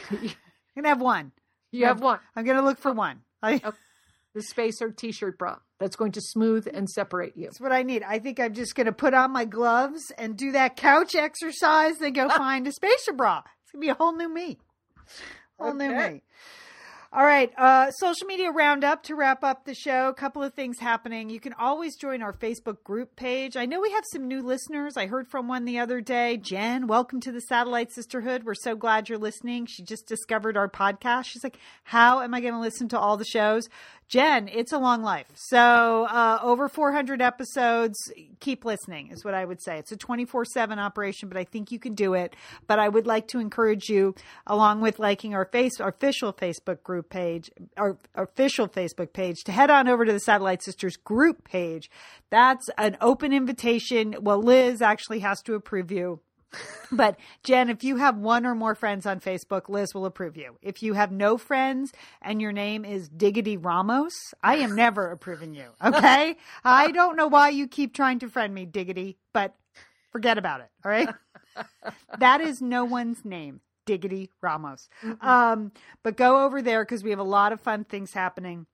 I'm 0.77 0.83
gonna 0.83 0.95
have 0.95 1.01
one. 1.01 1.33
you 1.73 1.87
have 1.87 2.01
one. 2.01 2.21
I'm 2.37 2.45
gonna 2.45 2.63
look 2.63 2.79
for 2.79 2.93
one. 2.93 3.21
I, 3.43 3.61
The 4.35 4.43
spacer 4.43 4.91
T-shirt 4.91 5.39
bra 5.39 5.57
that's 5.81 5.97
going 5.97 6.13
to 6.13 6.21
smooth 6.21 6.69
and 6.73 6.89
separate 6.89 7.37
you. 7.37 7.47
That's 7.47 7.61
what 7.61 7.73
I 7.73 7.83
need. 7.83 8.05
I 8.05 8.19
think 8.21 8.39
I'm 8.39 8.55
just 8.55 8.77
going 8.77 8.87
to 8.87 8.93
put 8.93 9.13
on 9.15 9.33
my 9.33 9.45
gloves 9.47 10.13
and 10.17 10.37
do 10.37 10.53
that 10.53 10.77
couch 10.77 11.17
exercise, 11.17 11.99
then 11.99 12.13
go 12.13 12.29
find 12.37 12.67
a 12.69 12.73
spacer 12.73 13.13
bra. 13.13 13.43
It's 13.63 13.73
going 13.73 13.81
to 13.81 13.87
be 13.87 13.89
a 13.89 13.95
whole 13.95 14.15
new 14.15 14.33
me. 14.33 14.59
Whole 15.59 15.75
new 15.75 15.89
me. 15.89 16.23
All 17.13 17.25
right, 17.25 17.51
uh, 17.59 17.91
social 17.91 18.29
media 18.29 18.53
roundup 18.53 19.03
to 19.03 19.17
wrap 19.17 19.43
up 19.43 19.65
the 19.65 19.75
show. 19.75 20.11
A 20.11 20.15
couple 20.15 20.45
of 20.45 20.55
things 20.55 20.79
happening. 20.79 21.29
You 21.29 21.41
can 21.41 21.53
always 21.55 21.97
join 21.97 22.23
our 22.23 22.33
Facebook 22.33 22.85
group 22.85 23.17
page. 23.17 23.57
I 23.57 23.67
know 23.67 23.81
we 23.81 23.91
have 23.91 24.05
some 24.13 24.29
new 24.29 24.43
listeners. 24.43 24.97
I 24.97 25.09
heard 25.09 25.27
from 25.27 25.49
one 25.49 25.65
the 25.65 25.81
other 25.81 26.01
day. 26.01 26.37
Jen, 26.37 26.87
welcome 26.87 27.19
to 27.23 27.33
the 27.33 27.41
Satellite 27.41 27.91
Sisterhood. 27.91 28.45
We're 28.45 28.55
so 28.55 28.77
glad 28.77 29.09
you're 29.09 29.19
listening. 29.19 29.67
She 29.67 29.83
just 29.83 30.07
discovered 30.07 30.57
our 30.57 30.69
podcast. 30.69 31.25
She's 31.25 31.43
like, 31.43 31.59
How 31.83 32.21
am 32.21 32.33
I 32.33 32.41
going 32.41 32.55
to 32.55 32.61
listen 32.61 32.89
to 32.91 32.99
all 33.01 33.17
the 33.17 33.25
shows? 33.25 33.69
Jen, 34.11 34.49
it's 34.49 34.73
a 34.73 34.79
long 34.79 35.05
life. 35.05 35.27
So, 35.37 36.05
uh, 36.11 36.41
over 36.43 36.69
400 36.69 37.23
episodes. 37.23 37.97
Keep 38.41 38.65
listening, 38.65 39.13
is 39.13 39.25
what 39.25 39.35
I 39.35 39.45
would 39.45 39.63
say. 39.63 39.79
It's 39.79 39.93
a 39.93 39.97
24 39.97 40.47
7 40.47 40.81
operation, 40.81 41.29
but 41.29 41.39
I 41.39 41.45
think 41.45 41.71
you 41.71 41.79
can 41.79 41.95
do 41.95 42.15
it. 42.15 42.35
But 42.67 42.81
I 42.81 42.89
would 42.89 43.07
like 43.07 43.29
to 43.29 43.39
encourage 43.39 43.89
you, 43.89 44.17
along 44.49 44.81
with 44.81 44.99
liking 44.99 45.33
our 45.33 45.45
face, 45.45 45.81
our 45.81 45.91
official 45.91 46.33
Facebook 46.33 46.83
group 46.83 47.09
page, 47.09 47.53
our, 47.77 47.99
our 48.17 48.25
official 48.25 48.67
Facebook 48.67 49.13
page, 49.13 49.45
to 49.45 49.53
head 49.53 49.71
on 49.71 49.87
over 49.87 50.05
to 50.05 50.13
the 50.13 50.19
Satellite 50.19 50.65
Sisters 50.65 50.97
group 50.97 51.45
page. 51.45 51.89
That's 52.31 52.69
an 52.79 52.97
open 53.01 53.33
invitation. 53.33 54.17
Well, 54.21 54.43
Liz 54.43 54.83
actually 54.83 55.21
has 55.21 55.41
to 55.43 55.55
approve 55.55 55.93
you. 55.93 56.19
But 56.93 57.17
Jen, 57.45 57.71
if 57.71 57.85
you 57.85 57.97
have 57.97 58.17
one 58.17 58.45
or 58.45 58.55
more 58.55 58.75
friends 58.75 59.07
on 59.07 59.21
Facebook, 59.21 59.69
Liz 59.69 59.95
will 59.95 60.07
approve 60.07 60.37
you. 60.37 60.57
If 60.61 60.83
you 60.83 60.95
have 60.95 61.13
no 61.13 61.39
friends 61.39 61.93
and 62.21 62.43
your 62.43 62.51
name 62.51 62.85
is 62.85 63.09
Diggity 63.09 63.57
Ramos, 63.57 64.35
I 64.43 64.57
am 64.57 64.75
never 64.75 65.11
approving 65.11 65.55
you. 65.55 65.67
Okay. 65.85 66.37
I 66.65 66.91
don't 66.91 67.17
know 67.17 67.29
why 67.29 67.51
you 67.51 67.69
keep 67.69 67.95
trying 67.95 68.19
to 68.21 68.29
friend 68.29 68.53
me, 68.53 68.67
Diggity, 68.67 69.19
but 69.33 69.55
forget 70.11 70.37
about 70.37 70.63
it. 70.63 70.69
All 70.85 70.91
right. 70.91 71.09
that 72.19 72.41
is 72.41 72.61
no 72.61 72.85
one's 72.85 73.25
name, 73.25 73.61
Diggity 73.87 74.31
Ramos. 74.41 74.89
Um, 75.21 75.73
but 76.03 76.17
go 76.17 76.45
over 76.45 76.61
there 76.61 76.85
because 76.85 77.05
we 77.05 77.11
have 77.11 77.19
a 77.21 77.25
lot 77.25 77.53
of 77.53 77.61
fun 77.61 77.85
things 77.85 78.13
happening. 78.13 78.67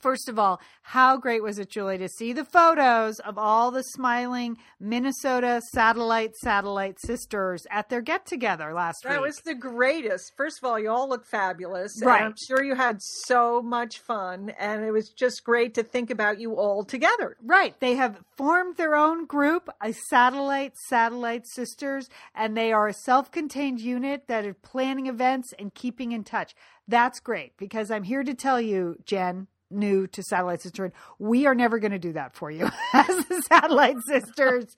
First 0.00 0.28
of 0.28 0.38
all, 0.38 0.60
how 0.82 1.16
great 1.16 1.42
was 1.42 1.58
it, 1.58 1.70
Julie, 1.70 1.98
to 1.98 2.08
see 2.08 2.32
the 2.32 2.44
photos 2.44 3.18
of 3.20 3.38
all 3.38 3.70
the 3.70 3.82
smiling 3.82 4.58
Minnesota 4.78 5.60
satellite 5.72 6.34
satellite 6.36 7.00
sisters 7.00 7.66
at 7.70 7.88
their 7.88 8.02
get 8.02 8.26
together 8.26 8.72
last 8.74 9.02
That 9.02 9.10
week? 9.10 9.16
That 9.16 9.22
was 9.22 9.36
the 9.38 9.54
greatest. 9.54 10.32
First 10.36 10.58
of 10.62 10.68
all, 10.68 10.78
you 10.78 10.90
all 10.90 11.08
look 11.08 11.24
fabulous. 11.24 11.96
and 12.00 12.06
Right. 12.06 12.22
I'm 12.22 12.34
sure 12.48 12.62
you 12.62 12.74
had 12.74 13.00
so 13.00 13.62
much 13.62 13.98
fun, 14.00 14.50
and 14.58 14.84
it 14.84 14.90
was 14.90 15.08
just 15.10 15.44
great 15.44 15.74
to 15.74 15.82
think 15.82 16.10
about 16.10 16.38
you 16.38 16.54
all 16.54 16.84
together. 16.84 17.36
Right. 17.42 17.78
They 17.80 17.94
have 17.94 18.20
formed 18.36 18.76
their 18.76 18.94
own 18.94 19.26
group, 19.26 19.68
a 19.80 19.92
satellite 19.92 20.76
satellite 20.76 21.46
sisters, 21.46 22.10
and 22.34 22.56
they 22.56 22.72
are 22.72 22.88
a 22.88 22.94
self-contained 22.94 23.80
unit 23.80 24.26
that 24.26 24.44
are 24.44 24.54
planning 24.54 25.06
events 25.06 25.52
and 25.58 25.72
keeping 25.74 26.12
in 26.12 26.24
touch. 26.24 26.54
That's 26.86 27.20
great 27.20 27.56
because 27.56 27.90
I'm 27.90 28.02
here 28.02 28.22
to 28.22 28.34
tell 28.34 28.60
you, 28.60 28.96
Jen, 29.06 29.46
new 29.74 30.06
to 30.08 30.22
Satellite 30.22 30.62
Sisterhood, 30.62 30.92
we 31.18 31.46
are 31.46 31.54
never 31.54 31.78
going 31.78 31.92
to 31.92 31.98
do 31.98 32.12
that 32.12 32.34
for 32.34 32.50
you 32.50 32.64
as 32.92 33.06
the 33.06 33.42
Satellite 33.48 33.96
Sisters. 34.06 34.76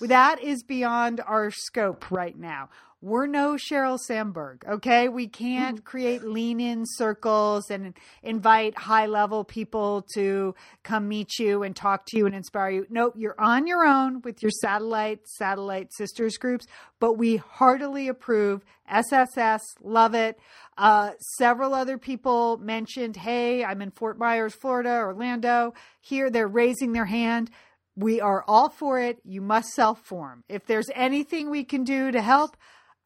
that 0.00 0.42
is 0.42 0.62
beyond 0.62 1.20
our 1.26 1.50
scope 1.50 2.10
right 2.10 2.38
now. 2.38 2.68
We're 3.00 3.28
no 3.28 3.52
Sheryl 3.52 3.96
Sandberg, 3.96 4.64
okay? 4.68 5.08
We 5.08 5.28
can't 5.28 5.84
create 5.84 6.24
lean 6.24 6.58
in 6.58 6.82
circles 6.84 7.70
and 7.70 7.96
invite 8.24 8.76
high 8.76 9.06
level 9.06 9.44
people 9.44 10.04
to 10.14 10.56
come 10.82 11.06
meet 11.06 11.38
you 11.38 11.62
and 11.62 11.76
talk 11.76 12.06
to 12.06 12.16
you 12.16 12.26
and 12.26 12.34
inspire 12.34 12.70
you. 12.70 12.86
Nope, 12.90 13.14
you're 13.16 13.40
on 13.40 13.68
your 13.68 13.86
own 13.86 14.20
with 14.22 14.42
your 14.42 14.50
satellite, 14.50 15.28
satellite 15.28 15.92
sisters 15.94 16.38
groups, 16.38 16.66
but 16.98 17.16
we 17.16 17.36
heartily 17.36 18.08
approve. 18.08 18.64
SSS, 18.90 19.62
love 19.80 20.14
it. 20.14 20.36
Uh, 20.76 21.12
several 21.36 21.74
other 21.74 21.98
people 21.98 22.56
mentioned, 22.56 23.16
hey, 23.16 23.64
I'm 23.64 23.80
in 23.80 23.92
Fort 23.92 24.18
Myers, 24.18 24.56
Florida, 24.56 24.96
Orlando. 24.96 25.72
Here, 26.00 26.30
they're 26.30 26.48
raising 26.48 26.94
their 26.94 27.04
hand. 27.04 27.52
We 27.94 28.20
are 28.20 28.44
all 28.48 28.70
for 28.70 28.98
it. 29.00 29.18
You 29.24 29.40
must 29.40 29.68
self 29.68 30.00
form. 30.00 30.42
If 30.48 30.66
there's 30.66 30.90
anything 30.96 31.48
we 31.48 31.62
can 31.62 31.84
do 31.84 32.10
to 32.10 32.20
help, 32.20 32.56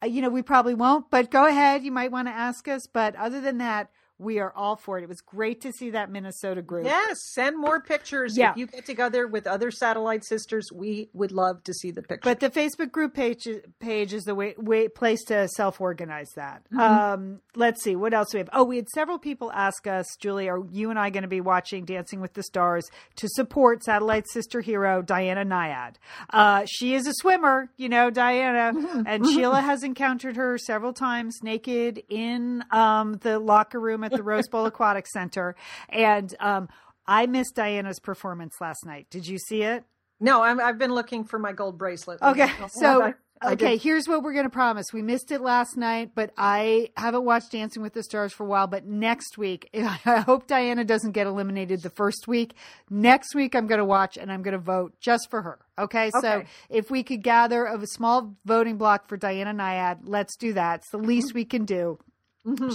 you 0.05 0.21
know, 0.21 0.29
we 0.29 0.41
probably 0.41 0.73
won't, 0.73 1.09
but 1.09 1.31
go 1.31 1.45
ahead. 1.45 1.83
You 1.83 1.91
might 1.91 2.11
want 2.11 2.27
to 2.27 2.33
ask 2.33 2.67
us. 2.67 2.87
But 2.87 3.15
other 3.15 3.41
than 3.41 3.57
that, 3.59 3.89
we 4.17 4.39
are 4.39 4.53
all 4.55 4.75
for 4.75 4.97
it. 4.97 5.03
It 5.03 5.09
was 5.09 5.21
great 5.21 5.61
to 5.61 5.71
see 5.71 5.91
that 5.91 6.11
Minnesota 6.11 6.61
group. 6.61 6.85
Yes, 6.85 7.17
send 7.33 7.59
more 7.59 7.81
pictures. 7.81 8.37
Yeah. 8.37 8.51
If 8.51 8.57
you 8.57 8.67
get 8.67 8.85
together 8.85 9.27
with 9.27 9.47
other 9.47 9.71
satellite 9.71 10.25
sisters, 10.25 10.69
we 10.73 11.09
would 11.13 11.31
love 11.31 11.63
to 11.63 11.73
see 11.73 11.91
the 11.91 12.01
pictures. 12.01 12.21
But 12.23 12.39
the 12.39 12.49
Facebook 12.49 12.91
group 12.91 13.13
page 13.13 13.47
page 13.79 14.13
is 14.13 14.23
the 14.23 14.35
way, 14.35 14.55
way 14.57 14.87
place 14.87 15.23
to 15.25 15.47
self 15.49 15.81
organize 15.81 16.29
that. 16.35 16.63
Mm-hmm. 16.65 16.79
Um, 16.79 17.39
let's 17.55 17.83
see 17.83 17.95
what 17.95 18.13
else 18.13 18.33
we 18.33 18.39
have. 18.39 18.49
Oh, 18.53 18.63
we 18.63 18.77
had 18.77 18.89
several 18.89 19.19
people 19.19 19.51
ask 19.51 19.87
us, 19.87 20.05
Julie, 20.19 20.49
are 20.49 20.61
you 20.71 20.89
and 20.89 20.99
I 20.99 21.09
going 21.09 21.23
to 21.23 21.27
be 21.27 21.41
watching 21.41 21.85
Dancing 21.85 22.21
with 22.21 22.33
the 22.33 22.43
Stars 22.43 22.85
to 23.17 23.27
support 23.29 23.83
satellite 23.83 24.29
sister 24.29 24.61
hero 24.61 25.01
Diana 25.01 25.45
Nyad? 25.45 25.95
Uh, 26.29 26.65
she 26.65 26.93
is 26.93 27.07
a 27.07 27.13
swimmer, 27.13 27.69
you 27.77 27.89
know, 27.89 28.09
Diana, 28.09 28.73
and 29.05 29.25
Sheila 29.25 29.61
has 29.61 29.83
encountered 29.83 30.35
her 30.35 30.57
several 30.57 30.93
times 30.93 31.39
naked 31.41 32.03
in 32.09 32.63
um, 32.71 33.15
the 33.21 33.39
locker 33.39 33.79
room 33.79 34.02
at 34.03 34.11
the 34.11 34.23
Rose 34.23 34.47
Bowl 34.47 34.65
Aquatic 34.65 35.07
Center, 35.07 35.55
and 35.89 36.33
um, 36.39 36.69
I 37.07 37.25
missed 37.25 37.55
Diana's 37.55 37.99
performance 37.99 38.55
last 38.61 38.85
night. 38.85 39.07
Did 39.09 39.27
you 39.27 39.37
see 39.37 39.63
it? 39.63 39.83
no, 40.19 40.41
I'm, 40.41 40.59
I've 40.61 40.77
been 40.77 40.93
looking 40.93 41.25
for 41.25 41.37
my 41.37 41.51
gold 41.51 41.77
bracelet. 41.77 42.21
Okay, 42.21 42.49
so 42.69 43.01
I- 43.03 43.13
I 43.41 43.53
okay, 43.53 43.75
here's 43.75 44.07
what 44.07 44.23
we're 44.23 44.31
going 44.31 44.45
to 44.45 44.49
promise. 44.49 44.93
We 44.93 45.01
missed 45.01 45.29
it 45.31 45.41
last 45.41 45.75
night, 45.75 46.11
but 46.15 46.31
I 46.37 46.91
haven't 46.95 47.25
watched 47.25 47.51
Dancing 47.51 47.81
with 47.81 47.91
the 47.93 48.01
Stars 48.01 48.31
for 48.31 48.45
a 48.45 48.47
while. 48.47 48.67
But 48.67 48.85
next 48.85 49.37
week, 49.37 49.69
I 49.73 50.21
hope 50.25 50.47
Diana 50.47 50.85
doesn't 50.85 51.11
get 51.11 51.27
eliminated 51.27 51.81
the 51.81 51.89
first 51.89 52.25
week. 52.25 52.53
Next 52.89 53.35
week, 53.35 53.53
I'm 53.53 53.67
going 53.67 53.79
to 53.79 53.85
watch 53.85 54.15
and 54.17 54.31
I'm 54.31 54.43
going 54.43 54.53
to 54.53 54.59
vote 54.63 54.93
just 55.01 55.29
for 55.29 55.41
her. 55.41 55.59
Okay, 55.77 56.09
so 56.21 56.43
if 56.69 56.89
we 56.89 57.03
could 57.03 57.21
gather 57.21 57.65
a 57.65 57.85
small 57.85 58.33
voting 58.45 58.77
bloc 58.77 59.09
for 59.09 59.17
Diana 59.17 59.53
Nyad, 59.53 60.01
let's 60.03 60.37
do 60.37 60.53
that. 60.53 60.81
It's 60.81 60.91
the 60.91 60.97
least 60.99 61.33
we 61.33 61.43
can 61.43 61.65
do. 61.65 61.99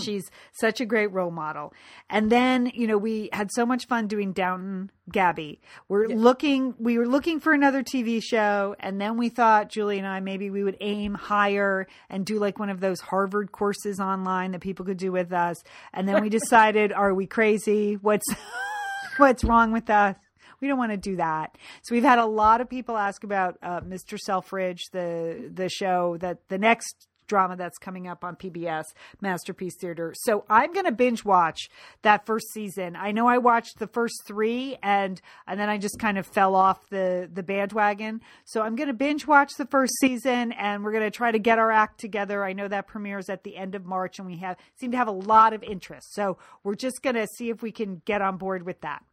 She's 0.03 0.31
such 0.53 0.81
a 0.81 0.87
great 0.87 1.12
role 1.12 1.31
model. 1.31 1.75
And 2.09 2.31
then, 2.31 2.73
you 2.75 2.87
know, 2.87 2.97
we 2.97 3.29
had 3.33 3.51
so 3.53 3.66
much 3.66 3.87
fun 3.87 4.07
doing 4.07 4.33
Downton 4.33 4.91
Gabby. 5.12 5.61
We're 5.89 6.09
looking, 6.09 6.75
we 6.79 6.97
were 6.97 7.07
looking 7.07 7.39
for 7.39 7.53
another 7.53 7.83
TV 7.83 8.23
show. 8.23 8.75
And 8.81 8.99
then 8.99 9.19
we 9.19 9.29
thought, 9.29 9.69
Julie 9.69 9.99
and 9.99 10.07
I, 10.07 10.21
maybe 10.21 10.49
we 10.49 10.64
would 10.64 10.79
aim 10.81 11.14
higher 11.14 11.87
and 12.09 12.25
do 12.25 12.39
like 12.39 12.59
one 12.59 12.71
of 12.71 12.81
those 12.81 13.01
Harvard 13.01 13.53
courses 13.53 14.01
online 14.01 14.53
that 14.53 14.61
people 14.61 14.87
could 14.87 14.97
do 14.97 15.12
with 15.12 15.33
us. 15.33 15.57
And 15.93 16.09
then 16.09 16.23
we 16.23 16.29
decided, 16.31 16.93
are 16.93 17.12
we 17.12 17.27
crazy? 17.27 17.95
What's, 17.95 18.27
what's 19.19 19.45
wrong 19.45 19.73
with 19.73 19.91
us? 19.91 20.16
We 20.61 20.66
don't 20.66 20.79
want 20.79 20.93
to 20.93 20.97
do 20.97 21.16
that. 21.16 21.57
So 21.83 21.95
we've 21.95 22.03
had 22.03 22.19
a 22.19 22.27
lot 22.27 22.61
of 22.61 22.69
people 22.69 22.97
ask 22.97 23.23
about 23.23 23.59
uh, 23.62 23.81
Mr. 23.81 24.19
Selfridge, 24.19 24.87
the 24.93 25.51
the 25.55 25.69
show 25.69 26.16
that 26.19 26.49
the 26.49 26.59
next 26.59 27.08
drama 27.29 27.57
that's 27.57 27.79
coming 27.79 28.09
up 28.09 28.24
on 28.24 28.37
PBS 28.37 28.85
Masterpiece 29.20 29.76
Theater. 29.76 30.14
So 30.16 30.45
I'm 30.49 30.72
going 30.72 30.87
to 30.87 30.93
binge 30.93 31.24
watch 31.24 31.70
that 32.03 32.26
first 32.26 32.53
season. 32.53 32.97
I 32.97 33.12
know 33.12 33.29
I 33.29 33.39
watched 33.39 33.79
the 33.79 33.87
first 33.87 34.22
3 34.26 34.79
and 34.83 35.20
and 35.47 35.61
then 35.61 35.68
I 35.68 35.79
just 35.79 35.99
kind 35.99 36.18
of 36.18 36.26
fell 36.26 36.55
off 36.55 36.89
the 36.91 37.29
the 37.33 37.43
bandwagon. 37.43 38.20
So 38.45 38.62
I'm 38.62 38.74
going 38.74 38.89
to 38.89 38.95
binge 38.95 39.26
watch 39.26 39.53
the 39.57 39.66
first 39.66 39.93
season 40.01 40.53
and 40.53 40.83
we're 40.83 40.93
going 40.93 41.05
to 41.05 41.11
try 41.11 41.31
to 41.31 41.39
get 41.39 41.59
our 41.59 41.70
act 41.70 42.01
together. 42.01 42.45
I 42.45 42.53
know 42.53 42.68
that 42.68 42.87
premieres 42.87 43.29
at 43.29 43.45
the 43.45 43.57
end 43.57 43.74
of 43.74 43.85
March 43.85 44.18
and 44.18 44.26
we 44.26 44.39
have 44.39 44.57
seem 44.76 44.91
to 44.93 44.97
have 44.97 45.09
a 45.09 45.12
lot 45.12 45.53
of 45.53 45.62
interest. 45.62 46.14
So 46.14 46.39
we're 46.64 46.74
just 46.74 47.03
going 47.03 47.16
to 47.16 47.26
see 47.26 47.51
if 47.51 47.62
we 47.62 47.70
can 47.70 48.03
get 48.05 48.22
on 48.22 48.37
board 48.37 48.64
with 48.64 48.81
that. 48.81 49.05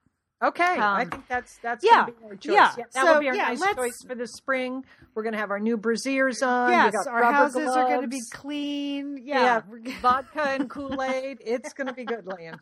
Okay, 0.44 0.64
I 0.64 1.02
Um, 1.04 1.10
think 1.10 1.28
that's 1.28 1.58
that's 1.64 1.84
yeah, 1.84 2.06
gonna 2.06 2.12
be 2.12 2.26
our 2.26 2.36
choice. 2.36 2.54
yeah. 2.54 2.76
that 2.76 2.94
So, 2.94 3.14
will 3.14 3.20
be 3.22 3.30
our 3.30 3.36
yeah, 3.36 3.54
nice 3.54 3.76
choice 3.76 4.04
for 4.06 4.16
the 4.16 4.28
spring. 4.28 4.84
We're 5.14 5.24
gonna 5.24 5.38
have 5.38 5.50
our 5.50 5.60
new 5.62 5.78
brassieres 5.78 6.46
on. 6.46 6.72
Yes, 6.72 7.08
our 7.08 7.24
houses 7.32 7.70
are 7.70 7.88
going 7.88 8.02
to 8.02 8.08
be 8.08 8.22
clean. 8.32 9.22
yeah, 9.24 9.62
Yeah. 9.84 9.92
vodka 10.02 10.42
and 10.42 10.70
Kool 10.76 11.02
Aid. 11.02 11.38
It's 11.40 11.72
gonna 11.74 11.94
be 11.94 12.04
good, 12.04 12.26
Lian. 12.26 12.60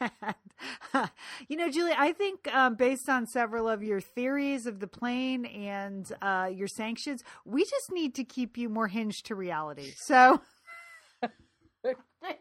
you 1.48 1.56
know, 1.56 1.68
Julie, 1.70 1.92
I 1.96 2.12
think 2.12 2.52
um, 2.54 2.74
based 2.74 3.08
on 3.10 3.26
several 3.26 3.68
of 3.68 3.82
your 3.82 4.00
theories 4.00 4.66
of 4.66 4.80
the 4.80 4.86
plane 4.86 5.44
and 5.44 6.10
uh, 6.22 6.48
your 6.52 6.68
sanctions, 6.68 7.22
we 7.44 7.64
just 7.64 7.92
need 7.92 8.14
to 8.14 8.24
keep 8.24 8.56
you 8.56 8.70
more 8.70 8.88
hinged 8.88 9.26
to 9.26 9.34
reality. 9.34 9.92
So 9.96 10.40
I 11.22 11.28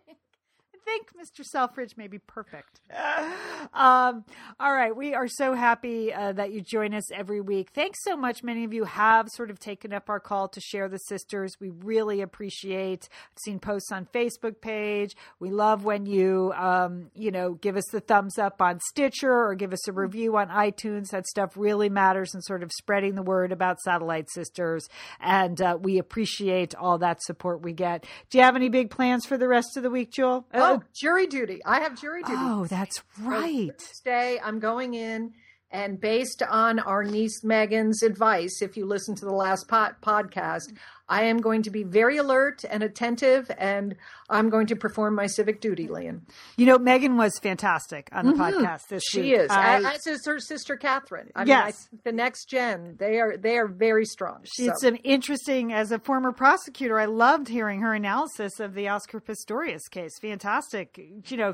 think 0.88 1.10
Mr. 1.14 1.44
Selfridge 1.44 1.98
may 1.98 2.08
be 2.08 2.20
perfect. 2.20 2.80
Um, 3.74 4.24
all 4.60 4.74
right. 4.74 4.96
We 4.96 5.14
are 5.14 5.28
so 5.28 5.54
happy 5.54 6.14
uh, 6.14 6.32
that 6.34 6.52
you 6.52 6.62
join 6.62 6.94
us 6.94 7.12
every 7.12 7.42
week. 7.42 7.72
Thanks 7.74 8.00
so 8.04 8.16
much. 8.16 8.42
Many 8.42 8.64
of 8.64 8.74
you 8.74 8.86
have 8.86 9.28
sort 9.30 9.52
of 9.52 9.60
taken 9.60 9.94
up 9.94 10.10
our 10.10 10.20
call 10.20 10.48
to 10.50 10.62
share 10.62 10.88
the 10.88 10.98
sisters. 10.98 11.58
We 11.60 11.70
really 11.70 12.22
appreciate. 12.22 13.10
I've 13.12 13.40
seen 13.44 13.60
posts 13.60 13.92
on 13.92 14.08
Facebook 14.14 14.62
page. 14.62 15.16
We 15.40 15.50
love 15.50 15.84
when 15.84 16.06
you, 16.06 16.54
um, 16.56 17.12
you 17.14 17.30
know, 17.30 17.54
give 17.54 17.76
us 17.76 17.86
the 17.92 18.00
thumbs 18.00 18.38
up 18.38 18.62
on 18.62 18.80
Stitcher 18.80 19.32
or 19.32 19.54
give 19.54 19.74
us 19.74 19.88
a 19.88 19.92
review 19.92 20.38
on 20.38 20.48
iTunes. 20.48 21.10
That 21.10 21.28
stuff 21.28 21.58
really 21.58 21.90
matters 21.90 22.34
in 22.34 22.42
sort 22.42 22.64
of 22.64 22.72
spreading 22.72 23.16
the 23.16 23.24
word 23.24 23.52
about 23.52 23.82
Satellite 23.82 24.30
Sisters. 24.30 24.88
And 25.20 25.62
uh, 25.62 25.78
we 25.80 25.98
appreciate 25.98 26.74
all 26.74 27.00
that 27.00 27.22
support 27.22 27.62
we 27.62 27.74
get. 27.74 28.06
Do 28.30 28.38
you 28.38 28.44
have 28.44 28.56
any 28.56 28.70
big 28.70 28.92
plans 28.92 29.26
for 29.26 29.38
the 29.38 29.48
rest 29.48 29.78
of 29.78 29.84
the 29.84 29.90
week, 29.90 30.12
Jewel? 30.12 30.46
Oh, 30.54 30.77
jury 30.94 31.28
duty. 31.28 31.62
I 31.66 31.82
have 31.82 32.00
jury 32.00 32.24
duty. 32.24 32.38
Oh, 32.40 32.66
that's 32.66 33.02
right. 33.22 33.72
Thursday, 33.80 34.40
I'm 34.44 34.60
going 34.60 34.94
in, 34.94 35.34
and 35.72 36.00
based 36.00 36.42
on 36.44 36.80
our 36.80 37.04
niece 37.04 37.44
Megan's 37.44 38.02
advice, 38.04 38.62
if 38.62 38.78
you 38.78 38.86
listen 38.86 39.16
to 39.16 39.26
the 39.26 39.34
last 39.34 39.68
pod- 39.68 39.96
podcast, 40.02 40.74
I 41.10 41.24
am 41.24 41.38
going 41.40 41.64
to 41.64 41.70
be 41.70 41.84
very 41.84 42.18
alert 42.18 42.66
and 42.70 42.84
attentive, 42.84 43.50
and 43.58 43.96
I'm 44.30 44.50
going 44.50 44.68
to 44.68 44.76
perform 44.76 45.16
my 45.16 45.28
civic 45.28 45.62
duty, 45.62 45.88
Lian. 45.88 46.24
You 46.58 46.66
know, 46.66 46.78
Megan 46.78 47.16
was 47.16 47.40
fantastic 47.40 48.10
on 48.12 48.26
the 48.26 48.34
mm-hmm. 48.34 48.66
podcast 48.66 48.88
this 48.88 49.04
She 49.10 49.22
week. 49.22 49.34
is, 49.34 49.50
I- 49.50 49.94
as 49.96 50.06
is 50.06 50.26
her 50.26 50.40
sister 50.40 50.76
Catherine. 50.76 51.32
I 51.36 51.40
mean, 51.42 51.48
Yes. 51.50 51.88
I 51.94 51.98
the 52.04 52.12
next 52.12 52.50
gen, 52.50 52.96
they 53.00 53.20
are 53.20 53.38
they 53.38 53.58
are 53.58 53.68
very 53.68 54.06
strong. 54.06 54.40
She 54.44 54.66
had 54.66 54.74
So- 54.80 54.90
some 54.90 54.98
interesting, 55.04 55.72
as 55.72 55.92
a 55.92 56.00
former 56.00 56.32
prosecutor, 56.34 57.00
I 57.00 57.06
loved 57.06 57.48
hearing 57.48 57.82
her 57.82 57.94
analysis 57.94 58.60
of 58.60 58.74
the 58.74 58.90
Oscar 58.90 59.22
Pistorius 59.22 59.90
case. 59.90 60.20
Fantastic, 60.20 61.00
you 61.28 61.38
know, 61.38 61.54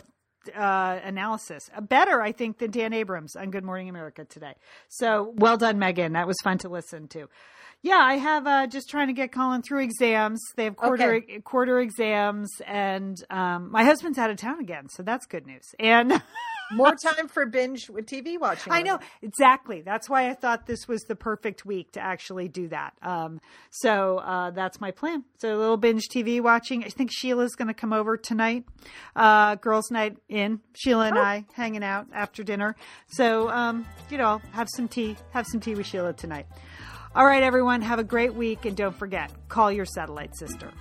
uh, 0.55 0.99
analysis. 1.03 1.69
Uh, 1.75 1.81
Better, 1.81 2.21
I 2.21 2.31
think, 2.31 2.59
than 2.59 2.71
Dan 2.71 2.93
Abrams 2.93 3.35
on 3.35 3.51
Good 3.51 3.63
Morning 3.63 3.89
America 3.89 4.25
today. 4.25 4.55
So 4.89 5.33
well 5.35 5.57
done, 5.57 5.79
Megan. 5.79 6.13
That 6.13 6.27
was 6.27 6.37
fun 6.43 6.57
to 6.59 6.69
listen 6.69 7.07
to. 7.09 7.29
Yeah, 7.81 7.99
I 7.99 8.15
have 8.15 8.47
uh, 8.47 8.67
just 8.67 8.89
trying 8.89 9.07
to 9.07 9.13
get 9.13 9.33
Colin 9.33 9.61
through 9.61 9.83
exams. 9.83 10.41
They 10.55 10.63
have 10.63 10.77
quarter 10.77 11.21
quarter 11.43 11.79
exams, 11.81 12.49
and 12.65 13.17
um, 13.29 13.71
my 13.71 13.83
husband's 13.83 14.17
out 14.17 14.29
of 14.29 14.37
town 14.37 14.61
again, 14.61 14.87
so 14.87 15.03
that's 15.03 15.25
good 15.25 15.45
news. 15.45 15.75
And 15.79 16.13
more 16.75 16.95
time 16.95 17.27
for 17.27 17.45
binge 17.45 17.89
with 17.89 18.05
TV 18.05 18.39
watching. 18.39 18.73
I 18.73 18.81
know 18.81 18.99
exactly. 19.21 19.81
That's 19.81 20.09
why 20.09 20.29
I 20.29 20.33
thought 20.33 20.65
this 20.65 20.87
was 20.87 21.01
the 21.03 21.15
perfect 21.15 21.65
week 21.65 21.93
to 21.93 22.01
actually 22.01 22.47
do 22.47 22.67
that. 22.69 22.93
Um, 23.01 23.39
so 23.69 24.17
uh, 24.19 24.51
that's 24.51 24.81
my 24.81 24.91
plan. 24.91 25.23
So 25.37 25.55
a 25.55 25.57
little 25.57 25.77
binge 25.77 26.07
TV 26.09 26.41
watching. 26.41 26.83
I 26.83 26.89
think 26.89 27.11
Sheila's 27.11 27.55
going 27.55 27.67
to 27.67 27.73
come 27.73 27.93
over 27.93 28.17
tonight. 28.17 28.65
Uh, 29.15 29.55
girls' 29.55 29.91
night 29.91 30.17
in. 30.29 30.59
Sheila 30.73 31.07
and 31.07 31.17
I 31.17 31.45
hanging 31.53 31.83
out 31.83 32.07
after 32.13 32.43
dinner. 32.43 32.75
So 33.07 33.49
um, 33.49 33.85
you 34.09 34.17
know, 34.17 34.41
have 34.51 34.67
some 34.75 34.87
tea. 34.87 35.15
Have 35.31 35.45
some 35.47 35.59
tea 35.59 35.75
with 35.75 35.85
Sheila 35.85 36.13
tonight. 36.13 36.47
All 37.15 37.25
right, 37.25 37.43
everyone. 37.43 37.81
Have 37.81 37.99
a 37.99 38.03
great 38.03 38.33
week, 38.33 38.65
and 38.65 38.75
don't 38.75 38.95
forget, 38.95 39.31
call 39.47 39.71
your 39.71 39.85
satellite 39.85 40.35
sister. 40.35 40.71